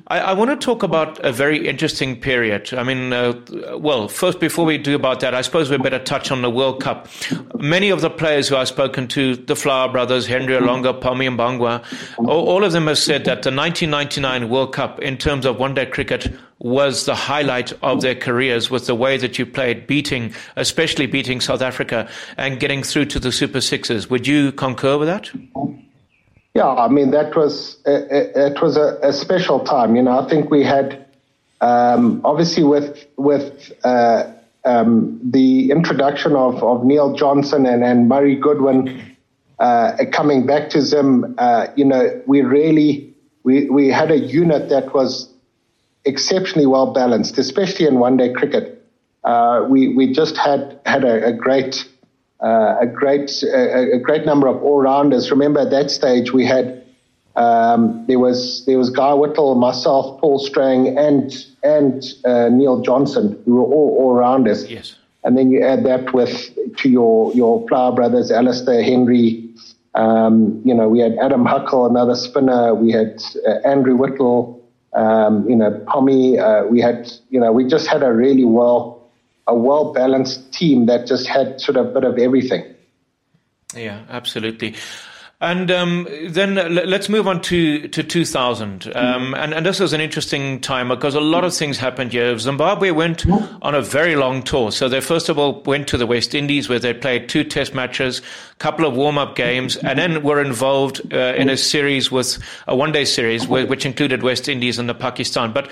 I, 0.07 0.19
I, 0.19 0.33
want 0.33 0.51
to 0.51 0.63
talk 0.63 0.83
about 0.83 1.19
a 1.25 1.31
very 1.31 1.67
interesting 1.67 2.19
period. 2.19 2.73
I 2.73 2.83
mean, 2.83 3.11
uh, 3.11 3.33
well, 3.77 4.07
first, 4.07 4.39
before 4.39 4.65
we 4.65 4.77
do 4.77 4.95
about 4.95 5.21
that, 5.21 5.33
I 5.33 5.41
suppose 5.41 5.71
we 5.71 5.77
better 5.77 5.99
touch 5.99 6.29
on 6.29 6.43
the 6.43 6.49
World 6.49 6.81
Cup. 6.81 7.07
Many 7.55 7.89
of 7.89 8.01
the 8.01 8.09
players 8.09 8.47
who 8.47 8.55
I've 8.55 8.67
spoken 8.67 9.07
to, 9.09 9.35
the 9.35 9.55
Flower 9.55 9.91
brothers, 9.91 10.27
Henry 10.27 10.53
Olonga, 10.53 10.99
Pommy 10.99 11.27
Mbangwa, 11.27 11.83
all, 12.19 12.47
all 12.47 12.63
of 12.63 12.71
them 12.71 12.87
have 12.87 12.99
said 12.99 13.25
that 13.25 13.41
the 13.41 13.51
1999 13.51 14.49
World 14.49 14.73
Cup, 14.73 14.99
in 14.99 15.17
terms 15.17 15.45
of 15.45 15.57
one 15.57 15.73
day 15.73 15.85
cricket, 15.87 16.31
was 16.59 17.05
the 17.05 17.15
highlight 17.15 17.71
of 17.83 18.01
their 18.01 18.15
careers 18.15 18.69
with 18.69 18.87
the 18.87 18.95
way 18.95 19.17
that 19.17 19.37
you 19.37 19.45
played, 19.45 19.85
beating, 19.85 20.33
especially 20.55 21.05
beating 21.05 21.39
South 21.39 21.61
Africa 21.61 22.09
and 22.35 22.59
getting 22.59 22.83
through 22.83 23.05
to 23.05 23.19
the 23.19 23.31
Super 23.31 23.61
Sixes. 23.61 24.09
Would 24.09 24.25
you 24.25 24.51
concur 24.51 24.97
with 24.97 25.07
that? 25.07 25.29
Yeah, 26.55 26.69
I 26.69 26.87
mean 26.87 27.11
that 27.11 27.35
was 27.35 27.77
it 27.85 28.59
was 28.61 28.77
a, 28.77 28.97
a 29.03 29.13
special 29.13 29.59
time. 29.59 29.95
You 29.95 30.01
know, 30.01 30.19
I 30.19 30.27
think 30.27 30.49
we 30.49 30.63
had 30.63 31.05
um, 31.61 32.21
obviously 32.25 32.63
with 32.63 33.05
with 33.15 33.71
uh, 33.83 34.31
um, 34.65 35.19
the 35.23 35.69
introduction 35.69 36.35
of, 36.35 36.63
of 36.63 36.83
Neil 36.83 37.13
Johnson 37.13 37.67
and, 37.67 37.83
and 37.83 38.09
Murray 38.09 38.35
Goodwin 38.35 39.15
uh, 39.59 39.97
coming 40.11 40.47
back 40.47 40.71
to 40.71 40.81
Zim. 40.81 41.35
Uh, 41.37 41.67
you 41.75 41.85
know, 41.85 42.21
we 42.25 42.41
really 42.41 43.13
we 43.43 43.69
we 43.69 43.89
had 43.89 44.09
a 44.09 44.17
unit 44.17 44.69
that 44.69 44.95
was 44.95 45.31
exceptionally 46.07 46.65
well 46.65 46.93
balanced, 46.93 47.37
especially 47.37 47.85
in 47.85 47.99
one 47.99 48.17
day 48.17 48.31
cricket. 48.33 48.73
Uh, 49.23 49.65
we 49.69 49.93
we 49.95 50.11
just 50.11 50.37
had 50.37 50.79
had 50.85 51.03
a, 51.03 51.27
a 51.27 51.33
great 51.33 51.85
uh, 52.41 52.77
a 52.81 52.87
great 52.87 53.43
a, 53.43 53.95
a, 53.95 53.99
great 53.99 54.25
number 54.25 54.47
of 54.47 54.61
all 54.63 54.79
rounders. 54.79 55.31
Remember 55.31 55.59
at 55.59 55.71
that 55.71 55.91
stage 55.91 56.31
we 56.31 56.45
had 56.45 56.83
um, 57.35 58.05
there 58.07 58.19
was 58.19 58.65
there 58.65 58.77
was 58.77 58.89
Guy 58.89 59.11
Whittall, 59.11 59.57
myself, 59.59 60.19
Paul 60.21 60.39
Strang, 60.39 60.97
and 60.97 61.35
and 61.63 62.03
uh, 62.25 62.49
Neil 62.49 62.81
Johnson, 62.81 63.39
who 63.45 63.55
were 63.55 63.63
all 63.63 63.97
all 63.99 64.13
rounders. 64.13 64.69
Yes. 64.69 64.95
And 65.23 65.37
then 65.37 65.51
you 65.51 65.63
add 65.63 65.85
that 65.85 66.13
with 66.13 66.55
to 66.77 66.89
your 66.89 67.33
your 67.33 67.67
flower 67.67 67.91
brothers, 67.93 68.31
Alistair 68.31 68.81
Henry. 68.81 69.43
Um, 69.93 70.61
you 70.63 70.73
know, 70.75 70.87
we 70.89 70.99
had 70.99 71.17
Adam 71.17 71.45
Huckle, 71.45 71.87
another 71.87 72.15
spinner. 72.15 72.73
We 72.75 72.91
had 72.91 73.21
uh, 73.47 73.67
Andrew 73.67 73.97
Whittall. 73.97 74.56
Um, 74.97 75.47
you 75.49 75.55
know, 75.55 75.71
Pommy. 75.87 76.39
Uh, 76.39 76.65
we 76.65 76.81
had 76.81 77.11
you 77.29 77.39
know 77.39 77.51
we 77.51 77.65
just 77.65 77.87
had 77.87 78.03
a 78.03 78.11
really 78.11 78.45
well 78.45 79.07
a 79.45 79.55
well 79.55 79.93
balanced 79.93 80.51
team 80.51 80.87
that 80.87 81.07
just 81.07 81.27
had 81.27 81.61
sort 81.61 81.77
of 81.77 81.87
a 81.87 81.91
bit 81.93 82.03
of 82.03 82.17
everything. 82.17 82.63
Yeah, 83.75 84.03
absolutely. 84.09 84.75
And 85.39 85.69
um, 85.69 86.07
then 86.29 86.55
let's 86.55 87.09
move 87.09 87.27
on 87.27 87.43
to, 87.43 87.87
to 87.89 88.01
2000. 88.01 88.91
Um, 88.95 89.35
and, 89.35 89.53
and 89.53 89.63
this 89.63 89.79
was 89.79 89.93
an 89.93 90.01
interesting 90.01 90.59
time 90.59 90.87
because 90.87 91.13
a 91.13 91.21
lot 91.21 91.43
of 91.43 91.53
things 91.53 91.77
happened 91.77 92.11
here. 92.11 92.35
Zimbabwe 92.39 92.89
went 92.89 93.23
on 93.61 93.75
a 93.75 93.81
very 93.83 94.15
long 94.15 94.41
tour. 94.41 94.71
So 94.71 94.89
they 94.89 94.99
first 94.99 95.29
of 95.29 95.37
all 95.37 95.61
went 95.61 95.87
to 95.89 95.97
the 95.97 96.07
West 96.07 96.33
Indies 96.33 96.69
where 96.69 96.79
they 96.79 96.91
played 96.91 97.29
two 97.29 97.43
test 97.43 97.75
matches, 97.75 98.23
a 98.53 98.55
couple 98.55 98.83
of 98.83 98.95
warm 98.95 99.19
up 99.19 99.35
games, 99.35 99.77
and 99.77 99.99
then 99.99 100.23
were 100.23 100.41
involved 100.41 101.01
uh, 101.13 101.35
in 101.37 101.49
a 101.49 101.57
series 101.57 102.11
with 102.11 102.39
a 102.67 102.75
one 102.75 102.91
day 102.91 103.05
series 103.05 103.47
which 103.47 103.85
included 103.85 104.23
West 104.23 104.49
Indies 104.49 104.79
and 104.79 104.89
the 104.89 104.95
Pakistan. 104.95 105.53
But 105.53 105.71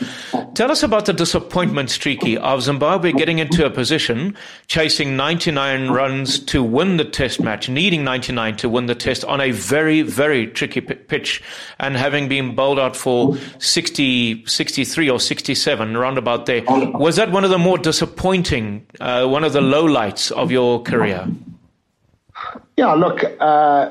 tell 0.54 0.70
us 0.70 0.84
about 0.84 1.08
the 1.08 1.14
disappointment 1.14 1.90
streaky 1.90 2.38
of 2.38 2.62
Zimbabwe 2.62 3.14
getting 3.14 3.40
into 3.40 3.66
a 3.66 3.72
position 3.72 4.38
chasing 4.68 5.18
99 5.18 5.90
runs 5.90 6.38
to 6.38 6.62
win 6.62 6.98
the 6.98 7.06
test 7.06 7.42
match, 7.42 7.68
needing 7.68 8.04
99 8.04 8.58
to 8.58 8.70
win 8.70 8.86
the 8.86 8.94
test 8.94 9.26
on 9.26 9.42
a 9.42 9.55
very, 9.56 10.02
very 10.02 10.48
tricky 10.48 10.82
pitch 10.82 11.42
and 11.80 11.98
having 11.98 12.28
been 12.28 12.56
bowled 12.56 12.80
out 12.80 12.96
for 12.96 13.38
60, 13.60 14.46
63 14.46 15.10
or 15.10 15.20
67, 15.20 15.96
around 15.96 16.18
about 16.18 16.46
there. 16.46 16.64
Was 16.68 17.16
that 17.16 17.32
one 17.32 17.44
of 17.44 17.50
the 17.50 17.58
more 17.58 17.78
disappointing, 17.78 18.86
uh, 19.00 19.26
one 19.28 19.44
of 19.44 19.54
the 19.54 19.62
lowlights 19.62 20.32
of 20.32 20.52
your 20.52 20.82
career? 20.84 21.28
Yeah, 22.78 22.94
look, 22.94 23.24
uh, 23.40 23.90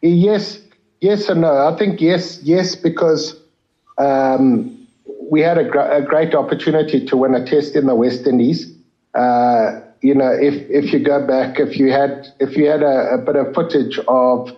yes, 0.00 0.60
yes 1.00 1.28
and 1.28 1.40
no. 1.40 1.66
I 1.66 1.76
think 1.76 2.00
yes, 2.00 2.40
yes, 2.42 2.76
because 2.76 3.36
um, 3.98 4.86
we 5.30 5.40
had 5.40 5.58
a, 5.58 5.64
gr- 5.64 5.78
a, 5.80 6.02
great 6.02 6.34
opportunity 6.34 7.04
to 7.04 7.16
win 7.16 7.34
a 7.34 7.44
test 7.44 7.76
in 7.76 7.86
the 7.86 7.94
West 7.94 8.26
Indies. 8.26 8.72
Uh, 9.14 9.80
you 10.00 10.14
know, 10.14 10.30
if 10.30 10.54
if 10.70 10.92
you 10.92 11.00
go 11.00 11.26
back, 11.26 11.58
if 11.58 11.78
you 11.78 11.90
had 11.90 12.28
if 12.40 12.56
you 12.56 12.66
had 12.68 12.82
a, 12.82 13.14
a 13.14 13.18
bit 13.18 13.36
of 13.36 13.54
footage 13.54 13.98
of 14.08 14.50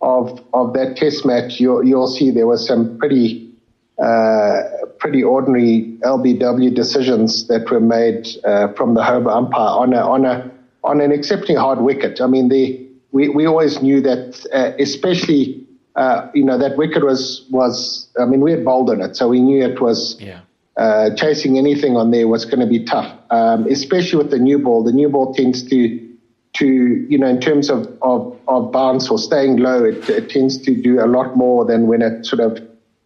of 0.00 0.40
of 0.52 0.74
that 0.74 0.96
test 0.96 1.24
match, 1.24 1.60
you'll 1.60 1.84
you'll 1.84 2.08
see 2.08 2.30
there 2.30 2.46
was 2.46 2.66
some 2.66 2.98
pretty 2.98 3.50
uh, 3.98 4.62
pretty 4.98 5.22
ordinary 5.22 5.96
LBW 6.02 6.74
decisions 6.74 7.46
that 7.48 7.70
were 7.70 7.80
made 7.80 8.26
uh, 8.44 8.72
from 8.74 8.94
the 8.94 9.02
home 9.02 9.26
umpire 9.26 9.60
on 9.60 9.92
a 9.92 10.00
on 10.00 10.24
a 10.24 10.50
on 10.84 11.00
an 11.00 11.10
exceptionally 11.10 11.58
hard 11.58 11.80
wicket. 11.80 12.20
I 12.20 12.26
mean, 12.26 12.48
the, 12.50 12.86
we, 13.10 13.28
we 13.30 13.46
always 13.46 13.82
knew 13.82 14.00
that, 14.02 14.46
uh, 14.52 14.72
especially, 14.78 15.66
uh, 15.96 16.28
you 16.34 16.44
know, 16.44 16.58
that 16.58 16.76
wicket 16.76 17.02
was, 17.02 17.46
was, 17.50 18.08
I 18.20 18.26
mean, 18.26 18.40
we 18.40 18.50
had 18.50 18.64
bowled 18.64 18.90
on 18.90 19.00
it, 19.00 19.16
so 19.16 19.28
we 19.28 19.40
knew 19.40 19.64
it 19.64 19.80
was, 19.80 20.16
yeah. 20.20 20.42
Uh, 20.76 21.10
chasing 21.14 21.58
anything 21.58 21.96
on 21.96 22.10
there 22.10 22.28
was 22.28 22.44
going 22.44 22.60
to 22.60 22.66
be 22.66 22.84
tough, 22.84 23.12
um, 23.30 23.66
especially 23.66 24.18
with 24.18 24.30
the 24.30 24.38
new 24.38 24.58
ball. 24.58 24.82
The 24.82 24.92
new 24.92 25.08
ball 25.08 25.32
tends 25.34 25.62
to, 25.70 26.08
to, 26.54 26.66
you 26.66 27.18
know, 27.18 27.28
in 27.28 27.40
terms 27.40 27.70
of, 27.70 27.86
of, 28.02 28.38
of 28.48 28.72
bounce 28.72 29.08
or 29.08 29.18
staying 29.18 29.58
low, 29.58 29.84
it, 29.84 30.08
it 30.08 30.30
tends 30.30 30.58
to 30.62 30.74
do 30.74 31.04
a 31.04 31.06
lot 31.06 31.36
more 31.36 31.64
than 31.64 31.86
when 31.86 32.02
it 32.02 32.26
sort 32.26 32.40
of 32.40 32.58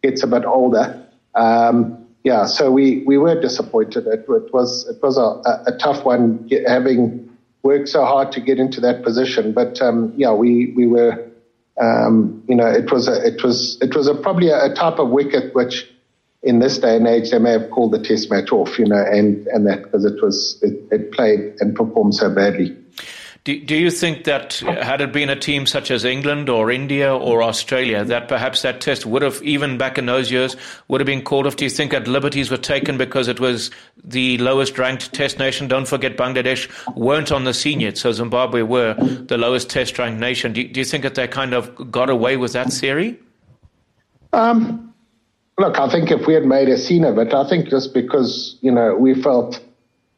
gets 0.02 0.22
a 0.22 0.26
bit 0.26 0.44
older. 0.44 1.04
Um, 1.34 2.06
yeah, 2.24 2.46
so 2.46 2.70
we, 2.70 3.04
we 3.06 3.16
were 3.16 3.40
disappointed. 3.40 4.06
It, 4.06 4.26
it 4.28 4.52
was 4.52 4.86
it 4.88 5.02
was 5.02 5.16
a, 5.16 5.72
a 5.72 5.78
tough 5.78 6.04
one 6.04 6.48
having 6.66 7.28
worked 7.62 7.88
so 7.88 8.04
hard 8.04 8.32
to 8.32 8.40
get 8.40 8.58
into 8.58 8.80
that 8.80 9.02
position. 9.02 9.52
But 9.52 9.80
um, 9.80 10.12
yeah, 10.16 10.32
we 10.32 10.72
we 10.76 10.86
were, 10.86 11.26
um, 11.80 12.42
you 12.48 12.54
know, 12.54 12.66
it 12.66 12.90
was 12.90 13.08
a 13.08 13.26
it 13.26 13.42
was 13.42 13.78
it 13.80 13.94
was 13.94 14.08
a 14.08 14.14
probably 14.14 14.48
a, 14.48 14.64
a, 14.64 14.74
type 14.74 14.98
of 14.98 15.10
wicket 15.10 15.54
which, 15.54 15.88
in 16.42 16.60
this 16.60 16.78
day 16.78 16.96
and 16.96 17.06
age, 17.06 17.30
they 17.30 17.38
may 17.38 17.52
have 17.52 17.70
called 17.70 17.92
the 17.92 17.98
Test 17.98 18.30
match 18.30 18.52
off, 18.52 18.78
you 18.78 18.86
know, 18.86 19.04
and 19.10 19.46
and 19.48 19.66
that 19.66 19.82
because 19.82 20.04
it 20.04 20.22
was 20.22 20.58
it, 20.62 20.80
it 20.90 21.12
played 21.12 21.54
and 21.60 21.74
performed 21.74 22.14
so 22.14 22.32
badly. 22.32 22.76
Do, 23.44 23.58
do 23.64 23.76
you 23.76 23.90
think 23.90 24.24
that 24.24 24.54
had 24.56 25.00
it 25.00 25.10
been 25.10 25.30
a 25.30 25.36
team 25.36 25.64
such 25.64 25.90
as 25.90 26.04
England 26.04 26.50
or 26.50 26.70
India 26.70 27.16
or 27.16 27.42
Australia, 27.42 28.04
that 28.04 28.28
perhaps 28.28 28.60
that 28.60 28.82
test 28.82 29.06
would 29.06 29.22
have, 29.22 29.42
even 29.42 29.78
back 29.78 29.96
in 29.96 30.04
those 30.04 30.30
years, 30.30 30.54
would 30.88 31.00
have 31.00 31.06
been 31.06 31.22
called 31.22 31.46
off? 31.46 31.56
Do 31.56 31.64
you 31.64 31.70
think 31.70 31.92
that 31.92 32.06
liberties 32.06 32.50
were 32.50 32.58
taken 32.58 32.98
because 32.98 33.26
it 33.26 33.40
was 33.40 33.70
the 34.04 34.36
lowest 34.36 34.76
ranked 34.76 35.14
test 35.14 35.38
nation? 35.38 35.66
Don't 35.66 35.88
forget 35.88 36.18
Bangladesh 36.18 36.68
weren't 36.94 37.32
on 37.32 37.44
the 37.44 37.54
scene 37.54 37.80
yet, 37.80 37.96
so 37.96 38.12
Zimbabwe 38.12 38.60
were 38.60 38.92
the 38.92 39.38
lowest 39.38 39.70
test 39.70 39.98
ranked 39.98 40.20
nation. 40.20 40.52
Do, 40.52 40.68
do 40.68 40.80
you 40.80 40.84
think 40.84 41.04
that 41.04 41.14
they 41.14 41.26
kind 41.26 41.54
of 41.54 41.90
got 41.90 42.10
away 42.10 42.36
with 42.36 42.52
that 42.52 42.70
theory? 42.70 43.18
Um, 44.34 44.87
look, 45.58 45.78
I 45.78 45.90
think 45.90 46.10
if 46.10 46.26
we 46.26 46.34
had 46.34 46.44
made 46.44 46.68
a 46.68 46.78
scene 46.78 47.04
of 47.04 47.18
it, 47.18 47.34
I 47.34 47.48
think 47.48 47.68
just 47.68 47.92
because, 47.92 48.56
you 48.60 48.70
know, 48.70 48.94
we 48.94 49.20
felt 49.20 49.60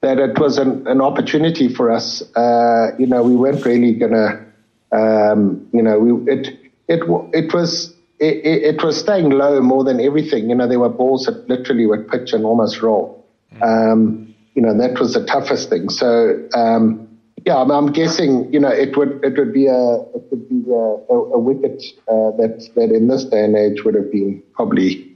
that 0.03 0.19
it 0.19 0.39
was 0.39 0.59
an, 0.59 0.87
an 0.87 1.01
opportunity 1.01 1.69
for 1.69 1.91
us. 1.91 2.23
Uh, 2.35 2.93
you 2.99 3.07
know, 3.07 3.23
we 3.23 3.37
weren't 3.37 3.65
really 3.65 3.95
going 3.95 4.13
to, 4.13 4.45
um, 4.93 5.69
you 5.73 5.83
know, 5.83 5.99
we, 5.99 6.33
it, 6.33 6.49
it, 6.89 7.03
it 7.33 7.55
was, 7.55 7.95
it, 8.19 8.75
it, 8.77 8.83
was 8.83 8.99
staying 8.99 9.31
low 9.31 9.61
more 9.61 9.85
than 9.85 10.01
everything. 10.01 10.49
You 10.49 10.55
know, 10.55 10.69
there 10.69 10.81
were 10.81 10.89
balls 10.89 11.25
that 11.27 11.49
literally 11.49 11.87
would 11.87 12.09
pitch 12.09 12.33
and 12.33 12.45
almost 12.45 12.83
roll. 12.83 13.27
Um, 13.63 14.35
you 14.55 14.63
know, 14.63 14.77
that 14.77 14.99
was 14.99 15.15
the 15.15 15.25
toughest 15.25 15.71
thing. 15.71 15.91
So, 15.91 16.49
um, 16.55 17.09
yeah, 17.47 17.57
I'm, 17.57 17.71
I'm, 17.71 17.93
guessing, 17.93 18.53
you 18.53 18.61
know, 18.61 18.69
it 18.69 18.97
would, 18.97 19.25
it 19.25 19.39
would 19.39 19.53
be 19.53 19.67
a, 19.67 19.95
it 20.15 20.25
would 20.31 20.49
be 20.49 20.71
a, 20.71 20.75
a, 20.75 21.15
a 21.15 21.39
wicket, 21.39 21.83
uh, 22.09 22.37
that, 22.37 22.69
that 22.75 22.91
in 22.91 23.09
this 23.09 23.25
day 23.25 23.45
and 23.45 23.57
age 23.57 23.85
would 23.85 23.95
have 23.95 24.11
been 24.13 24.43
probably, 24.53 25.10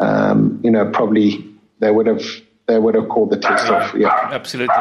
um, 0.00 0.60
you 0.62 0.70
know, 0.70 0.90
probably 0.90 1.44
they 1.78 1.90
would 1.90 2.06
have, 2.06 2.24
they 2.66 2.78
would 2.78 2.94
have 2.94 3.08
called 3.08 3.30
the 3.30 3.38
test 3.38 3.68
off. 3.68 3.94
Yeah, 3.94 4.28
absolutely. 4.32 4.74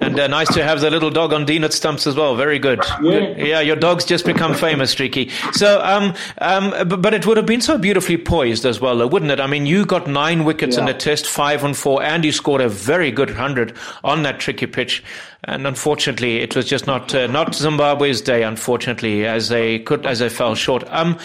And 0.00 0.18
uh, 0.18 0.26
nice 0.28 0.52
to 0.54 0.64
have 0.64 0.80
the 0.80 0.90
little 0.90 1.10
dog 1.10 1.34
on 1.34 1.44
Dean 1.44 1.62
at 1.62 1.74
Stumps 1.74 2.06
as 2.06 2.16
well. 2.16 2.34
Very 2.34 2.58
good. 2.58 2.82
Yeah, 3.02 3.36
yeah 3.36 3.60
your 3.60 3.76
dog's 3.76 4.06
just 4.06 4.24
become 4.24 4.54
famous, 4.54 4.92
Streaky. 4.92 5.28
So, 5.52 5.78
um, 5.82 6.14
um, 6.38 6.70
but, 6.88 7.02
but, 7.02 7.12
it 7.12 7.26
would 7.26 7.36
have 7.36 7.44
been 7.44 7.60
so 7.60 7.76
beautifully 7.76 8.16
poised 8.16 8.64
as 8.64 8.80
well, 8.80 8.96
though, 8.96 9.06
wouldn't 9.06 9.30
it? 9.30 9.40
I 9.40 9.46
mean, 9.46 9.66
you 9.66 9.84
got 9.84 10.06
nine 10.06 10.44
wickets 10.44 10.76
yeah. 10.76 10.80
in 10.80 10.86
the 10.86 10.94
test, 10.94 11.26
five 11.26 11.62
on 11.64 11.74
four, 11.74 12.02
and 12.02 12.24
you 12.24 12.32
scored 12.32 12.62
a 12.62 12.68
very 12.68 13.10
good 13.10 13.28
hundred 13.28 13.76
on 14.02 14.22
that 14.22 14.40
tricky 14.40 14.66
pitch. 14.66 15.04
And 15.44 15.66
unfortunately, 15.66 16.38
it 16.38 16.56
was 16.56 16.66
just 16.66 16.86
not 16.86 17.14
uh, 17.14 17.26
not 17.26 17.54
Zimbabwe's 17.54 18.22
day. 18.22 18.42
Unfortunately, 18.42 19.26
as 19.26 19.50
they 19.50 19.80
could 19.80 20.06
as 20.06 20.20
they 20.20 20.30
fell 20.30 20.54
short. 20.54 20.84
Um, 20.88 21.18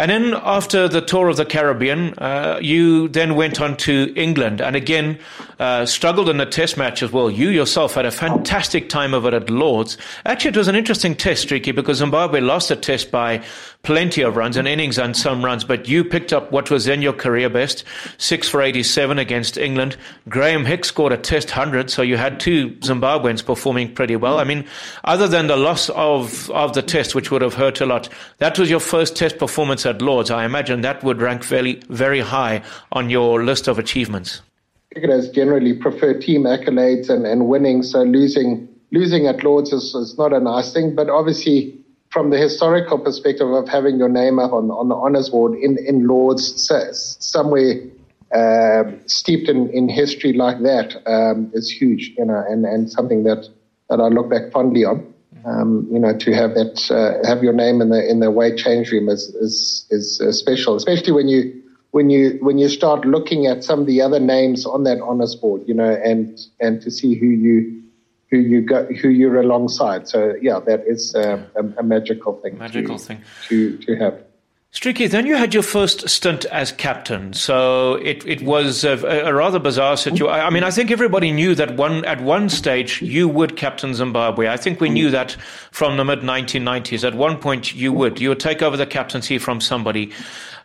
and 0.00 0.10
then 0.10 0.32
after 0.42 0.88
the 0.88 1.02
tour 1.02 1.28
of 1.28 1.36
the 1.36 1.44
Caribbean, 1.44 2.14
uh, 2.16 2.58
you 2.62 3.08
then 3.08 3.34
went 3.34 3.60
on 3.60 3.76
to 3.76 4.10
England 4.16 4.62
and 4.62 4.74
again 4.74 5.18
uh, 5.58 5.84
struggled 5.84 6.30
in 6.30 6.38
the 6.38 6.46
test 6.46 6.78
match 6.78 7.02
as 7.02 7.12
well. 7.12 7.30
You 7.30 7.50
yourself 7.50 7.96
had 7.96 8.06
a 8.06 8.10
fantastic 8.10 8.88
time 8.88 9.12
of 9.12 9.26
it 9.26 9.34
at 9.34 9.50
Lords. 9.50 9.98
Actually, 10.24 10.52
it 10.52 10.56
was 10.56 10.68
an 10.68 10.74
interesting 10.74 11.14
test, 11.14 11.42
Streaky, 11.42 11.72
because 11.72 11.98
Zimbabwe 11.98 12.40
lost 12.40 12.70
the 12.70 12.76
test 12.76 13.10
by 13.10 13.44
plenty 13.82 14.22
of 14.22 14.36
runs, 14.36 14.56
and 14.56 14.68
innings 14.68 14.98
and 14.98 15.16
some 15.16 15.44
runs, 15.44 15.64
but 15.64 15.88
you 15.88 16.04
picked 16.04 16.32
up 16.32 16.52
what 16.52 16.70
was 16.70 16.84
then 16.84 17.02
your 17.02 17.12
career 17.12 17.48
best, 17.48 17.84
six 18.18 18.48
for 18.48 18.60
87 18.60 19.18
against 19.18 19.56
England. 19.56 19.96
Graeme 20.28 20.64
Hicks 20.64 20.88
scored 20.88 21.12
a 21.12 21.16
test 21.16 21.48
100, 21.48 21.90
so 21.90 22.02
you 22.02 22.16
had 22.16 22.40
two 22.40 22.70
Zimbabweans 22.80 23.44
performing 23.44 23.94
pretty 23.94 24.16
well. 24.16 24.38
I 24.38 24.44
mean, 24.44 24.66
other 25.04 25.26
than 25.28 25.46
the 25.46 25.56
loss 25.56 25.88
of, 25.90 26.50
of 26.50 26.74
the 26.74 26.82
test, 26.82 27.14
which 27.14 27.30
would 27.30 27.42
have 27.42 27.54
hurt 27.54 27.80
a 27.80 27.86
lot, 27.86 28.08
that 28.38 28.58
was 28.58 28.68
your 28.68 28.80
first 28.80 29.16
test 29.16 29.38
performance 29.38 29.86
at 29.86 30.02
Lords. 30.02 30.30
I 30.30 30.44
imagine 30.44 30.82
that 30.82 31.02
would 31.02 31.20
rank 31.20 31.44
very, 31.44 31.80
very 31.88 32.20
high 32.20 32.62
on 32.92 33.10
your 33.10 33.44
list 33.44 33.66
of 33.68 33.78
achievements. 33.78 34.42
Cricketers 34.92 35.30
generally 35.30 35.72
prefer 35.72 36.18
team 36.18 36.42
accolades 36.42 37.08
and, 37.08 37.24
and 37.24 37.46
winning, 37.46 37.82
so 37.82 38.02
losing 38.02 38.68
losing 38.92 39.26
at 39.26 39.44
Lords 39.44 39.72
is, 39.72 39.94
is 39.94 40.18
not 40.18 40.32
a 40.32 40.40
nice 40.40 40.72
thing, 40.72 40.94
but 40.94 41.08
obviously 41.08 41.79
from 42.10 42.30
the 42.30 42.38
historical 42.38 42.98
perspective 42.98 43.48
of 43.50 43.68
having 43.68 43.98
your 43.98 44.08
name 44.08 44.38
up 44.38 44.52
on, 44.52 44.70
on 44.70 44.88
the 44.88 44.94
honours 44.94 45.30
board 45.30 45.54
in, 45.54 45.78
in 45.86 46.06
Lords, 46.06 46.70
somewhere 46.92 47.80
uh, 48.34 48.84
steeped 49.06 49.48
in, 49.48 49.70
in 49.70 49.88
history 49.88 50.32
like 50.32 50.60
that 50.62 50.96
um, 51.06 51.50
is 51.54 51.70
huge, 51.70 52.12
you 52.18 52.24
know, 52.24 52.44
and, 52.48 52.64
and 52.64 52.90
something 52.90 53.24
that, 53.24 53.48
that 53.88 54.00
I 54.00 54.08
look 54.08 54.28
back 54.28 54.52
fondly 54.52 54.84
on. 54.84 55.06
Um, 55.44 55.88
you 55.90 55.98
know, 55.98 56.16
to 56.18 56.34
have 56.34 56.54
that, 56.54 56.90
uh, 56.90 57.26
have 57.26 57.42
your 57.42 57.54
name 57.54 57.80
in 57.80 57.88
the 57.88 58.06
in 58.06 58.20
the 58.20 58.30
weight 58.30 58.58
change 58.58 58.92
room 58.92 59.08
is 59.08 59.28
is 59.28 59.86
is 59.88 60.20
uh, 60.20 60.32
special, 60.32 60.76
especially 60.76 61.12
when 61.12 61.28
you 61.28 61.62
when 61.92 62.10
you 62.10 62.36
when 62.42 62.58
you 62.58 62.68
start 62.68 63.06
looking 63.06 63.46
at 63.46 63.64
some 63.64 63.80
of 63.80 63.86
the 63.86 64.02
other 64.02 64.20
names 64.20 64.66
on 64.66 64.84
that 64.84 65.00
honours 65.00 65.34
board, 65.34 65.62
you 65.66 65.72
know, 65.72 65.88
and 66.04 66.38
and 66.60 66.82
to 66.82 66.90
see 66.90 67.14
who 67.14 67.26
you 67.26 67.82
who 68.30 68.38
you 68.38 68.60
go, 68.60 68.84
who 68.86 69.08
you're 69.08 69.40
alongside. 69.40 70.08
So 70.08 70.34
yeah, 70.40 70.60
that 70.60 70.84
is 70.86 71.14
uh, 71.14 71.42
a, 71.56 71.64
a, 71.80 71.82
magical 71.82 72.34
thing. 72.40 72.58
Magical 72.58 72.98
to, 72.98 73.04
thing 73.04 73.20
to 73.48 73.76
to 73.78 73.96
have. 73.96 74.22
Streaky, 74.72 75.08
then 75.08 75.26
you 75.26 75.34
had 75.34 75.52
your 75.52 75.64
first 75.64 76.08
stint 76.08 76.44
as 76.44 76.70
captain. 76.70 77.32
So 77.32 77.96
it, 77.96 78.24
it 78.24 78.42
was 78.42 78.84
a, 78.84 79.04
a 79.26 79.34
rather 79.34 79.58
bizarre 79.58 79.96
situation. 79.96 80.32
I 80.32 80.48
mean, 80.48 80.62
I 80.62 80.70
think 80.70 80.92
everybody 80.92 81.32
knew 81.32 81.56
that 81.56 81.76
one 81.76 82.04
at 82.04 82.20
one 82.20 82.48
stage 82.48 83.02
you 83.02 83.28
would 83.28 83.56
captain 83.56 83.94
Zimbabwe. 83.94 84.46
I 84.46 84.56
think 84.56 84.80
we 84.80 84.88
knew 84.88 85.10
that 85.10 85.32
from 85.72 85.96
the 85.96 86.04
mid 86.04 86.20
1990s. 86.20 87.04
At 87.04 87.16
one 87.16 87.38
point 87.38 87.74
you 87.74 87.92
would. 87.92 88.20
You 88.20 88.28
would 88.28 88.38
take 88.38 88.62
over 88.62 88.76
the 88.76 88.86
captaincy 88.86 89.38
from 89.38 89.60
somebody 89.60 90.12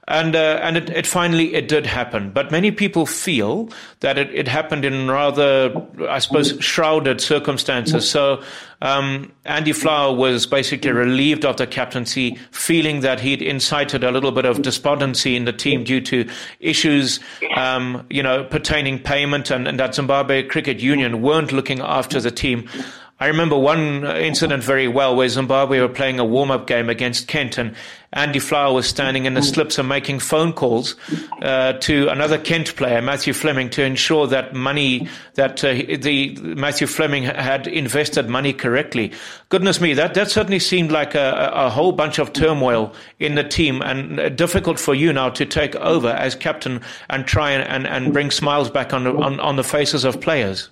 and 0.08 0.36
uh, 0.36 0.60
and 0.62 0.78
it, 0.78 0.89
it, 0.89 1.08
finally 1.08 1.56
it 1.56 1.68
did 1.68 1.86
happen. 1.86 2.30
But 2.30 2.51
many 2.51 2.72
people 2.72 3.06
feel 3.06 3.70
that 4.01 4.18
it, 4.18 4.30
it 4.34 4.47
happened 4.47 4.86
in 4.86 5.10
rather, 5.10 5.74
I 6.08 6.20
suppose, 6.20 6.58
shrouded 6.60 7.22
circumstances. 7.22 8.08
So 8.08 8.43
um, 8.82 9.32
Andy 9.45 9.72
Flower 9.72 10.16
was 10.16 10.45
basically 10.45 10.91
relieved 10.91 11.43
of 11.43 11.58
the 11.58 11.66
captaincy, 11.66 12.38
feeling 12.51 12.99
that 12.99 13.20
he'd 13.20 13.41
incited 13.41 14.03
a 14.03 14.12
little 14.12 14.32
bit 14.32 14.45
of 14.45 14.62
despondency 14.62 15.36
in 15.36 15.45
the 15.45 15.53
team 15.53 15.84
due 15.84 16.01
to 16.01 16.30
issues, 16.60 17.20
um, 17.56 18.06
you 18.10 18.22
know, 18.22 18.43
pertaining 18.43 18.99
payment, 18.99 19.49
and, 19.49 19.68
and 19.68 19.80
that 19.80 19.95
Zimbabwe 19.95 20.43
Cricket 20.43 20.80
Union 20.80 21.22
weren't 21.22 21.51
looking 21.51 21.80
after 21.80 22.22
the 22.22 22.32
team. 22.32 22.70
I 23.18 23.28
remember 23.28 23.58
one 23.58 24.06
incident 24.06 24.62
very 24.62 24.89
well 24.89 25.16
where 25.16 25.30
Zimbabwe 25.30 25.80
were 25.80 25.88
playing 25.88 26.20
a 26.20 26.26
warm 26.26 26.51
up 26.51 26.68
game 26.68 26.89
against 26.89 27.30
Kent, 27.30 27.58
and 27.58 27.74
Andy 28.16 28.39
Flower 28.39 28.74
was 28.74 28.88
standing 28.88 29.26
in 29.26 29.34
the 29.34 29.41
slips 29.41 29.78
and 29.78 29.89
making 29.89 30.20
phone 30.20 30.53
calls 30.53 30.95
uh, 31.41 31.74
to 31.74 32.07
another 32.07 32.38
Kent 32.38 32.76
player, 32.76 33.01
Matthew 33.01 33.34
Fleming, 33.34 33.70
to 33.72 33.84
ensure 33.84 34.26
that 34.28 34.53
money 34.53 35.07
that 35.34 35.63
uh, 35.63 35.74
the 35.74 36.38
Matthew 36.41 36.88
Fleming 36.88 37.24
had 37.24 37.68
invested 37.68 38.30
money 38.30 38.53
correctly. 38.53 39.11
Goodness 39.49 39.82
me, 39.82 39.93
that, 39.93 40.13
that 40.13 40.32
certainly 40.32 40.59
seemed 40.59 40.91
like 40.91 41.13
a, 41.13 41.51
a 41.53 41.70
whole 41.70 41.91
bunch 41.91 42.18
of 42.18 42.32
turmoil 42.32 42.93
in 43.20 43.36
the 43.36 43.43
team, 43.43 43.82
and 43.82 44.20
uh, 44.20 44.30
difficult 44.30 44.80
for 44.80 44.95
you 44.95 45.11
now 45.11 45.30
to 45.30 45.45
take 45.45 45.76
over 45.76 46.09
as 46.09 46.36
captain 46.36 46.82
and 47.09 47.28
try 47.28 47.51
and, 47.51 47.63
and, 47.68 47.86
and 47.86 48.13
bring 48.13 48.32
smiles 48.32 48.70
back 48.70 48.93
on, 48.93 49.05
on, 49.07 49.39
on 49.41 49.57
the 49.57 49.63
faces 49.63 50.05
of 50.05 50.22
players. 50.22 50.70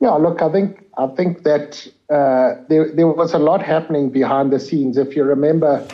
Yeah, 0.00 0.12
look, 0.12 0.40
I 0.40 0.50
think 0.50 0.82
I 0.96 1.06
think 1.08 1.42
that 1.42 1.86
uh, 2.08 2.62
there 2.68 2.90
there 2.94 3.06
was 3.06 3.34
a 3.34 3.38
lot 3.38 3.62
happening 3.62 4.08
behind 4.08 4.50
the 4.50 4.58
scenes. 4.58 4.96
If 4.96 5.14
you 5.14 5.24
remember, 5.24 5.86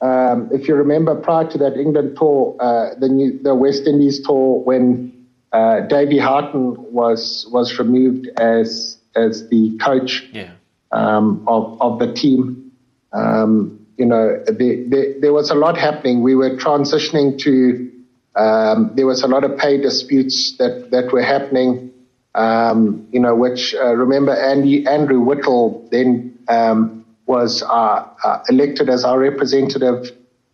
um, 0.00 0.48
if 0.50 0.66
you 0.66 0.74
remember 0.74 1.14
prior 1.14 1.48
to 1.50 1.58
that 1.58 1.76
England 1.76 2.16
tour, 2.16 2.56
uh, 2.58 2.94
the 2.98 3.08
new, 3.08 3.38
the 3.42 3.54
West 3.54 3.86
Indies 3.86 4.22
tour, 4.26 4.60
when 4.60 5.12
uh, 5.52 5.80
Davy 5.80 6.18
Houghton 6.18 6.76
was 6.90 7.46
was 7.52 7.78
removed 7.78 8.28
as 8.38 8.96
as 9.14 9.46
the 9.50 9.76
coach 9.78 10.26
yeah. 10.32 10.52
um, 10.92 11.44
of 11.46 11.80
of 11.82 11.98
the 11.98 12.12
team. 12.14 12.72
Um, 13.12 13.76
you 13.98 14.06
know, 14.06 14.42
the, 14.46 14.86
the, 14.88 15.18
there 15.20 15.34
was 15.34 15.50
a 15.50 15.54
lot 15.54 15.76
happening. 15.76 16.22
We 16.22 16.34
were 16.34 16.56
transitioning 16.56 17.38
to. 17.40 17.92
Um, 18.36 18.92
there 18.94 19.06
was 19.06 19.22
a 19.22 19.26
lot 19.26 19.44
of 19.44 19.58
pay 19.58 19.76
disputes 19.76 20.56
that 20.56 20.90
that 20.92 21.12
were 21.12 21.20
happening 21.20 21.89
um, 22.34 23.06
you 23.10 23.20
know, 23.20 23.34
which 23.34 23.74
uh, 23.74 23.94
remember 23.94 24.32
Andy 24.32 24.86
Andrew 24.86 25.20
Whittall 25.20 25.88
then 25.90 26.38
um, 26.48 27.04
was 27.26 27.62
uh, 27.62 28.06
uh, 28.24 28.42
elected 28.48 28.88
as 28.88 29.04
our 29.04 29.18
representative, 29.18 30.10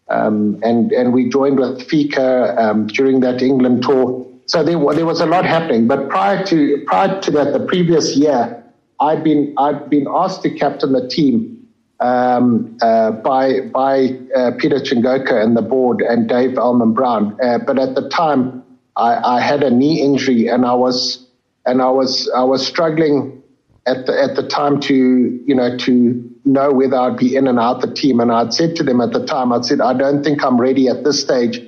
um, 0.09 0.59
and 0.63 0.93
and 0.93 1.13
we 1.13 1.29
joined 1.29 1.59
with 1.59 1.89
FICA 1.89 2.57
um, 2.59 2.87
during 2.87 3.21
that 3.21 3.43
England 3.43 3.83
tour. 3.83 4.27
So 4.47 4.63
there, 4.63 4.79
there 4.95 5.07
was 5.07 5.21
a 5.21 5.27
lot 5.27 5.45
happening. 5.45 5.89
But 5.89 6.09
prior 6.09 6.45
to 6.47 6.85
prior 6.87 7.21
to 7.21 7.31
that, 7.33 7.53
the 7.53 7.67
previous 7.67 8.17
year, 8.17 8.65
I'd 9.01 9.23
been 9.23 9.55
I'd 9.59 9.91
been 9.91 10.07
asked 10.09 10.43
to 10.43 10.51
captain 10.51 10.93
the 10.93 11.07
team 11.09 11.69
um, 12.01 12.79
uh, 12.81 13.11
by 13.11 13.61
by 13.61 14.19
uh, 14.35 14.53
Peter 14.59 14.77
Chingoka 14.77 15.43
and 15.43 15.57
the 15.57 15.63
board 15.63 16.01
and 16.01 16.29
Dave 16.29 16.53
Ellman-Brown. 16.53 17.39
Uh, 17.43 17.59
but 17.59 17.79
at 17.79 17.95
the 17.95 18.09
time, 18.09 18.63
I, 18.97 19.37
I, 19.37 19.41
had 19.41 19.63
a 19.63 19.71
knee 19.71 20.01
injury 20.03 20.49
and 20.49 20.65
I 20.65 20.75
was 20.75 21.26
and 21.67 21.83
I 21.83 21.91
was 21.91 22.31
I 22.35 22.45
was 22.45 22.67
struggling 22.67 23.43
at 23.87 24.07
the 24.07 24.21
at 24.21 24.37
the 24.37 24.47
time 24.47 24.81
to 24.81 24.95
you 24.95 25.55
know 25.55 25.77
to 25.79 26.31
know 26.45 26.73
whether 26.73 26.97
I'd 26.97 27.17
be 27.17 27.35
in 27.37 27.49
and 27.49 27.59
out 27.59 27.81
the 27.81 27.93
team. 27.93 28.21
And 28.21 28.31
I'd 28.31 28.55
said 28.55 28.77
to 28.77 28.85
them 28.85 29.01
at 29.01 29.13
the 29.13 29.27
time, 29.27 29.53
I'd 29.53 29.65
said 29.65 29.81
I 29.81 29.93
don't 29.95 30.23
think 30.23 30.45
I'm 30.45 30.61
ready 30.61 30.89
at 30.89 31.05
this 31.05 31.21
stage 31.21 31.61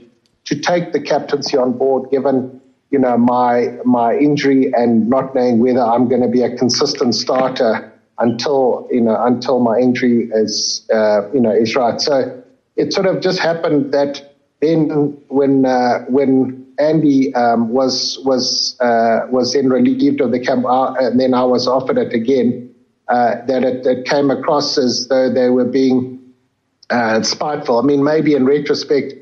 to 0.45 0.59
take 0.59 0.93
the 0.93 1.01
captaincy 1.01 1.57
on 1.57 1.77
board, 1.77 2.11
given 2.11 2.61
you 2.91 2.99
know 2.99 3.19
my 3.19 3.77
my 3.85 4.15
injury 4.15 4.73
and 4.73 5.09
not 5.09 5.35
knowing 5.35 5.59
whether 5.59 5.83
I'm 5.83 6.09
going 6.09 6.23
to 6.23 6.29
be 6.29 6.43
a 6.43 6.57
consistent 6.57 7.15
starter 7.15 7.93
until 8.19 8.89
you 8.91 9.01
know 9.01 9.17
until 9.25 9.61
my 9.61 9.79
injury 9.79 10.31
is 10.33 10.89
uh, 10.93 11.31
you 11.33 11.41
know 11.41 11.53
is 11.53 11.75
right. 11.75 12.01
So 12.01 12.43
it 12.77 12.93
sort 12.93 13.07
of 13.07 13.21
just 13.21 13.41
happened 13.41 13.93
that 13.93 14.37
then 14.61 15.17
when 15.29 15.67
uh, 15.67 16.05
when 16.09 16.68
Andy 16.79 17.35
um, 17.35 17.69
was 17.71 18.19
was 18.25 18.77
uh, 18.81 19.27
was 19.31 19.53
then 19.53 19.69
relieved 19.69 20.21
of 20.21 20.31
the 20.31 20.41
camp, 20.41 20.65
uh, 20.67 20.95
and 20.99 21.19
then 21.19 21.35
I 21.35 21.45
was 21.45 21.67
offered 21.67 21.99
it 21.99 22.13
again. 22.13 22.65
Uh, 23.09 23.45
that 23.47 23.65
it, 23.65 23.87
it, 23.87 24.05
came 24.05 24.31
across 24.31 24.77
as 24.77 25.09
though 25.09 25.33
they 25.33 25.49
were 25.49 25.65
being 25.65 26.21
uh, 26.91 27.23
spiteful. 27.23 27.79
I 27.79 27.83
mean, 27.83 28.05
maybe 28.05 28.35
in 28.35 28.45
retrospect, 28.45 29.15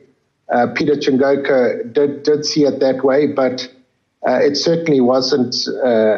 uh, 0.53 0.67
Peter 0.75 0.95
Chingoka 0.95 1.93
did 1.93 2.25
did 2.25 2.45
see 2.45 2.65
it 2.65 2.81
that 2.81 3.05
way, 3.05 3.29
but 3.29 3.73
it 4.25 4.57
certainly 4.57 5.01
wasn't. 5.01 5.55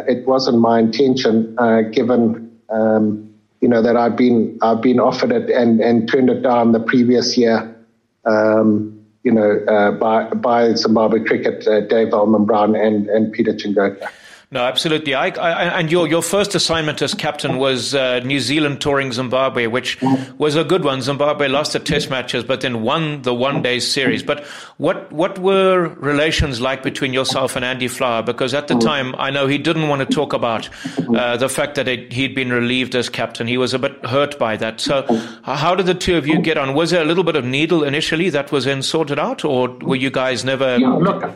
it 0.09 0.27
wasn't 0.27 0.59
my 0.59 0.81
intention, 0.81 1.57
given 1.93 2.59
um, 2.71 3.35
you 3.61 3.69
know 3.69 3.83
that 3.83 3.97
I've 3.97 4.17
been 4.17 4.59
I've 4.63 4.81
been 4.81 4.99
offered 4.99 5.33
it 5.33 5.51
and 5.51 5.81
and 5.81 6.11
turned 6.11 6.31
it 6.31 6.43
down 6.43 6.73
the 6.73 6.81
previous 6.81 7.37
year. 7.37 7.77
Um, 8.25 8.98
you 9.23 9.33
know, 9.33 9.61
uh, 9.69 9.93
by, 9.93 10.25
by 10.35 10.75
Zimbabwe 10.75 11.25
cricket, 11.25 11.67
uh, 11.67 11.81
Dave 11.81 12.09
Ellman-Brown 12.09 12.75
and, 12.77 13.09
and 13.09 13.33
Peter 13.33 13.53
Chingoka. 13.53 14.09
No, 14.51 14.61
absolutely. 14.61 15.15
I, 15.15 15.27
I, 15.29 15.79
and 15.79 15.93
your 15.93 16.09
your 16.09 16.23
first 16.23 16.55
assignment 16.55 17.03
as 17.03 17.13
captain 17.13 17.59
was 17.59 17.95
uh, 17.95 18.21
New 18.21 18.41
Zealand 18.41 18.81
touring 18.81 19.13
Zimbabwe, 19.13 19.67
which 19.67 20.01
was 20.39 20.57
a 20.57 20.65
good 20.65 20.85
one. 20.85 21.03
Zimbabwe 21.03 21.49
lost 21.49 21.75
the 21.75 21.79
Test 21.79 22.09
matches, 22.09 22.45
but 22.45 22.63
then 22.63 22.81
won 22.81 23.21
the 23.23 23.35
one 23.35 23.61
day 23.61 23.79
series. 23.79 24.23
But 24.23 24.47
what 24.79 25.13
what 25.13 25.39
were 25.39 25.89
relations 25.99 26.63
like 26.63 26.83
between 26.83 27.13
yourself 27.13 27.57
and 27.57 27.65
Andy 27.65 27.89
Flower? 27.89 28.23
Because 28.23 28.55
at 28.55 28.69
the 28.69 28.79
time, 28.79 29.15
I 29.19 29.29
know 29.29 29.49
he 29.49 29.59
didn't 29.59 29.89
want 29.89 30.09
to 30.09 30.15
talk 30.15 30.33
about 30.33 30.71
uh, 31.15 31.37
the 31.37 31.51
fact 31.51 31.75
that 31.75 31.87
it, 31.87 32.11
he'd 32.11 32.35
been 32.35 32.51
relieved 32.51 32.95
as 32.95 33.11
captain. 33.11 33.47
He 33.47 33.59
was 33.59 33.75
a 33.75 33.79
bit 33.79 34.03
hurt 34.07 34.39
by 34.39 34.57
that. 34.57 34.81
So, 34.81 35.05
how 35.43 35.75
did 35.75 35.85
the 35.85 35.95
two 35.95 36.17
of 36.17 36.27
you 36.27 36.41
get 36.41 36.57
on? 36.57 36.73
Was 36.73 36.91
there 36.91 37.03
a 37.03 37.07
little 37.07 37.25
bit 37.25 37.37
of 37.37 37.45
needle 37.45 37.85
initially 37.85 38.31
that 38.31 38.51
was 38.51 38.65
then 38.65 38.81
sorted 38.81 39.19
out, 39.19 39.45
or 39.45 39.69
were 39.83 39.97
you 39.97 40.11
guys 40.11 40.43
never? 40.43 40.79
Yeah, 40.79 41.35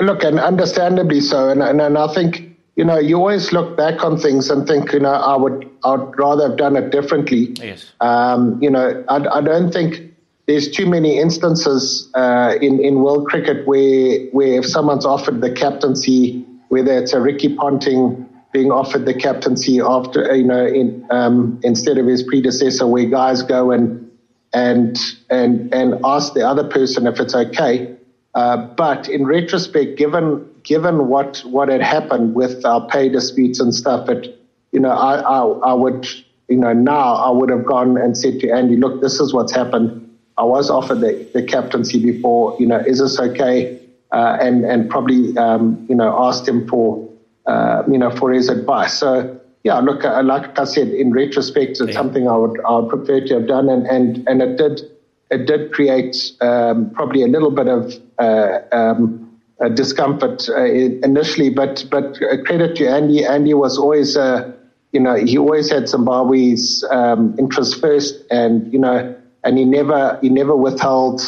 look, 0.00 0.22
and 0.24 0.38
understandably 0.38 1.20
so. 1.20 1.48
And, 1.48 1.62
and, 1.62 1.80
and 1.80 1.98
I 1.98 2.12
think, 2.12 2.56
you 2.76 2.84
know, 2.84 2.98
you 2.98 3.16
always 3.16 3.52
look 3.52 3.76
back 3.76 4.04
on 4.04 4.18
things 4.18 4.50
and 4.50 4.66
think, 4.66 4.92
you 4.92 5.00
know, 5.00 5.10
I 5.10 5.36
would, 5.36 5.68
I'd 5.84 6.18
rather 6.18 6.48
have 6.48 6.56
done 6.56 6.76
it 6.76 6.90
differently. 6.90 7.54
Yes. 7.60 7.92
Um, 8.00 8.62
you 8.62 8.70
know, 8.70 9.04
I, 9.08 9.16
I 9.38 9.40
don't 9.40 9.72
think 9.72 10.14
there's 10.46 10.70
too 10.70 10.86
many 10.86 11.18
instances 11.18 12.08
uh, 12.14 12.54
in, 12.62 12.80
in 12.80 13.02
world 13.02 13.26
cricket 13.26 13.66
where, 13.66 14.26
where 14.30 14.60
if 14.60 14.66
someone's 14.66 15.04
offered 15.04 15.40
the 15.40 15.50
captaincy, 15.50 16.46
whether 16.68 16.96
it's 16.96 17.12
a 17.12 17.20
Ricky 17.20 17.54
Ponting 17.54 18.28
being 18.52 18.70
offered 18.70 19.04
the 19.04 19.12
captaincy 19.12 19.80
after, 19.80 20.34
you 20.34 20.44
know, 20.44 20.64
in, 20.64 21.06
um, 21.10 21.60
instead 21.64 21.98
of 21.98 22.06
his 22.06 22.22
predecessor, 22.22 22.86
where 22.86 23.04
guys 23.04 23.42
go 23.42 23.72
and, 23.72 24.10
and, 24.54 24.96
and, 25.28 25.74
and 25.74 26.00
ask 26.04 26.32
the 26.32 26.48
other 26.48 26.64
person 26.64 27.06
if 27.06 27.20
it's 27.20 27.34
okay. 27.34 27.94
Uh, 28.38 28.56
but 28.76 29.08
in 29.08 29.26
retrospect, 29.26 29.98
given 29.98 30.48
given 30.62 31.08
what 31.08 31.40
what 31.40 31.68
had 31.68 31.82
happened 31.82 32.36
with 32.36 32.64
our 32.64 32.86
pay 32.86 33.08
disputes 33.08 33.58
and 33.58 33.74
stuff, 33.74 34.08
it 34.08 34.40
you 34.70 34.78
know 34.78 34.92
I, 34.92 35.14
I, 35.18 35.40
I 35.70 35.72
would 35.72 36.06
you 36.46 36.58
know 36.58 36.72
now 36.72 37.16
I 37.16 37.30
would 37.30 37.50
have 37.50 37.66
gone 37.66 37.98
and 37.98 38.16
said 38.16 38.38
to 38.42 38.50
Andy, 38.50 38.76
look, 38.76 39.00
this 39.00 39.18
is 39.18 39.34
what's 39.34 39.50
happened. 39.50 39.88
I 40.36 40.44
was 40.44 40.70
offered 40.70 41.00
the, 41.00 41.28
the 41.34 41.42
captaincy 41.42 42.00
before. 42.00 42.56
You 42.60 42.68
know, 42.68 42.78
is 42.78 43.00
this 43.00 43.18
okay? 43.18 43.76
Uh, 44.12 44.38
and 44.40 44.64
and 44.64 44.88
probably 44.88 45.36
um, 45.36 45.84
you 45.88 45.96
know 45.96 46.16
asked 46.16 46.46
him 46.46 46.68
for 46.68 47.10
uh, 47.46 47.82
you 47.90 47.98
know 47.98 48.12
for 48.12 48.30
his 48.30 48.48
advice. 48.48 48.94
So 48.94 49.36
yeah, 49.64 49.80
look, 49.80 50.04
uh, 50.04 50.22
like 50.22 50.56
I 50.56 50.62
said, 50.62 50.90
in 50.90 51.10
retrospect, 51.10 51.72
it's 51.72 51.80
yeah. 51.80 51.92
something 51.92 52.28
I 52.28 52.36
would 52.36 52.60
I 52.64 52.76
would 52.76 52.88
prefer 52.88 53.20
to 53.20 53.34
have 53.34 53.48
done, 53.48 53.68
and 53.68 53.84
and 53.88 54.28
and 54.28 54.40
it 54.42 54.58
did 54.58 54.82
it 55.30 55.46
did 55.46 55.72
create 55.72 56.16
um, 56.40 56.90
probably 56.90 57.22
a 57.22 57.28
little 57.28 57.50
bit 57.50 57.68
of 57.68 57.92
uh, 58.18 58.60
um, 58.72 59.28
discomfort 59.74 60.48
uh, 60.48 60.64
initially, 60.64 61.50
but 61.50 61.84
but 61.90 62.18
credit 62.46 62.76
to 62.76 62.88
Andy. 62.88 63.24
Andy 63.24 63.54
was 63.54 63.76
always, 63.78 64.16
uh, 64.16 64.52
you 64.92 65.00
know, 65.00 65.14
he 65.14 65.36
always 65.36 65.70
had 65.70 65.88
Zimbabwe's 65.88 66.84
um, 66.90 67.34
interests 67.38 67.74
first, 67.74 68.24
and 68.30 68.72
you 68.72 68.78
know, 68.78 69.14
and 69.44 69.58
he 69.58 69.64
never 69.64 70.18
he 70.22 70.28
never 70.28 70.56
withheld 70.56 71.20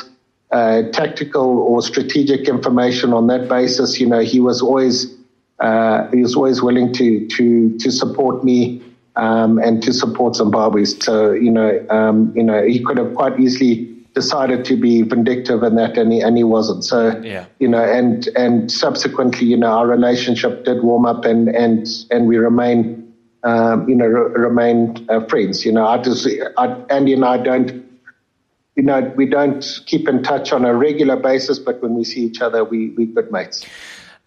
uh, 0.51 0.83
tactical 0.93 1.59
or 1.59 1.83
strategic 1.83 2.49
information 2.49 3.13
on 3.13 3.27
that 3.27 3.49
basis. 3.49 4.01
You 4.01 4.09
know, 4.09 4.21
he 4.21 4.41
was 4.41 4.63
always 4.63 5.15
uh, 5.59 6.09
he 6.11 6.23
was 6.23 6.37
always 6.37 6.63
willing 6.63 6.93
to 6.95 7.27
to 7.27 7.77
to 7.79 7.91
support 7.91 8.45
me 8.45 8.83
um, 9.17 9.59
and 9.59 9.83
to 9.83 9.93
support 9.93 10.37
Zimbabwe. 10.37 10.85
So 10.85 11.33
you 11.33 11.51
know, 11.51 11.85
um, 11.91 12.33
you 12.37 12.43
know, 12.43 12.65
he 12.65 12.83
could 12.83 12.97
have 12.97 13.15
quite 13.15 13.39
easily 13.41 13.90
decided 14.15 14.65
to 14.67 14.77
be 14.77 15.03
vindictive 15.03 15.63
and 15.63 15.79
that, 15.79 15.97
and 15.97 16.13
he, 16.13 16.21
and 16.21 16.37
he 16.37 16.45
wasn't. 16.45 16.85
So 16.85 17.21
yeah. 17.23 17.47
you 17.59 17.69
know, 17.69 17.83
and 17.83 18.27
and 18.37 18.71
subsequently, 18.71 19.47
you 19.47 19.57
know, 19.57 19.69
our 19.69 19.87
relationship 19.87 20.65
did 20.65 20.83
warm 20.83 21.07
up, 21.07 21.25
and 21.25 21.49
and 21.49 21.87
and 22.11 22.27
we 22.27 22.37
remain. 22.37 22.99
Um, 23.43 23.89
you 23.89 23.95
know, 23.95 24.05
re- 24.05 24.39
remain 24.39 25.07
uh, 25.09 25.25
friends. 25.25 25.65
You 25.65 25.73
know, 25.73 25.87
I 25.87 25.97
just, 25.97 26.29
I, 26.59 26.77
Andy 26.91 27.15
and 27.15 27.25
I 27.25 27.39
don't, 27.39 27.89
you 28.77 28.83
know, 28.83 29.01
we 29.17 29.25
don't 29.25 29.65
keep 29.87 30.11
in 30.11 30.23
touch 30.23 30.53
on 30.53 30.67
a 30.67 30.75
regular 30.75 31.17
basis, 31.17 31.59
but 31.59 31.81
when 31.81 31.95
we 31.95 32.05
see 32.05 32.21
each 32.21 32.43
other, 32.43 32.65
we 32.65 32.91
we 32.91 33.07
good 33.07 33.33
mates. 33.33 33.65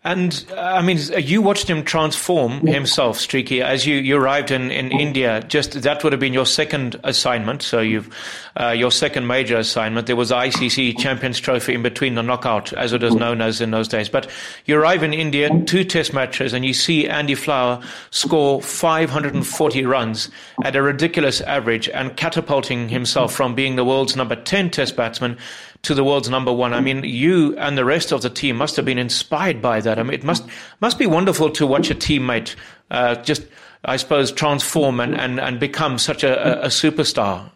And 0.06 0.46
uh, 0.52 0.60
I 0.60 0.82
mean, 0.82 1.00
you 1.18 1.42
watched 1.42 1.70
him 1.70 1.84
transform 1.84 2.68
himself, 2.68 3.18
Streaky, 3.18 3.62
as 3.62 3.86
you, 3.86 3.96
you 3.96 4.18
arrived 4.18 4.52
in, 4.52 4.70
in 4.70 4.92
India. 4.92 5.42
Just 5.48 5.82
that 5.82 6.04
would 6.04 6.12
have 6.12 6.20
been 6.20 6.34
your 6.34 6.46
second 6.46 7.00
assignment. 7.06 7.62
So 7.62 7.80
you've 7.80 8.14
uh, 8.60 8.72
your 8.72 8.92
second 8.92 9.28
major 9.28 9.58
assignment. 9.58 10.08
There 10.08 10.18
was 10.18 10.30
the 10.30 10.36
ICC 10.36 10.98
Champions 10.98 11.40
Trophy 11.40 11.74
in 11.74 11.84
between 11.84 12.16
the 12.16 12.22
knockout, 12.22 12.74
as 12.74 12.92
it 12.92 13.02
is 13.02 13.16
known 13.16 13.40
as 13.40 13.62
in 13.62 13.72
those 13.72 13.88
days. 13.88 14.10
But 14.10 14.30
you 14.66 14.78
arrive 14.78 15.04
in 15.04 15.14
India, 15.14 15.50
two 15.66 15.86
Test 15.86 16.14
matches, 16.14 16.52
and 16.52 16.66
you 16.66 16.74
see 16.74 17.08
Andy 17.08 17.36
Flower 17.36 17.82
score 18.12 18.62
540 18.62 19.86
runs 19.86 20.30
at 20.64 20.76
a 20.76 20.82
ridiculous 20.82 21.40
average, 21.42 21.88
and 21.88 22.18
catapulting 22.18 22.90
himself 22.90 23.34
from 23.34 23.56
being 23.56 23.78
the 23.78 23.86
world's 23.86 24.18
number 24.18 24.36
10 24.36 24.70
Test 24.70 24.98
batsman 24.98 25.38
to 25.84 25.94
the 25.94 26.04
world's 26.04 26.30
number 26.30 26.52
one. 26.52 26.74
I 26.74 26.80
mean, 26.80 27.04
you 27.04 27.58
and 27.58 27.78
the 27.78 27.86
rest 27.86 28.12
of 28.12 28.22
the 28.22 28.30
team 28.30 28.56
must 28.56 28.78
have 28.78 28.86
been 28.86 28.98
inspired 28.98 29.62
by 29.62 29.82
that. 29.82 30.00
I 30.00 30.04
mean, 30.04 30.14
it 30.14 30.24
must 30.24 30.46
must 30.80 30.98
be 30.98 31.06
wonderful 31.06 31.50
to 31.52 31.68
watch 31.68 31.92
a 31.92 31.96
teammate 31.96 32.56
uh, 32.90 33.16
just, 33.16 33.46
I 33.84 33.98
suppose, 33.98 34.32
transform 34.32 35.00
and, 35.00 35.14
and, 35.14 35.40
and 35.40 35.60
become 35.60 35.98
such 35.98 36.24
a, 36.24 36.64
a 36.64 36.68
superstar. 36.68 37.52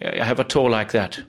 Have 0.00 0.40
a 0.40 0.44
tour 0.44 0.70
like 0.70 0.92
that. 0.92 1.20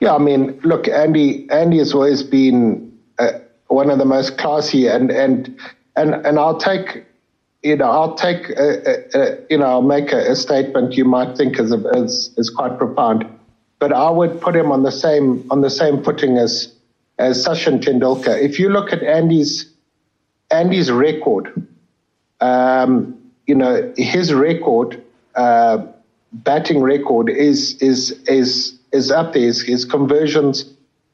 Yeah, 0.00 0.14
I 0.14 0.18
mean, 0.18 0.58
look, 0.62 0.88
Andy. 0.88 1.48
Andy 1.50 1.78
has 1.78 1.92
always 1.92 2.22
been 2.22 2.98
uh, 3.18 3.32
one 3.66 3.90
of 3.90 3.98
the 3.98 4.04
most 4.06 4.38
classy, 4.38 4.86
and 4.86 5.10
and 5.10 5.58
and 5.94 6.14
and 6.26 6.38
I'll 6.38 6.58
take 6.58 7.04
you 7.64 7.76
know, 7.76 7.90
I'll 7.90 8.14
take, 8.14 8.50
a, 8.50 8.88
a, 8.88 9.20
a, 9.20 9.38
you 9.50 9.58
know, 9.58 9.64
I'll 9.64 9.82
make 9.82 10.12
a, 10.12 10.36
statement 10.36 10.96
you 10.96 11.04
might 11.04 11.36
think 11.36 11.58
is, 11.58 11.72
is, 11.72 12.32
is 12.36 12.50
quite 12.50 12.78
profound 12.78 13.26
but 13.78 13.92
I 13.92 14.10
would 14.10 14.40
put 14.40 14.56
him 14.56 14.72
on 14.72 14.82
the 14.82 14.92
same 14.92 15.46
on 15.50 15.60
the 15.60 15.70
same 15.70 16.02
footing 16.02 16.36
as 16.36 16.72
as 17.18 17.44
Sachin 17.44 17.80
Tendulkar. 17.80 18.40
If 18.40 18.58
you 18.58 18.68
look 18.68 18.92
at 18.92 19.02
Andy's 19.02 19.70
Andy's 20.50 20.90
record, 20.90 21.66
um, 22.40 23.18
you 23.46 23.54
know 23.54 23.92
his 23.96 24.32
record, 24.32 25.02
uh, 25.34 25.86
batting 26.32 26.80
record 26.80 27.28
is 27.28 27.74
is 27.80 28.12
is 28.26 28.78
is 28.92 29.10
up 29.10 29.32
there. 29.32 29.42
His, 29.42 29.62
his 29.62 29.84
conversions, 29.84 30.64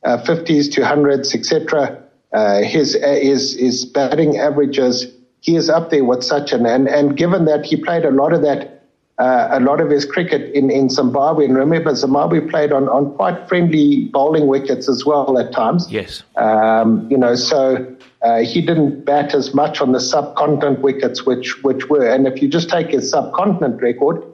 uh, 0.05 0.19
fifties 0.19 0.69
uh, 0.69 0.73
to 0.73 0.87
hundreds, 0.87 1.35
etc. 1.35 2.03
Uh, 2.33 2.63
his 2.63 2.95
his 2.95 3.55
his 3.55 3.85
batting 3.85 4.39
averages, 4.39 5.07
he 5.41 5.57
is 5.57 5.69
up 5.69 5.91
there 5.91 6.05
with 6.05 6.21
Sachin. 6.21 6.69
And 6.69 6.89
and 6.89 7.17
given 7.17 7.45
that 7.45 7.67
he 7.67 7.77
played 7.77 8.05
a 8.05 8.11
lot 8.11 8.33
of 8.33 8.43
that 8.43 8.74
uh, 9.19 9.49
a 9.53 9.61
lot 9.61 9.81
of 9.81 9.91
his 9.91 10.05
cricket 10.05 10.53
in, 10.55 10.71
in 10.71 10.89
Zimbabwe. 10.89 11.45
And 11.45 11.57
remember, 11.57 11.95
Zimbabwe 11.95 12.41
played 12.41 12.73
on, 12.73 12.89
on 12.89 13.15
quite 13.15 13.49
friendly 13.49 14.07
bowling 14.07 14.47
wickets 14.47 14.89
as 14.89 15.05
well 15.05 15.39
at 15.39 15.53
times. 15.53 15.91
Yes. 15.91 16.23
Um, 16.37 17.09
you 17.11 17.17
know, 17.17 17.35
so 17.37 17.87
uh, 18.23 18.39
he 18.41 18.61
didn't 18.61 19.05
bat 19.05 19.35
as 19.35 19.55
much 19.55 19.81
on 19.81 19.93
the 19.93 20.01
subcontinent 20.01 20.81
wickets, 20.81 21.25
which 21.25 21.63
which 21.63 21.89
were. 21.89 22.07
And 22.09 22.27
if 22.27 22.43
you 22.43 22.49
just 22.49 22.69
take 22.69 22.89
his 22.89 23.09
subcontinent 23.11 23.81
record 23.81 24.25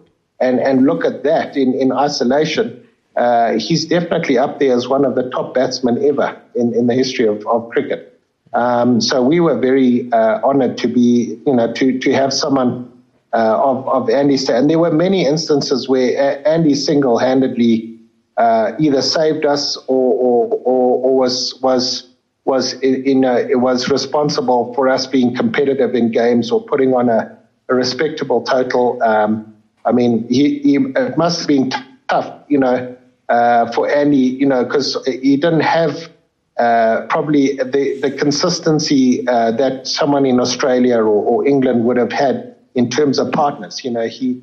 and, 0.41 0.61
and 0.61 0.87
look 0.87 1.05
at 1.05 1.25
that 1.25 1.57
in, 1.57 1.75
in 1.75 1.93
isolation, 1.93 2.87
uh, 3.17 3.59
he's 3.59 3.85
definitely 3.85 4.39
up 4.39 4.61
there 4.61 4.75
as 4.75 4.89
one 4.89 5.05
of 5.05 5.15
the 5.15 5.29
top 5.31 5.53
batsmen 5.55 6.03
ever 6.03 6.41
in, 6.55 6.75
in 6.75 6.87
the 6.87 6.95
history 6.95 7.27
of, 7.27 7.47
of 7.47 7.69
cricket. 7.71 8.19
Um, 8.53 9.01
so 9.01 9.23
we 9.23 9.39
were 9.39 9.59
very 9.59 10.11
uh, 10.13 10.41
honored 10.43 10.79
to 10.79 10.89
be, 10.89 11.39
you 11.47 11.55
know, 11.55 11.73
to, 11.75 11.99
to 11.99 12.13
have 12.13 12.33
someone 12.33 12.90
uh, 13.33 13.61
of, 13.63 13.89
of 13.89 14.11
Andy. 14.11 14.37
And 14.49 14.69
there 14.69 14.79
were 14.79 14.91
many 14.91 15.27
instances 15.27 15.89
where 15.89 16.47
Andy 16.47 16.75
single 16.75 17.19
handedly 17.19 17.99
uh, 18.37 18.73
either 18.79 19.03
saved 19.03 19.45
us 19.45 19.77
or, 19.87 20.15
or, 20.15 20.47
or, 20.65 21.05
or 21.05 21.19
was, 21.19 21.59
was, 21.63 22.09
was, 22.45 22.75
in 22.81 23.25
a, 23.25 23.55
was 23.57 23.91
responsible 23.91 24.75
for 24.75 24.89
us 24.89 25.07
being 25.07 25.35
competitive 25.35 25.95
in 25.95 26.11
games 26.11 26.51
or 26.51 26.65
putting 26.65 26.95
on 26.95 27.09
a, 27.09 27.39
a 27.69 27.75
respectable 27.75 28.43
total. 28.43 29.03
Um, 29.03 29.55
I 29.85 29.93
mean, 29.93 30.27
he, 30.29 30.59
he, 30.61 30.77
it 30.77 31.17
must 31.17 31.41
have 31.41 31.49
been 31.49 31.73
tough, 32.09 32.45
you 32.49 32.59
know, 32.59 32.97
uh, 33.29 33.71
for 33.73 33.89
Andy, 33.89 34.17
you 34.17 34.47
know, 34.47 34.65
because 34.65 34.99
he 35.07 35.37
didn't 35.37 35.61
have 35.61 36.11
uh, 36.59 37.07
probably 37.09 37.57
the, 37.57 37.99
the 38.03 38.11
consistency 38.11 39.27
uh, 39.27 39.51
that 39.53 39.87
someone 39.87 40.27
in 40.27 40.39
Australia 40.41 40.99
or, 40.99 41.07
or, 41.09 41.47
England 41.47 41.85
would 41.85 41.97
have 41.97 42.13
had 42.13 42.50
in 42.75 42.91
terms 42.91 43.19
of 43.19 43.33
partners. 43.33 43.85
You 43.85 43.91
know, 43.91 44.07
he, 44.07 44.43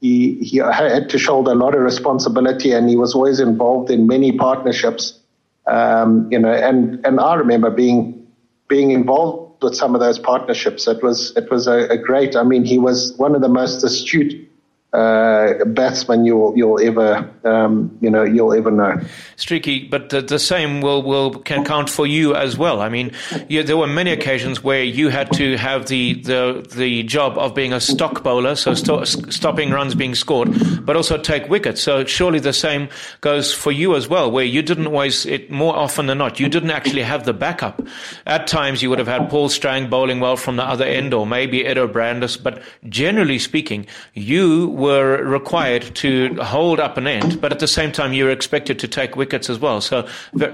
he, 0.00 0.34
he 0.36 0.58
had 0.58 1.08
to 1.10 1.18
shoulder 1.18 1.52
a 1.52 1.54
lot 1.54 1.74
of 1.74 1.80
responsibility 1.80 2.72
and 2.72 2.88
he 2.88 2.96
was 2.96 3.14
always 3.14 3.40
involved 3.40 3.90
in 3.90 4.06
many 4.06 4.32
partnerships. 4.32 5.18
Um, 5.66 6.28
you 6.30 6.38
know, 6.38 6.52
and, 6.52 7.04
and 7.04 7.20
I 7.20 7.34
remember 7.34 7.70
being, 7.70 8.26
being 8.68 8.90
involved 8.90 9.62
with 9.62 9.74
some 9.74 9.94
of 9.94 10.00
those 10.00 10.18
partnerships. 10.18 10.86
It 10.86 11.02
was, 11.02 11.36
it 11.36 11.50
was 11.50 11.66
a, 11.66 11.88
a 11.88 11.98
great, 11.98 12.36
I 12.36 12.42
mean, 12.42 12.64
he 12.64 12.78
was 12.78 13.14
one 13.16 13.34
of 13.34 13.42
the 13.42 13.48
most 13.48 13.84
astute 13.84 14.47
uh, 14.92 15.64
batsman 15.66 16.24
you'll 16.24 16.56
you'll 16.56 16.80
ever 16.80 17.30
um, 17.44 17.96
you 18.00 18.08
know 18.08 18.22
you'll 18.22 18.54
ever 18.54 18.70
know. 18.70 18.98
Streaky, 19.36 19.86
but 19.86 20.08
the, 20.08 20.22
the, 20.22 20.38
same 20.38 20.80
will 20.80 21.02
will 21.02 21.30
can 21.30 21.62
count 21.62 21.90
for 21.90 22.06
you 22.06 22.34
as 22.34 22.56
well. 22.56 22.80
I 22.80 22.88
mean, 22.88 23.12
you, 23.48 23.62
there 23.62 23.76
were 23.76 23.86
many 23.86 24.12
occasions 24.12 24.64
where 24.64 24.82
you 24.82 25.10
had 25.10 25.30
to 25.32 25.58
have 25.58 25.88
the 25.88 26.14
the 26.22 26.66
the 26.74 27.02
job 27.02 27.36
of 27.36 27.54
being 27.54 27.74
a 27.74 27.80
stock 27.80 28.22
bowler, 28.22 28.56
so 28.56 28.72
st- 28.72 29.30
stopping 29.30 29.72
runs 29.72 29.94
being 29.94 30.14
scored, 30.14 30.48
but 30.86 30.96
also 30.96 31.18
take 31.18 31.50
wickets. 31.50 31.82
So 31.82 32.06
surely 32.06 32.38
the 32.38 32.54
same 32.54 32.88
goes 33.20 33.52
for 33.52 33.70
you 33.70 33.94
as 33.94 34.08
well, 34.08 34.30
where 34.30 34.44
you 34.44 34.62
didn't 34.62 34.86
always 34.86 35.26
it 35.26 35.50
more 35.50 35.76
often 35.76 36.06
than 36.06 36.16
not 36.16 36.40
you 36.40 36.48
didn't 36.48 36.70
actually 36.70 37.02
have 37.02 37.24
the 37.24 37.34
backup. 37.34 37.86
At 38.26 38.46
times 38.46 38.82
you 38.82 38.88
would 38.88 38.98
have 38.98 39.08
had 39.08 39.28
Paul 39.28 39.50
Strang 39.50 39.90
bowling 39.90 40.18
well 40.18 40.36
from 40.36 40.56
the 40.56 40.64
other 40.64 40.86
end, 40.86 41.12
or 41.12 41.26
maybe 41.26 41.64
Eddo 41.64 41.92
Brandes, 41.92 42.38
but 42.38 42.62
generally 42.88 43.38
speaking, 43.38 43.86
you 44.14 44.77
were 44.78 45.22
required 45.24 45.94
to 45.96 46.34
hold 46.36 46.80
up 46.80 46.96
an 46.96 47.06
end, 47.06 47.40
but 47.40 47.52
at 47.52 47.58
the 47.58 47.66
same 47.68 47.92
time, 47.92 48.12
you 48.12 48.24
were 48.24 48.30
expected 48.30 48.78
to 48.78 48.88
take 48.88 49.16
wickets 49.16 49.50
as 49.50 49.58
well. 49.58 49.80
So, 49.80 50.08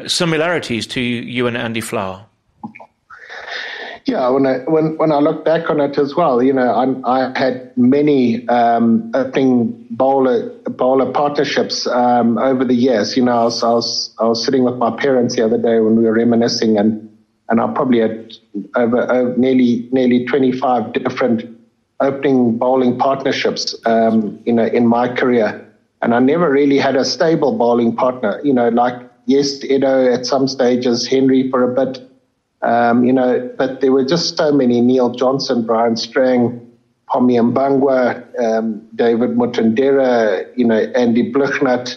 similarities 0.07 0.87
to 0.89 1.01
you 1.01 1.47
and 1.47 1.57
Andy 1.57 1.81
Flower. 1.81 2.27
Yeah, 4.07 4.29
when 4.29 4.47
I 4.47 4.59
when 4.59 4.99
when 4.99 5.12
I 5.12 5.18
look 5.18 5.47
back 5.47 5.70
on 5.70 5.81
it 5.81 5.97
as 5.97 6.14
well, 6.14 6.43
you 6.43 6.53
know, 6.53 6.70
I, 6.70 7.31
I 7.31 7.39
had 7.39 7.75
many 7.75 8.47
um, 8.49 9.11
opening 9.14 9.87
bowler 9.91 10.51
bowler 10.66 11.11
partnerships 11.11 11.87
um, 11.87 12.37
over 12.37 12.66
the 12.66 12.75
years. 12.75 13.16
You 13.16 13.25
know, 13.25 13.33
I 13.33 13.45
was, 13.45 13.62
I 13.62 13.70
was 13.70 14.14
I 14.18 14.25
was 14.25 14.45
sitting 14.45 14.62
with 14.62 14.77
my 14.77 14.95
parents 14.95 15.37
the 15.37 15.45
other 15.45 15.57
day 15.57 15.81
when 15.81 15.97
we 15.97 16.05
were 16.05 16.12
reminiscing, 16.12 16.77
and 16.77 17.16
and 17.49 17.62
I 17.62 17.72
probably 17.72 18.01
had 18.01 18.35
over, 18.77 19.11
over 19.11 19.39
nearly 19.39 19.89
nearly 19.91 20.27
twenty 20.27 20.53
five 20.53 20.93
different 20.93 21.53
opening 22.01 22.59
bowling 22.59 22.99
partnerships, 22.99 23.74
um, 23.86 24.38
you 24.45 24.53
know, 24.53 24.64
in 24.66 24.86
my 24.86 25.09
career. 25.09 25.61
And 26.03 26.14
I 26.14 26.18
never 26.18 26.51
really 26.51 26.78
had 26.78 26.97
a 26.97 27.05
stable 27.05 27.57
bowling 27.57 27.97
partner, 27.97 28.40
you 28.45 28.53
know, 28.53 28.68
like, 28.68 29.01
yes, 29.26 29.61
Eddo 29.64 30.12
at 30.12 30.26
some 30.26 30.49
stages, 30.49 31.07
Henry 31.07 31.51
for 31.51 31.62
a 31.62 31.74
bit, 31.74 32.11
um, 32.62 33.05
you 33.05 33.12
know, 33.12 33.51
but 33.57 33.80
there 33.80 33.92
were 33.92 34.05
just 34.05 34.36
so 34.36 34.53
many, 34.53 34.80
Neil 34.80 35.11
Johnson, 35.11 35.64
Bryan 35.64 35.97
Strang, 35.97 36.61
Pommy 37.09 37.36
Mbangwa, 37.36 38.22
um, 38.42 38.86
David 38.95 39.30
Mutendera, 39.30 40.47
you 40.57 40.66
know, 40.66 40.80
Andy 40.95 41.32
Blignaut, 41.32 41.97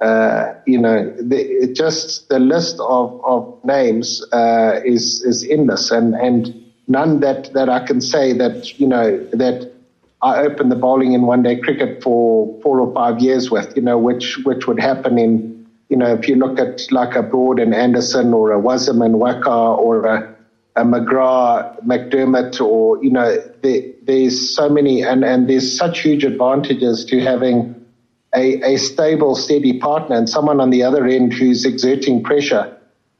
uh, 0.00 0.54
you 0.66 0.78
know, 0.78 1.10
the, 1.20 1.72
just 1.74 2.28
the 2.28 2.38
list 2.38 2.78
of, 2.80 3.20
of 3.24 3.58
names 3.64 4.24
uh, 4.32 4.80
is, 4.84 5.22
is 5.22 5.44
endless. 5.44 5.90
And, 5.90 6.14
and, 6.14 6.63
none 6.86 7.20
that, 7.20 7.52
that 7.54 7.68
I 7.68 7.86
can 7.86 8.00
say 8.00 8.32
that, 8.34 8.78
you 8.78 8.86
know, 8.86 9.18
that 9.32 9.72
I 10.22 10.40
opened 10.42 10.72
the 10.72 10.76
bowling 10.76 11.12
in 11.12 11.22
one 11.22 11.42
day 11.42 11.56
cricket 11.56 12.02
for 12.02 12.60
four 12.62 12.80
or 12.80 12.92
five 12.94 13.20
years 13.20 13.50
with, 13.50 13.74
you 13.76 13.82
know, 13.82 13.98
which, 13.98 14.38
which 14.44 14.66
would 14.66 14.80
happen 14.80 15.18
in, 15.18 15.66
you 15.88 15.96
know, 15.96 16.14
if 16.14 16.28
you 16.28 16.36
look 16.36 16.58
at 16.58 16.90
like 16.90 17.14
a 17.14 17.22
Broad 17.22 17.60
and 17.60 17.74
Anderson 17.74 18.32
or 18.32 18.52
a 18.52 18.60
Wasim 18.60 19.04
and 19.04 19.16
Waqar 19.16 19.78
or 19.78 20.06
a, 20.06 20.34
a 20.76 20.82
McGrath, 20.82 21.84
McDermott, 21.84 22.60
or, 22.60 23.02
you 23.04 23.10
know, 23.10 23.36
there, 23.62 23.82
there's 24.02 24.54
so 24.54 24.68
many, 24.68 25.02
and, 25.02 25.24
and 25.24 25.48
there's 25.48 25.76
such 25.76 26.00
huge 26.00 26.24
advantages 26.24 27.04
to 27.06 27.20
having 27.20 27.74
a, 28.34 28.74
a 28.74 28.76
stable, 28.78 29.36
steady 29.36 29.78
partner 29.78 30.16
and 30.16 30.28
someone 30.28 30.60
on 30.60 30.70
the 30.70 30.82
other 30.82 31.06
end 31.06 31.32
who's 31.32 31.64
exerting 31.64 32.22
pressure 32.22 32.73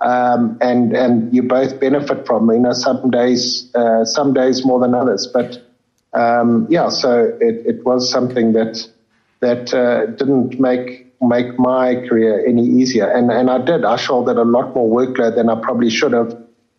um, 0.05 0.59
and 0.61 0.95
and 0.95 1.35
you 1.35 1.43
both 1.43 1.81
benefit 1.81 2.27
from. 2.27 2.51
You 2.51 2.61
know, 2.61 2.73
some 2.73 3.11
days 3.11 3.71
uh, 3.75 4.05
some 4.05 4.35
days 4.35 4.65
more 4.65 4.79
than 4.79 4.95
others, 4.95 5.27
but 5.27 5.63
um, 6.13 6.67
yeah. 6.71 6.91
So 6.91 7.37
it, 7.41 7.67
it 7.67 7.85
was 7.85 8.11
something 8.11 8.53
that 8.53 8.87
that 9.41 9.73
uh, 9.73 10.07
didn't 10.07 10.61
make 10.61 11.07
make 11.23 11.59
my 11.59 11.95
career 12.07 12.47
any 12.47 12.67
easier, 12.67 13.11
and 13.11 13.31
and 13.31 13.51
I 13.51 13.59
did. 13.65 13.85
I 13.85 13.97
shouldered 13.97 14.37
a 14.37 14.45
lot 14.45 14.75
more 14.75 14.89
workload 14.89 15.37
than 15.37 15.49
I 15.49 15.61
probably 15.61 15.91
should 15.91 16.13
have, 16.13 16.37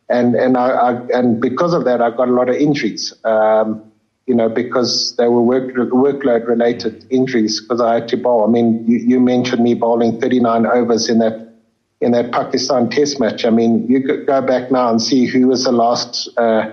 and 0.07 0.36
and 0.36 0.55
I, 0.55 0.69
I 0.69 0.91
and 1.13 1.41
because 1.41 1.73
of 1.73 1.86
that, 1.86 2.01
I 2.01 2.11
got 2.11 2.30
a 2.30 2.34
lot 2.34 2.47
of 2.47 2.55
injuries. 2.55 3.11
Um, 3.23 3.91
you 4.28 4.34
know, 4.34 4.49
because 4.49 5.15
they 5.17 5.28
were 5.28 5.41
work, 5.41 5.71
workload 5.76 6.47
related 6.47 7.05
injuries 7.11 7.61
because 7.61 7.80
I 7.80 7.93
had 7.95 8.07
to 8.07 8.17
bowl. 8.17 8.43
I 8.43 8.47
mean, 8.47 8.84
you, 8.88 8.97
you 8.97 9.19
mentioned 9.19 9.63
me 9.63 9.76
bowling 9.76 10.19
39 10.19 10.65
overs 10.65 11.09
in 11.09 11.19
that 11.19 11.44
in 12.01 12.11
that 12.11 12.31
Pakistan 12.31 12.89
Test 12.89 13.19
match. 13.19 13.45
I 13.45 13.49
mean, 13.49 13.87
you 13.87 14.01
could 14.01 14.27
go 14.27 14.41
back 14.41 14.71
now 14.71 14.89
and 14.89 15.01
see 15.01 15.25
who 15.25 15.47
was 15.47 15.63
the 15.63 15.71
last 15.71 16.29
uh, 16.37 16.71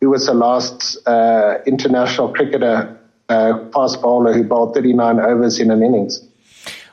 who 0.00 0.10
was 0.10 0.26
the 0.26 0.34
last 0.34 0.98
uh, 1.06 1.58
international 1.66 2.32
cricketer 2.32 2.98
uh, 3.28 3.58
fast 3.70 4.02
bowler 4.02 4.34
who 4.34 4.44
bowled 4.44 4.74
39 4.74 5.18
overs 5.20 5.58
in 5.58 5.70
an 5.70 5.82
innings. 5.82 6.22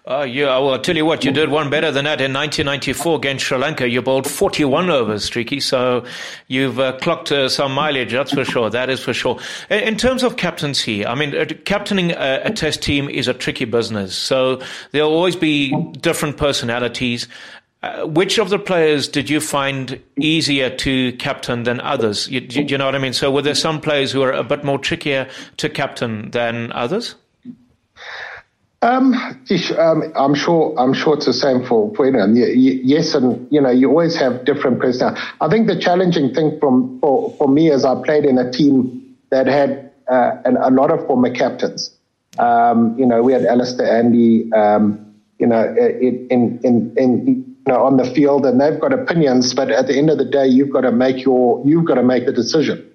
Uh, 0.04 0.24
yeah, 0.24 0.48
I'll 0.48 0.80
tell 0.80 0.98
you 0.98 1.06
what, 1.06 1.24
you 1.24 1.32
did 1.32 1.50
one 1.50 1.70
better 1.70 1.92
than 1.92 2.06
that 2.06 2.22
in 2.22 2.34
1994 2.34 3.18
against 3.18 3.46
Sri 3.46 3.58
Lanka. 3.60 3.88
You 3.88 4.02
bowled 4.02 4.28
41 4.28 4.90
overs, 4.90 5.26
Streaky, 5.26 5.60
so 5.60 6.06
you've 6.48 6.80
uh, 6.80 6.98
clocked 6.98 7.32
uh, 7.32 7.48
some 7.48 7.74
mileage, 7.74 8.12
that's 8.12 8.34
for 8.34 8.44
sure. 8.44 8.72
That 8.72 8.90
is 8.90 9.00
for 9.00 9.14
sure. 9.14 9.40
In, 9.70 9.80
in 9.80 9.98
terms 9.98 10.24
of 10.24 10.38
captaincy, 10.38 11.06
I 11.06 11.14
mean, 11.14 11.36
uh, 11.36 11.46
captaining 11.66 12.14
a, 12.14 12.42
a, 12.46 12.50
test 12.50 12.82
team 12.82 13.10
is 13.10 13.28
a 13.28 13.34
tricky 13.36 13.66
business. 13.66 14.16
So 14.16 14.62
there'll 14.90 15.14
always 15.14 15.36
be 15.36 15.72
different 15.92 16.38
personalities. 16.38 17.28
Uh, 17.84 18.06
which 18.06 18.38
of 18.38 18.50
the 18.50 18.60
players 18.60 19.08
did 19.08 19.28
you 19.28 19.42
find 19.42 20.00
easier 20.16 20.70
to 20.70 21.14
captain 21.14 21.64
than 21.64 21.82
others? 21.82 22.28
You, 22.30 22.42
you, 22.42 22.64
you, 22.64 22.78
know 22.78 22.86
what 22.86 22.94
I 22.94 23.00
mean? 23.00 23.14
So 23.14 23.32
were 23.32 23.42
there 23.42 23.56
some 23.56 23.82
players 23.82 24.12
who 24.12 24.22
are 24.22 24.32
a 24.32 24.44
bit 24.44 24.64
more 24.64 24.78
trickier 24.78 25.28
to 25.58 25.68
captain 25.68 26.30
than 26.30 26.72
others? 26.74 27.16
Um, 28.84 29.14
um, 29.78 30.14
I'm 30.16 30.36
sure. 30.36 30.76
I'm 30.78 30.94
sure 30.94 31.16
it's 31.16 31.26
the 31.26 31.34
same 31.34 31.64
for 31.66 31.94
for. 31.96 32.08
Yes, 32.08 33.14
and 33.14 33.48
you 33.52 33.62
know, 33.62 33.70
you 33.70 33.90
always 33.90 34.16
have 34.16 34.46
different 34.46 34.80
personalities. 34.80 35.24
I 35.40 35.50
think 35.50 35.68
the 35.68 35.80
challenging 35.80 36.34
thing 36.34 36.60
from 36.60 37.00
for, 37.00 37.32
for 37.38 37.48
me 37.48 37.72
is 37.72 37.86
I 37.86 37.96
played 38.04 38.26
in 38.26 38.40
a 38.40 38.52
team 38.52 39.16
that 39.30 39.46
had 39.46 39.92
uh, 40.08 40.38
an, 40.46 40.58
a 40.58 40.72
lot 40.72 40.92
of 40.92 41.06
former 41.06 41.32
captains. 41.32 41.96
Um, 42.40 42.98
you 42.98 43.06
know, 43.06 43.22
we 43.22 43.34
had 43.34 43.46
Alistair 43.46 43.88
Andy. 44.00 44.52
Um, 44.52 45.14
you 45.38 45.46
know, 45.46 45.64
in 45.76 46.28
in 46.30 46.60
in, 46.64 46.98
in 46.98 47.51
know, 47.68 47.84
on 47.84 47.98
the 47.98 48.06
field 48.06 48.46
and 48.46 48.60
they've 48.60 48.80
got 48.80 48.94
opinions, 48.94 49.54
but 49.54 49.70
at 49.72 49.88
the 49.88 49.98
end 49.98 50.10
of 50.10 50.18
the 50.18 50.26
day, 50.26 50.48
you've 50.48 50.72
got 50.72 50.82
to 50.82 50.92
make 50.92 51.24
your, 51.24 51.64
you've 51.66 51.86
got 51.86 51.96
to 51.96 52.04
make 52.04 52.26
the 52.26 52.34
decision. 52.34 52.88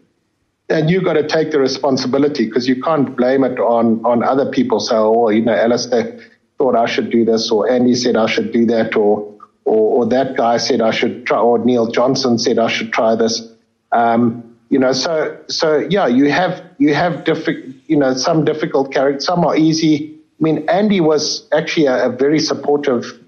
And 0.69 0.91
you've 0.91 1.05
got 1.05 1.13
to 1.13 1.27
take 1.27 1.53
the 1.53 1.61
responsibility 1.61 2.47
because 2.47 2.67
you 2.67 2.83
can't 2.83 3.17
blame 3.17 3.45
it 3.45 3.61
on, 3.61 4.05
on 4.05 4.25
other 4.25 4.51
people. 4.51 4.81
So, 4.81 5.15
oh, 5.15 5.29
you 5.29 5.43
know, 5.43 5.55
Alistair 5.55 6.19
thought 6.59 6.75
I 6.75 6.87
should 6.87 7.11
do 7.11 7.25
this 7.25 7.51
or 7.51 7.71
Andy 7.71 7.95
said 7.95 8.17
I 8.17 8.27
should 8.27 8.53
do 8.53 8.67
that 8.67 8.97
or, 8.97 9.33
or, 9.65 9.99
or 9.99 10.07
that 10.07 10.37
guy 10.37 10.57
said 10.57 10.81
I 10.81 10.91
should 10.91 11.27
try, 11.27 11.39
or 11.39 11.59
Neil 11.59 11.91
Johnson 11.91 12.39
said 12.39 12.59
I 12.59 12.69
should 12.69 12.93
try 12.93 13.15
this. 13.15 13.49
Um, 13.93 14.57
you 14.69 14.81
know, 14.81 14.93
so, 14.93 15.41
so 15.49 15.79
yeah, 15.79 16.09
you 16.09 16.31
have, 16.33 16.65
you 16.79 16.95
have 16.95 17.25
different, 17.25 17.77
you 17.87 17.97
know, 17.97 18.15
some 18.15 18.45
difficult 18.45 18.93
characters, 18.93 19.25
some 19.25 19.45
are 19.45 19.57
easy. 19.57 20.19
I 20.41 20.43
mean, 20.43 20.69
Andy 20.69 21.01
was 21.01 21.49
actually 21.53 21.87
a, 21.87 22.09
a 22.09 22.11
very 22.11 22.41
supportive 22.41 23.21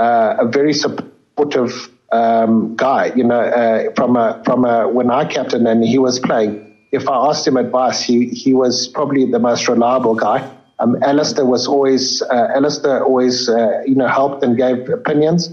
uh, 0.00 0.36
a 0.44 0.46
very 0.48 0.72
supportive 0.72 1.72
um, 2.12 2.74
guy. 2.76 3.12
You 3.14 3.24
know, 3.24 3.40
uh, 3.40 3.92
from 3.94 4.16
a 4.16 4.42
from 4.44 4.64
a 4.64 4.88
when 4.88 5.10
I 5.10 5.24
captain 5.24 5.66
and 5.66 5.84
he 5.84 5.98
was 5.98 6.18
playing. 6.18 6.66
If 6.92 7.08
I 7.08 7.16
asked 7.28 7.46
him 7.46 7.56
advice, 7.56 8.02
he 8.02 8.28
he 8.30 8.54
was 8.54 8.88
probably 8.88 9.24
the 9.30 9.38
most 9.38 9.68
reliable 9.68 10.14
guy. 10.14 10.38
Um, 10.80 10.96
Alistair 11.02 11.44
was 11.44 11.68
always 11.68 12.22
uh, 12.22 12.48
Alistair 12.56 13.04
always 13.04 13.48
uh, 13.48 13.82
you 13.86 13.94
know 13.94 14.08
helped 14.08 14.42
and 14.42 14.56
gave 14.56 14.88
opinions. 14.88 15.50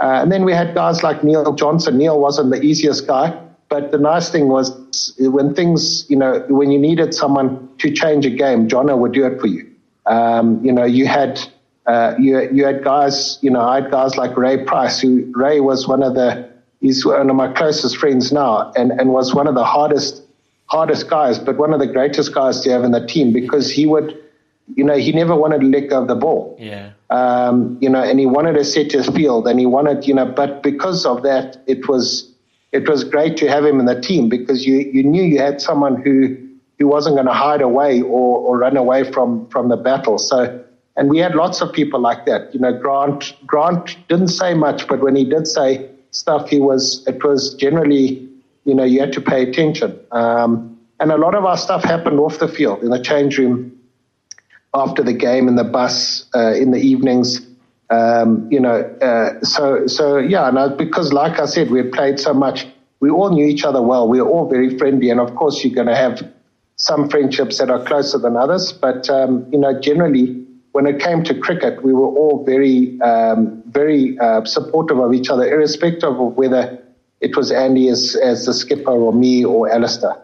Uh, 0.00 0.22
and 0.22 0.32
then 0.32 0.44
we 0.44 0.52
had 0.52 0.74
guys 0.74 1.02
like 1.02 1.22
Neil 1.22 1.52
Johnson. 1.52 1.98
Neil 1.98 2.18
wasn't 2.18 2.50
the 2.50 2.60
easiest 2.62 3.06
guy, 3.06 3.38
but 3.68 3.92
the 3.92 3.98
nice 3.98 4.30
thing 4.30 4.48
was 4.48 4.72
when 5.18 5.54
things, 5.54 6.06
you 6.08 6.16
know, 6.16 6.42
when 6.48 6.70
you 6.70 6.78
needed 6.78 7.12
someone 7.14 7.68
to 7.78 7.92
change 7.92 8.24
a 8.24 8.30
game, 8.30 8.66
Jono 8.66 8.96
would 8.96 9.12
do 9.12 9.26
it 9.26 9.38
for 9.40 9.46
you. 9.46 9.70
Um, 10.06 10.64
you 10.64 10.72
know, 10.72 10.84
you 10.84 11.06
had 11.06 11.38
uh, 11.86 12.14
you, 12.18 12.40
you 12.52 12.64
had 12.64 12.84
guys, 12.84 13.38
you 13.40 13.50
know, 13.50 13.60
I 13.60 13.80
had 13.80 13.90
guys 13.90 14.16
like 14.16 14.36
Ray 14.36 14.64
Price, 14.64 15.00
who 15.00 15.30
Ray 15.34 15.60
was 15.60 15.88
one 15.88 16.02
of 16.02 16.14
the, 16.14 16.48
he's 16.80 17.04
one 17.04 17.28
of 17.30 17.36
my 17.36 17.52
closest 17.52 17.96
friends 17.96 18.32
now 18.32 18.72
and, 18.76 18.92
and 18.92 19.12
was 19.12 19.34
one 19.34 19.46
of 19.46 19.54
the 19.54 19.64
hardest, 19.64 20.22
hardest 20.66 21.08
guys, 21.08 21.38
but 21.38 21.56
one 21.56 21.72
of 21.72 21.80
the 21.80 21.86
greatest 21.86 22.34
guys 22.34 22.60
to 22.60 22.70
have 22.70 22.84
in 22.84 22.92
the 22.92 23.06
team 23.06 23.32
because 23.32 23.70
he 23.70 23.86
would, 23.86 24.16
you 24.76 24.84
know, 24.84 24.96
he 24.96 25.10
never 25.12 25.34
wanted 25.34 25.62
to 25.62 25.66
let 25.66 25.88
go 25.88 26.02
of 26.02 26.08
the 26.08 26.14
ball. 26.14 26.56
Yeah. 26.60 26.92
Um, 27.08 27.76
you 27.80 27.88
know, 27.88 28.02
and 28.02 28.20
he 28.20 28.26
wanted 28.26 28.52
to 28.52 28.64
set 28.64 28.92
his 28.92 29.08
field 29.08 29.48
and 29.48 29.58
he 29.58 29.66
wanted, 29.66 30.06
you 30.06 30.14
know, 30.14 30.26
but 30.26 30.62
because 30.62 31.04
of 31.06 31.22
that, 31.24 31.60
it 31.66 31.88
was, 31.88 32.32
it 32.72 32.88
was 32.88 33.02
great 33.02 33.36
to 33.38 33.48
have 33.48 33.64
him 33.64 33.80
in 33.80 33.86
the 33.86 34.00
team 34.00 34.28
because 34.28 34.64
you, 34.64 34.78
you 34.78 35.02
knew 35.02 35.22
you 35.22 35.38
had 35.38 35.60
someone 35.60 36.00
who, 36.00 36.36
who 36.78 36.86
wasn't 36.86 37.16
going 37.16 37.26
to 37.26 37.32
hide 37.32 37.62
away 37.62 38.00
or, 38.00 38.38
or 38.38 38.58
run 38.58 38.76
away 38.76 39.10
from, 39.10 39.48
from 39.48 39.70
the 39.70 39.76
battle. 39.76 40.18
So, 40.18 40.64
and 41.00 41.08
we 41.08 41.16
had 41.16 41.34
lots 41.34 41.62
of 41.62 41.72
people 41.72 41.98
like 41.98 42.26
that. 42.26 42.52
You 42.52 42.60
know, 42.60 42.78
Grant, 42.78 43.34
Grant 43.46 43.96
didn't 44.08 44.28
say 44.28 44.52
much, 44.52 44.86
but 44.86 45.00
when 45.00 45.16
he 45.16 45.24
did 45.24 45.46
say 45.46 45.88
stuff, 46.10 46.50
he 46.50 46.60
was, 46.60 47.02
it 47.06 47.24
was 47.24 47.54
generally, 47.54 48.28
you 48.66 48.74
know, 48.74 48.84
you 48.84 49.00
had 49.00 49.14
to 49.14 49.20
pay 49.22 49.42
attention. 49.48 49.98
Um, 50.12 50.78
and 51.00 51.10
a 51.10 51.16
lot 51.16 51.34
of 51.34 51.46
our 51.46 51.56
stuff 51.56 51.82
happened 51.82 52.20
off 52.20 52.38
the 52.38 52.48
field 52.48 52.82
in 52.82 52.90
the 52.90 53.02
change 53.02 53.38
room 53.38 53.80
after 54.74 55.02
the 55.02 55.14
game 55.14 55.48
in 55.48 55.56
the 55.56 55.64
bus 55.64 56.28
uh, 56.34 56.52
in 56.52 56.70
the 56.70 56.78
evenings. 56.78 57.46
Um, 57.88 58.46
you 58.50 58.60
know, 58.60 58.82
uh, 59.00 59.42
so 59.42 59.86
so 59.86 60.18
yeah, 60.18 60.50
no, 60.50 60.68
because 60.68 61.14
like 61.14 61.40
I 61.40 61.46
said, 61.46 61.70
we 61.70 61.78
had 61.78 61.92
played 61.92 62.20
so 62.20 62.34
much, 62.34 62.66
we 63.00 63.08
all 63.08 63.30
knew 63.30 63.46
each 63.46 63.64
other 63.64 63.80
well. 63.80 64.06
We 64.06 64.20
were 64.20 64.28
all 64.28 64.50
very 64.50 64.76
friendly, 64.76 65.08
and 65.08 65.18
of 65.18 65.34
course, 65.34 65.64
you're 65.64 65.74
going 65.74 65.88
to 65.88 65.96
have 65.96 66.22
some 66.76 67.08
friendships 67.08 67.56
that 67.56 67.70
are 67.70 67.82
closer 67.84 68.18
than 68.18 68.36
others. 68.36 68.70
But 68.70 69.08
um, 69.08 69.48
you 69.50 69.58
know, 69.58 69.80
generally, 69.80 70.46
when 70.72 70.86
it 70.86 71.00
came 71.00 71.24
to 71.24 71.34
cricket, 71.34 71.82
we 71.82 71.92
were 71.92 72.06
all 72.06 72.44
very 72.44 73.00
um, 73.00 73.62
very 73.66 74.18
uh, 74.18 74.44
supportive 74.44 74.98
of 74.98 75.12
each 75.12 75.28
other, 75.28 75.44
irrespective 75.44 76.20
of 76.20 76.36
whether 76.36 76.78
it 77.20 77.36
was 77.36 77.50
Andy 77.50 77.88
as 77.88 78.16
as 78.22 78.46
the 78.46 78.54
skipper 78.54 78.90
or 78.90 79.12
me 79.12 79.44
or 79.44 79.70
Alistair. 79.70 80.16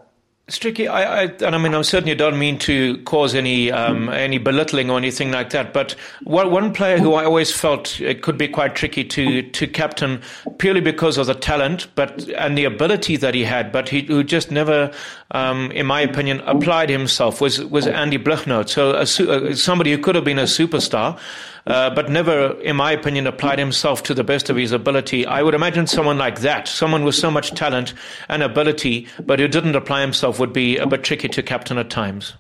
Streaky, 0.49 0.87
I, 0.87 1.23
I, 1.23 1.27
and 1.43 1.57
I 1.57 1.59
mean, 1.59 1.75
I 1.75 1.83
certainly 1.83 2.15
don't 2.15 2.39
mean 2.39 2.57
to 2.61 2.99
cause 2.99 3.35
any 3.35 3.73
um, 3.73 4.09
any 4.11 4.39
belittling 4.39 4.91
or 4.93 4.97
anything 4.97 5.33
like 5.33 5.51
that. 5.51 5.73
But 5.73 5.97
one, 6.23 6.53
one 6.53 6.73
player 6.73 6.99
who 6.99 7.15
I 7.15 7.25
always 7.25 7.51
felt 7.51 8.01
it 8.01 8.23
could 8.23 8.39
be 8.39 8.47
quite 8.47 8.77
tricky 8.77 9.03
to 9.03 9.43
to 9.43 9.67
captain 9.67 10.23
purely 10.59 10.81
because 10.81 11.19
of 11.19 11.27
the 11.27 11.35
talent, 11.35 11.89
but 11.97 12.29
and 12.29 12.57
the 12.57 12.65
ability 12.65 13.17
that 13.17 13.35
he 13.35 13.43
had, 13.43 13.73
but 13.73 13.89
he 13.89 14.03
who 14.03 14.23
just 14.23 14.53
never, 14.53 14.93
um, 15.33 15.73
in 15.73 15.85
my 15.85 16.01
opinion, 16.01 16.41
applied 16.43 16.91
himself 16.91 17.41
was 17.41 17.65
was 17.65 17.89
Andy 17.89 18.17
Blignaut. 18.17 18.69
So 18.69 18.93
a, 18.93 19.01
uh, 19.01 19.53
somebody 19.57 19.91
who 19.91 19.99
could 19.99 20.15
have 20.15 20.25
been 20.25 20.39
a 20.39 20.45
superstar 20.45 21.19
uh, 21.67 21.91
but 21.91 22.09
never, 22.09 22.61
in 22.61 22.77
my 22.77 22.93
opinion, 22.93 23.27
applied 23.27 23.59
himself 23.59 24.03
to 24.05 24.15
the 24.15 24.23
best 24.23 24.49
of 24.49 24.57
his 24.57 24.73
ability. 24.73 25.27
I 25.27 25.43
would 25.43 25.55
imagine 25.55 25.87
someone 25.87 26.17
like 26.17 26.41
that, 26.41 26.69
someone 26.69 27.05
with 27.05 27.17
so 27.17 27.31
much 27.31 27.51
talent 27.53 27.93
and 28.29 28.43
ability, 28.43 29.09
but 29.25 29.41
who 29.41 29.49
didn't 29.49 29.75
apply 29.75 30.01
himself, 30.03 30.39
would 30.39 30.53
be 30.53 30.77
a 30.77 30.87
bit 30.87 31.03
tricky 31.03 31.29
to 31.29 31.43
captain 31.43 31.79
at 31.79 31.91
times. 31.91 32.35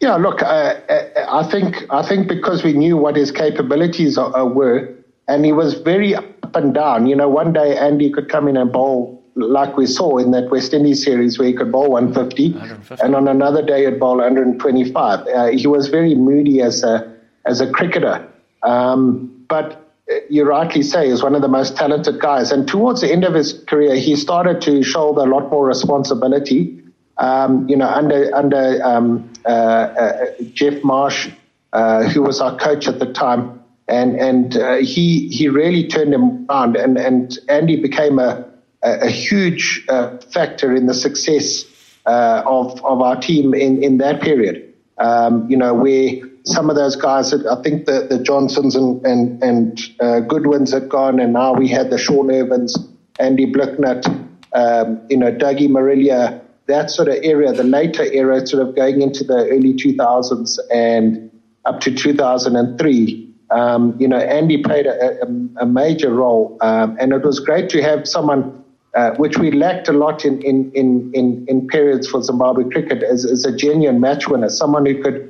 Yeah, 0.00 0.16
look, 0.16 0.42
uh, 0.42 0.46
uh 0.46 1.26
I 1.28 1.50
think 1.50 1.76
I 1.90 2.02
think 2.02 2.26
because 2.28 2.64
we 2.64 2.72
knew 2.72 2.96
what 2.96 3.16
his 3.16 3.30
capabilities 3.30 4.16
uh, 4.16 4.30
were, 4.46 4.94
and 5.28 5.44
he 5.44 5.52
was 5.52 5.74
very 5.74 6.14
up 6.14 6.56
and 6.56 6.72
down. 6.72 7.06
You 7.06 7.16
know, 7.16 7.28
one 7.28 7.52
day 7.52 7.76
Andy 7.76 8.10
could 8.10 8.30
come 8.30 8.48
in 8.48 8.56
and 8.56 8.72
bowl 8.72 9.22
like 9.36 9.76
we 9.76 9.86
saw 9.86 10.18
in 10.18 10.32
that 10.32 10.50
West 10.50 10.72
Indies 10.74 11.04
series 11.04 11.38
where 11.38 11.46
he 11.46 11.54
could 11.54 11.70
bowl 11.70 11.90
150, 11.90 12.52
150. 12.52 13.04
and 13.04 13.14
on 13.14 13.28
another 13.28 13.64
day 13.64 13.84
he'd 13.84 14.00
bowl 14.00 14.16
125. 14.16 15.26
Uh, 15.26 15.46
he 15.46 15.66
was 15.66 15.88
very 15.88 16.14
moody 16.14 16.60
as 16.60 16.82
a 16.82 17.19
as 17.46 17.60
a 17.60 17.70
cricketer. 17.70 18.26
Um, 18.62 19.44
but 19.48 19.90
you 20.28 20.44
rightly 20.44 20.82
say 20.82 21.08
is 21.08 21.22
one 21.22 21.34
of 21.34 21.42
the 21.42 21.48
most 21.48 21.76
talented 21.76 22.20
guys. 22.20 22.50
And 22.52 22.66
towards 22.66 23.00
the 23.00 23.12
end 23.12 23.24
of 23.24 23.34
his 23.34 23.52
career, 23.64 23.94
he 23.96 24.16
started 24.16 24.60
to 24.62 24.82
shoulder 24.82 25.22
a 25.22 25.26
lot 25.26 25.50
more 25.50 25.66
responsibility. 25.66 26.82
Um, 27.18 27.68
you 27.68 27.76
know, 27.76 27.88
under 27.88 28.34
under 28.34 28.82
um, 28.82 29.30
uh, 29.44 29.48
uh, 29.48 30.26
Geoff 30.54 30.82
Marsh, 30.82 31.28
uh, 31.72 32.04
who 32.04 32.22
was 32.22 32.40
our 32.40 32.56
coach 32.56 32.88
at 32.88 32.98
the 32.98 33.12
time, 33.12 33.62
and 33.88 34.16
and 34.16 34.56
uh, 34.56 34.76
he 34.76 35.28
he 35.28 35.48
really 35.48 35.86
turned 35.86 36.14
him 36.14 36.46
around, 36.48 36.76
and 36.76 36.96
and 36.96 37.38
Andy 37.48 37.76
became 37.76 38.18
a 38.18 38.46
a, 38.82 39.00
a 39.02 39.08
huge 39.08 39.84
uh, 39.88 40.16
factor 40.32 40.74
in 40.74 40.86
the 40.86 40.94
success 40.94 41.64
uh, 42.06 42.42
of 42.46 42.82
of 42.84 43.02
our 43.02 43.20
team 43.20 43.52
in 43.52 43.82
in 43.84 43.98
that 43.98 44.22
period. 44.22 44.72
Um, 44.96 45.48
you 45.50 45.58
know, 45.58 45.74
where 45.74 46.20
some 46.44 46.70
of 46.70 46.76
those 46.76 46.96
guys, 46.96 47.30
that 47.30 47.46
I 47.46 47.60
think 47.62 47.86
the, 47.86 48.06
the 48.08 48.22
Johnsons 48.22 48.74
and, 48.74 49.04
and, 49.04 49.42
and 49.42 49.80
uh, 50.00 50.20
Goodwins 50.20 50.72
had 50.72 50.88
gone, 50.88 51.20
and 51.20 51.32
now 51.32 51.52
we 51.52 51.68
had 51.68 51.90
the 51.90 51.98
Sean 51.98 52.28
Ervines, 52.28 52.74
Andy 53.18 53.46
Blignaut, 53.46 54.06
um, 54.52 55.00
you 55.08 55.16
know, 55.16 55.30
Dougie 55.30 55.68
Marillier, 55.68 56.40
that 56.66 56.90
sort 56.90 57.08
of 57.08 57.16
area, 57.22 57.52
the 57.52 57.64
later 57.64 58.04
era, 58.04 58.46
sort 58.46 58.66
of 58.66 58.74
going 58.74 59.02
into 59.02 59.24
the 59.24 59.48
early 59.48 59.74
2000s 59.74 60.58
and 60.72 61.30
up 61.64 61.80
to 61.80 61.94
2003. 61.94 63.26
Um, 63.50 63.96
you 63.98 64.06
know, 64.06 64.18
Andy 64.18 64.62
played 64.62 64.86
a, 64.86 65.22
a, 65.22 65.62
a 65.62 65.66
major 65.66 66.12
role, 66.14 66.56
um, 66.60 66.96
and 67.00 67.12
it 67.12 67.22
was 67.24 67.40
great 67.40 67.68
to 67.70 67.82
have 67.82 68.06
someone, 68.06 68.64
uh, 68.94 69.10
which 69.16 69.38
we 69.38 69.50
lacked 69.50 69.88
a 69.88 69.92
lot 69.92 70.24
in, 70.24 70.40
in, 70.42 70.70
in, 70.72 71.10
in, 71.14 71.44
in 71.48 71.66
periods 71.66 72.08
for 72.08 72.22
Zimbabwe 72.22 72.64
cricket, 72.70 73.02
as, 73.02 73.24
as 73.24 73.44
a 73.44 73.54
genuine 73.54 74.00
match 74.00 74.28
winner, 74.28 74.48
someone 74.48 74.86
who 74.86 75.02
could 75.02 75.29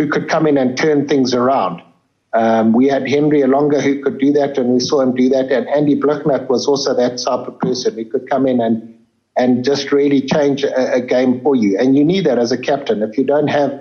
who 0.00 0.08
could 0.08 0.30
come 0.30 0.46
in 0.46 0.56
and 0.56 0.78
turn 0.78 1.06
things 1.06 1.34
around. 1.34 1.82
Um, 2.32 2.72
we 2.72 2.86
had 2.86 3.06
Henry 3.06 3.40
Olonga 3.40 3.82
who 3.82 4.02
could 4.02 4.18
do 4.18 4.32
that, 4.32 4.56
and 4.56 4.70
we 4.70 4.80
saw 4.80 5.02
him 5.02 5.14
do 5.14 5.28
that. 5.28 5.52
And 5.52 5.68
Andy 5.68 5.94
Blignaut 5.94 6.48
was 6.48 6.66
also 6.66 6.94
that 6.94 7.18
type 7.18 7.46
of 7.46 7.58
person 7.58 7.94
who 7.94 8.06
could 8.06 8.30
come 8.30 8.46
in 8.46 8.60
and 8.60 8.96
and 9.36 9.64
just 9.64 9.92
really 9.92 10.22
change 10.22 10.64
a, 10.64 10.94
a, 10.94 11.00
game 11.00 11.40
for 11.40 11.54
you. 11.54 11.78
And 11.78 11.96
you 11.96 12.04
need 12.04 12.26
that 12.26 12.38
as 12.38 12.50
a 12.50 12.58
captain. 12.58 13.02
If 13.02 13.16
you 13.16 13.24
don't 13.24 13.46
have 13.46 13.80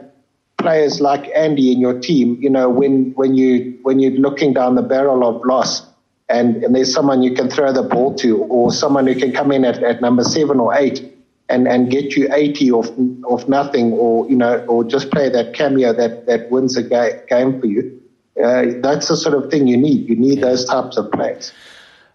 players 0.58 1.02
like 1.02 1.30
Andy 1.36 1.72
in 1.72 1.80
your 1.80 2.00
team, 2.00 2.38
you 2.42 2.50
know 2.50 2.70
when 2.70 3.14
when 3.16 3.36
you 3.36 3.78
when 3.84 4.00
you're 4.00 4.20
looking 4.20 4.54
down 4.54 4.76
the 4.76 4.82
barrel 4.82 5.24
of 5.28 5.46
loss, 5.46 5.86
and, 6.28 6.64
and 6.64 6.76
there's 6.76 6.94
someone 6.94 7.24
you 7.24 7.34
can 7.34 7.50
throw 7.50 7.72
the 7.72 7.84
ball 7.84 8.14
to, 8.16 8.44
or 8.44 8.74
someone 8.74 9.08
who 9.08 9.16
can 9.16 9.32
come 9.32 9.52
in 9.54 9.64
at, 9.64 9.82
at 9.84 10.02
number 10.02 10.24
seven 10.24 10.60
or 10.60 10.76
eight 10.76 11.19
and, 11.50 11.68
and 11.68 11.90
get 11.90 12.16
you 12.16 12.30
80 12.32 12.72
off, 12.72 12.90
off 13.26 13.48
nothing 13.48 13.92
or, 13.94 14.30
you 14.30 14.36
know, 14.36 14.60
or 14.68 14.84
just 14.84 15.12
play 15.12 15.30
that 15.30 15.54
cameo 15.54 15.94
that, 15.94 16.28
that 16.28 16.50
wins 16.52 16.78
a 16.78 16.84
ga- 16.84 17.22
game 17.28 17.60
for 17.60 17.66
you. 17.66 18.02
Uh, 18.42 18.66
that's 18.82 19.10
the 19.10 19.18
sort 19.18 19.36
of 19.36 19.52
thing 19.52 19.68
you 19.68 19.76
need. 19.76 20.08
You 20.08 20.16
need 20.16 20.42
those 20.42 20.64
types 20.66 20.96
of 20.96 21.12
plays. 21.12 21.52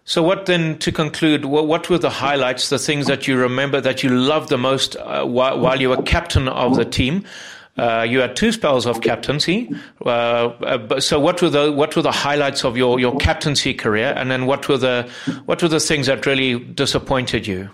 So, 0.05 0.21
what 0.23 0.45
then, 0.45 0.77
to 0.79 0.91
conclude, 0.91 1.45
what, 1.45 1.67
what, 1.67 1.89
were 1.89 1.97
the 1.97 2.09
highlights, 2.09 2.69
the 2.69 2.79
things 2.79 3.07
that 3.07 3.27
you 3.27 3.37
remember 3.37 3.81
that 3.81 4.03
you 4.03 4.09
loved 4.09 4.49
the 4.49 4.57
most 4.57 4.95
uh, 4.95 5.25
while, 5.25 5.59
while, 5.59 5.81
you 5.81 5.89
were 5.89 6.01
captain 6.03 6.47
of 6.47 6.75
the 6.75 6.85
team? 6.85 7.25
Uh, 7.77 8.05
you 8.07 8.19
had 8.19 8.35
two 8.35 8.51
spells 8.51 8.85
of 8.85 9.01
captaincy. 9.01 9.69
Uh, 10.05 10.09
uh 10.09 10.99
so, 10.99 11.19
what 11.19 11.41
were 11.41 11.49
the 11.49 11.71
what 11.71 11.95
were 11.95 12.03
the 12.03 12.11
highlights 12.11 12.63
of 12.63 12.77
your, 12.77 12.99
your 12.99 13.17
captaincy 13.17 13.73
career, 13.73 14.13
and 14.15 14.29
then 14.29 14.45
what 14.45 14.69
were 14.69 14.77
the 14.77 15.09
what 15.45 15.61
were 15.61 15.67
the 15.67 15.79
things 15.79 16.05
that 16.05 16.25
really 16.25 16.59
disappointed 16.59 17.47
you? 17.47 17.69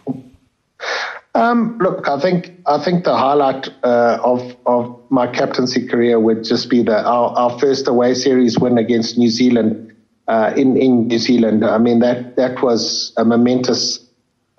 Um, 1.34 1.78
look, 1.80 2.08
I 2.10 2.20
think 2.20 2.52
I 2.66 2.78
think 2.84 3.06
the 3.06 3.16
highlight 3.16 3.70
uh, 3.84 4.20
of 4.24 4.56
of 4.66 5.00
my 5.10 5.28
captaincy 5.28 5.88
career 5.88 6.20
would 6.20 6.44
just 6.44 6.70
be 6.70 6.84
the 6.84 7.06
our, 7.06 7.30
our 7.38 7.60
first 7.60 7.88
away 7.88 8.14
series 8.16 8.60
win 8.60 8.78
against 8.78 9.18
New 9.18 9.30
Zealand 9.30 9.96
uh, 10.28 10.54
in 10.58 10.76
in 10.76 11.08
New 11.08 11.20
Zealand. 11.20 11.64
I 11.64 11.78
mean 11.78 12.00
that 12.00 12.36
that 12.36 12.62
was 12.62 13.14
a 13.16 13.24
momentous 13.24 14.06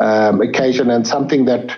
um, 0.00 0.40
occasion 0.40 0.90
and 0.90 1.06
something 1.06 1.44
that 1.44 1.76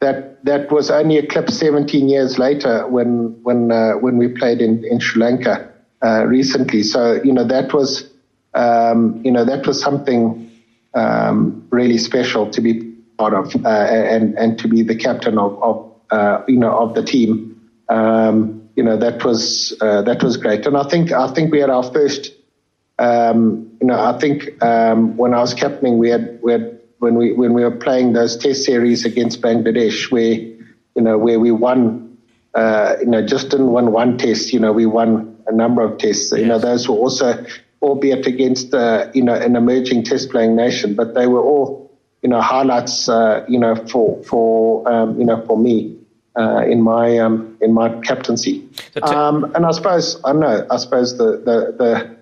that 0.00 0.44
that 0.44 0.70
was 0.70 0.88
only 0.88 1.16
eclipsed 1.16 1.58
17 1.58 2.08
years 2.08 2.38
later 2.38 2.86
when 2.86 3.36
when 3.42 3.72
uh, 3.72 3.94
when 3.94 4.18
we 4.18 4.28
played 4.28 4.60
in 4.60 4.84
in 4.84 5.00
Sri 5.00 5.20
Lanka 5.20 5.68
uh, 6.04 6.24
recently. 6.26 6.84
So 6.84 7.20
you 7.24 7.32
know 7.32 7.44
that 7.44 7.74
was 7.74 8.08
um, 8.54 9.20
you 9.24 9.32
know 9.32 9.44
that 9.44 9.66
was 9.66 9.80
something 9.80 10.48
um, 10.94 11.66
really 11.70 11.98
special 11.98 12.48
to 12.52 12.60
be 12.60 12.87
part 13.18 13.34
of 13.34 13.54
uh, 13.64 13.68
and 13.68 14.38
and 14.38 14.58
to 14.60 14.68
be 14.68 14.82
the 14.82 14.94
captain 14.94 15.38
of, 15.38 15.62
of 15.62 15.92
uh, 16.10 16.42
you 16.48 16.56
know 16.56 16.72
of 16.78 16.94
the 16.94 17.02
team. 17.02 17.70
Um, 17.88 18.70
you 18.76 18.84
know 18.84 18.96
that 18.96 19.24
was 19.24 19.76
uh, 19.80 20.02
that 20.02 20.22
was 20.22 20.36
great, 20.36 20.64
and 20.66 20.76
I 20.76 20.84
think 20.84 21.12
I 21.12 21.32
think 21.34 21.52
we 21.52 21.60
had 21.60 21.70
our 21.70 21.82
first. 21.82 22.32
Um, 23.00 23.76
you 23.80 23.86
know, 23.86 24.00
I 24.00 24.18
think 24.18 24.60
um, 24.62 25.16
when 25.16 25.32
I 25.32 25.38
was 25.38 25.54
captaining, 25.54 25.98
we 25.98 26.10
had 26.10 26.40
we 26.42 26.52
had 26.52 26.80
when 26.98 27.14
we 27.16 27.32
when 27.32 27.52
we 27.52 27.62
were 27.62 27.76
playing 27.76 28.12
those 28.12 28.36
test 28.36 28.64
series 28.64 29.04
against 29.04 29.40
Bangladesh, 29.40 30.10
where 30.10 30.32
you 30.32 31.02
know 31.02 31.18
where 31.18 31.40
we 31.40 31.50
won. 31.50 32.06
Uh, 32.54 32.96
you 33.00 33.06
know, 33.06 33.24
just 33.24 33.50
didn't 33.50 33.72
win 33.72 33.92
one 33.92 34.16
test. 34.16 34.52
You 34.52 34.58
know, 34.58 34.72
we 34.72 34.86
won 34.86 35.36
a 35.46 35.52
number 35.52 35.82
of 35.82 35.98
tests. 35.98 36.32
Yes. 36.32 36.40
You 36.40 36.46
know, 36.46 36.58
those 36.58 36.88
were 36.88 36.96
also, 36.96 37.44
albeit 37.82 38.26
against 38.26 38.74
uh, 38.74 39.10
you 39.14 39.22
know 39.22 39.34
an 39.34 39.54
emerging 39.54 40.04
test 40.04 40.30
playing 40.30 40.56
nation, 40.56 40.94
but 40.94 41.14
they 41.14 41.26
were 41.26 41.42
all 41.42 41.87
you 42.22 42.28
know 42.28 42.40
highlights 42.40 43.08
uh, 43.08 43.44
you 43.48 43.58
know 43.58 43.74
for 43.74 44.22
for 44.24 44.90
um, 44.90 45.18
you 45.18 45.24
know 45.24 45.44
for 45.46 45.56
me 45.56 45.96
uh, 46.36 46.64
in 46.66 46.82
my 46.82 47.18
um, 47.18 47.56
in 47.60 47.74
my 47.74 47.88
captaincy. 48.00 48.68
Um, 49.02 49.44
and 49.54 49.66
I 49.66 49.70
suppose 49.72 50.20
I 50.24 50.32
know 50.32 50.66
I 50.70 50.76
suppose 50.76 51.18
the 51.18 51.38
the 51.38 52.16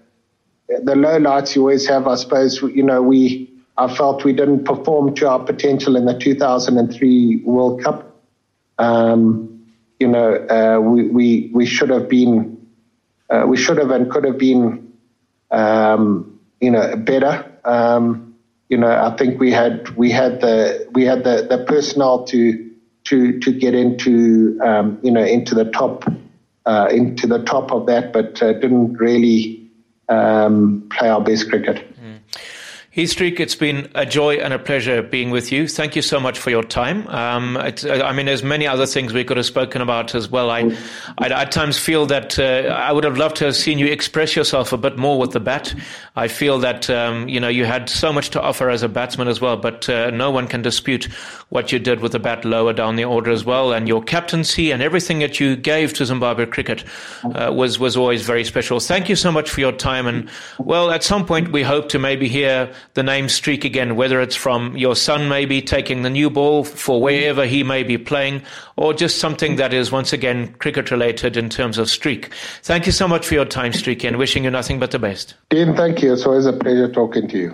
the 0.68 0.80
the 0.82 0.96
low 0.96 1.18
lights 1.18 1.54
you 1.54 1.62
always 1.62 1.86
have. 1.88 2.06
I 2.06 2.16
suppose 2.16 2.60
you 2.62 2.82
know 2.82 3.02
we 3.02 3.50
I 3.78 3.94
felt 3.94 4.24
we 4.24 4.32
didn't 4.32 4.64
perform 4.64 5.14
to 5.16 5.28
our 5.28 5.40
potential 5.40 5.96
in 5.96 6.06
the 6.06 6.18
2003 6.18 7.42
World 7.44 7.82
Cup. 7.82 8.16
Um, 8.78 9.64
you 10.00 10.08
know, 10.08 10.34
uh, 10.34 10.80
we, 10.80 11.08
we 11.08 11.50
we 11.54 11.66
should 11.66 11.90
have 11.90 12.08
been, 12.08 12.66
uh, 13.30 13.44
we 13.46 13.56
should 13.56 13.78
have 13.78 13.90
and 13.90 14.10
could 14.10 14.24
have 14.24 14.38
been, 14.38 14.92
um, 15.50 16.38
you 16.60 16.70
know, 16.70 16.96
better. 16.96 17.50
You 18.68 18.78
know, 18.78 18.90
I 18.90 19.16
think 19.16 19.38
we 19.38 19.52
had 19.52 19.88
we 19.96 20.10
had 20.10 20.40
the 20.40 20.88
we 20.92 21.04
had 21.04 21.24
the, 21.24 21.46
the 21.48 21.64
personnel 21.64 22.24
to 22.24 22.70
to 23.04 23.38
to 23.40 23.52
get 23.52 23.74
into 23.74 24.58
um, 24.64 24.98
you 25.02 25.10
know 25.10 25.22
into 25.24 25.54
the 25.54 25.70
top 25.70 26.04
uh, 26.66 26.88
into 26.90 27.26
the 27.26 27.42
top 27.44 27.70
of 27.70 27.86
that, 27.86 28.12
but 28.12 28.42
uh, 28.42 28.52
didn't 28.54 28.94
really 28.94 29.70
um, 30.08 30.88
play 30.90 31.08
our 31.08 31.20
best 31.20 31.48
cricket. 31.48 31.84
Heath 32.96 33.10
Streak, 33.10 33.40
it's 33.40 33.54
been 33.54 33.90
a 33.94 34.06
joy 34.06 34.36
and 34.36 34.54
a 34.54 34.58
pleasure 34.58 35.02
being 35.02 35.28
with 35.28 35.52
you. 35.52 35.68
Thank 35.68 35.96
you 35.96 36.00
so 36.00 36.18
much 36.18 36.38
for 36.38 36.48
your 36.48 36.62
time. 36.62 37.06
Um, 37.08 37.58
it, 37.58 37.84
I 37.84 38.10
mean, 38.14 38.24
there's 38.24 38.42
many 38.42 38.66
other 38.66 38.86
things 38.86 39.12
we 39.12 39.22
could 39.22 39.36
have 39.36 39.44
spoken 39.44 39.82
about 39.82 40.14
as 40.14 40.30
well. 40.30 40.50
I, 40.50 40.74
I 41.18 41.28
at 41.28 41.52
times 41.52 41.78
feel 41.78 42.06
that 42.06 42.38
uh, 42.38 42.72
I 42.74 42.92
would 42.92 43.04
have 43.04 43.18
loved 43.18 43.36
to 43.36 43.44
have 43.44 43.54
seen 43.54 43.78
you 43.78 43.84
express 43.84 44.34
yourself 44.34 44.72
a 44.72 44.78
bit 44.78 44.96
more 44.96 45.18
with 45.18 45.32
the 45.32 45.40
bat. 45.40 45.74
I 46.16 46.28
feel 46.28 46.58
that 46.60 46.88
um, 46.88 47.28
you 47.28 47.38
know 47.38 47.48
you 47.48 47.66
had 47.66 47.90
so 47.90 48.14
much 48.14 48.30
to 48.30 48.40
offer 48.40 48.70
as 48.70 48.82
a 48.82 48.88
batsman 48.88 49.28
as 49.28 49.42
well, 49.42 49.58
but 49.58 49.86
uh, 49.90 50.08
no 50.08 50.30
one 50.30 50.48
can 50.48 50.62
dispute 50.62 51.04
what 51.50 51.72
you 51.72 51.78
did 51.78 52.00
with 52.00 52.12
the 52.12 52.18
bat 52.18 52.46
lower 52.46 52.72
down 52.72 52.96
the 52.96 53.04
order 53.04 53.30
as 53.30 53.44
well, 53.44 53.74
and 53.74 53.86
your 53.86 54.02
captaincy 54.02 54.70
and 54.70 54.82
everything 54.82 55.18
that 55.18 55.38
you 55.38 55.54
gave 55.54 55.92
to 55.92 56.06
Zimbabwe 56.06 56.46
cricket 56.46 56.82
uh, 57.34 57.52
was 57.54 57.78
was 57.78 57.94
always 57.94 58.22
very 58.22 58.42
special. 58.42 58.80
Thank 58.80 59.10
you 59.10 59.16
so 59.16 59.30
much 59.30 59.50
for 59.50 59.60
your 59.60 59.72
time, 59.72 60.06
and 60.06 60.30
well, 60.58 60.90
at 60.90 61.04
some 61.04 61.26
point 61.26 61.52
we 61.52 61.62
hope 61.62 61.90
to 61.90 61.98
maybe 61.98 62.26
hear 62.26 62.72
the 62.94 63.02
name 63.02 63.28
Streak 63.28 63.64
again, 63.64 63.96
whether 63.96 64.20
it's 64.20 64.36
from 64.36 64.76
your 64.76 64.96
son 64.96 65.28
maybe 65.28 65.60
taking 65.62 66.02
the 66.02 66.10
new 66.10 66.30
ball 66.30 66.64
for 66.64 67.00
wherever 67.00 67.46
he 67.46 67.62
may 67.62 67.82
be 67.82 67.98
playing, 67.98 68.42
or 68.76 68.94
just 68.94 69.18
something 69.18 69.56
that 69.56 69.72
is 69.72 69.92
once 69.92 70.12
again 70.12 70.52
cricket 70.54 70.90
related 70.90 71.36
in 71.36 71.48
terms 71.48 71.78
of 71.78 71.90
Streak. 71.90 72.32
Thank 72.62 72.86
you 72.86 72.92
so 72.92 73.06
much 73.06 73.26
for 73.26 73.34
your 73.34 73.44
time, 73.44 73.72
Streak, 73.72 74.04
and 74.04 74.16
wishing 74.16 74.44
you 74.44 74.50
nothing 74.50 74.78
but 74.78 74.90
the 74.90 74.98
best. 74.98 75.34
Dean, 75.50 75.74
thank 75.76 76.02
you. 76.02 76.12
It's 76.12 76.24
always 76.26 76.46
a 76.46 76.52
pleasure 76.52 76.90
talking 76.90 77.28
to 77.28 77.38
you. 77.38 77.50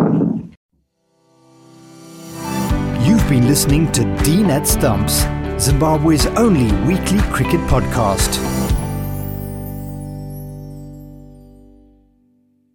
You've 3.05 3.29
been 3.29 3.49
listening 3.49 3.91
to 3.93 4.05
Dean 4.23 4.51
at 4.51 4.67
Stumps, 4.67 5.25
Zimbabwe's 5.59 6.27
only 6.27 6.73
weekly 6.87 7.21
cricket 7.33 7.61
podcast. 7.63 8.62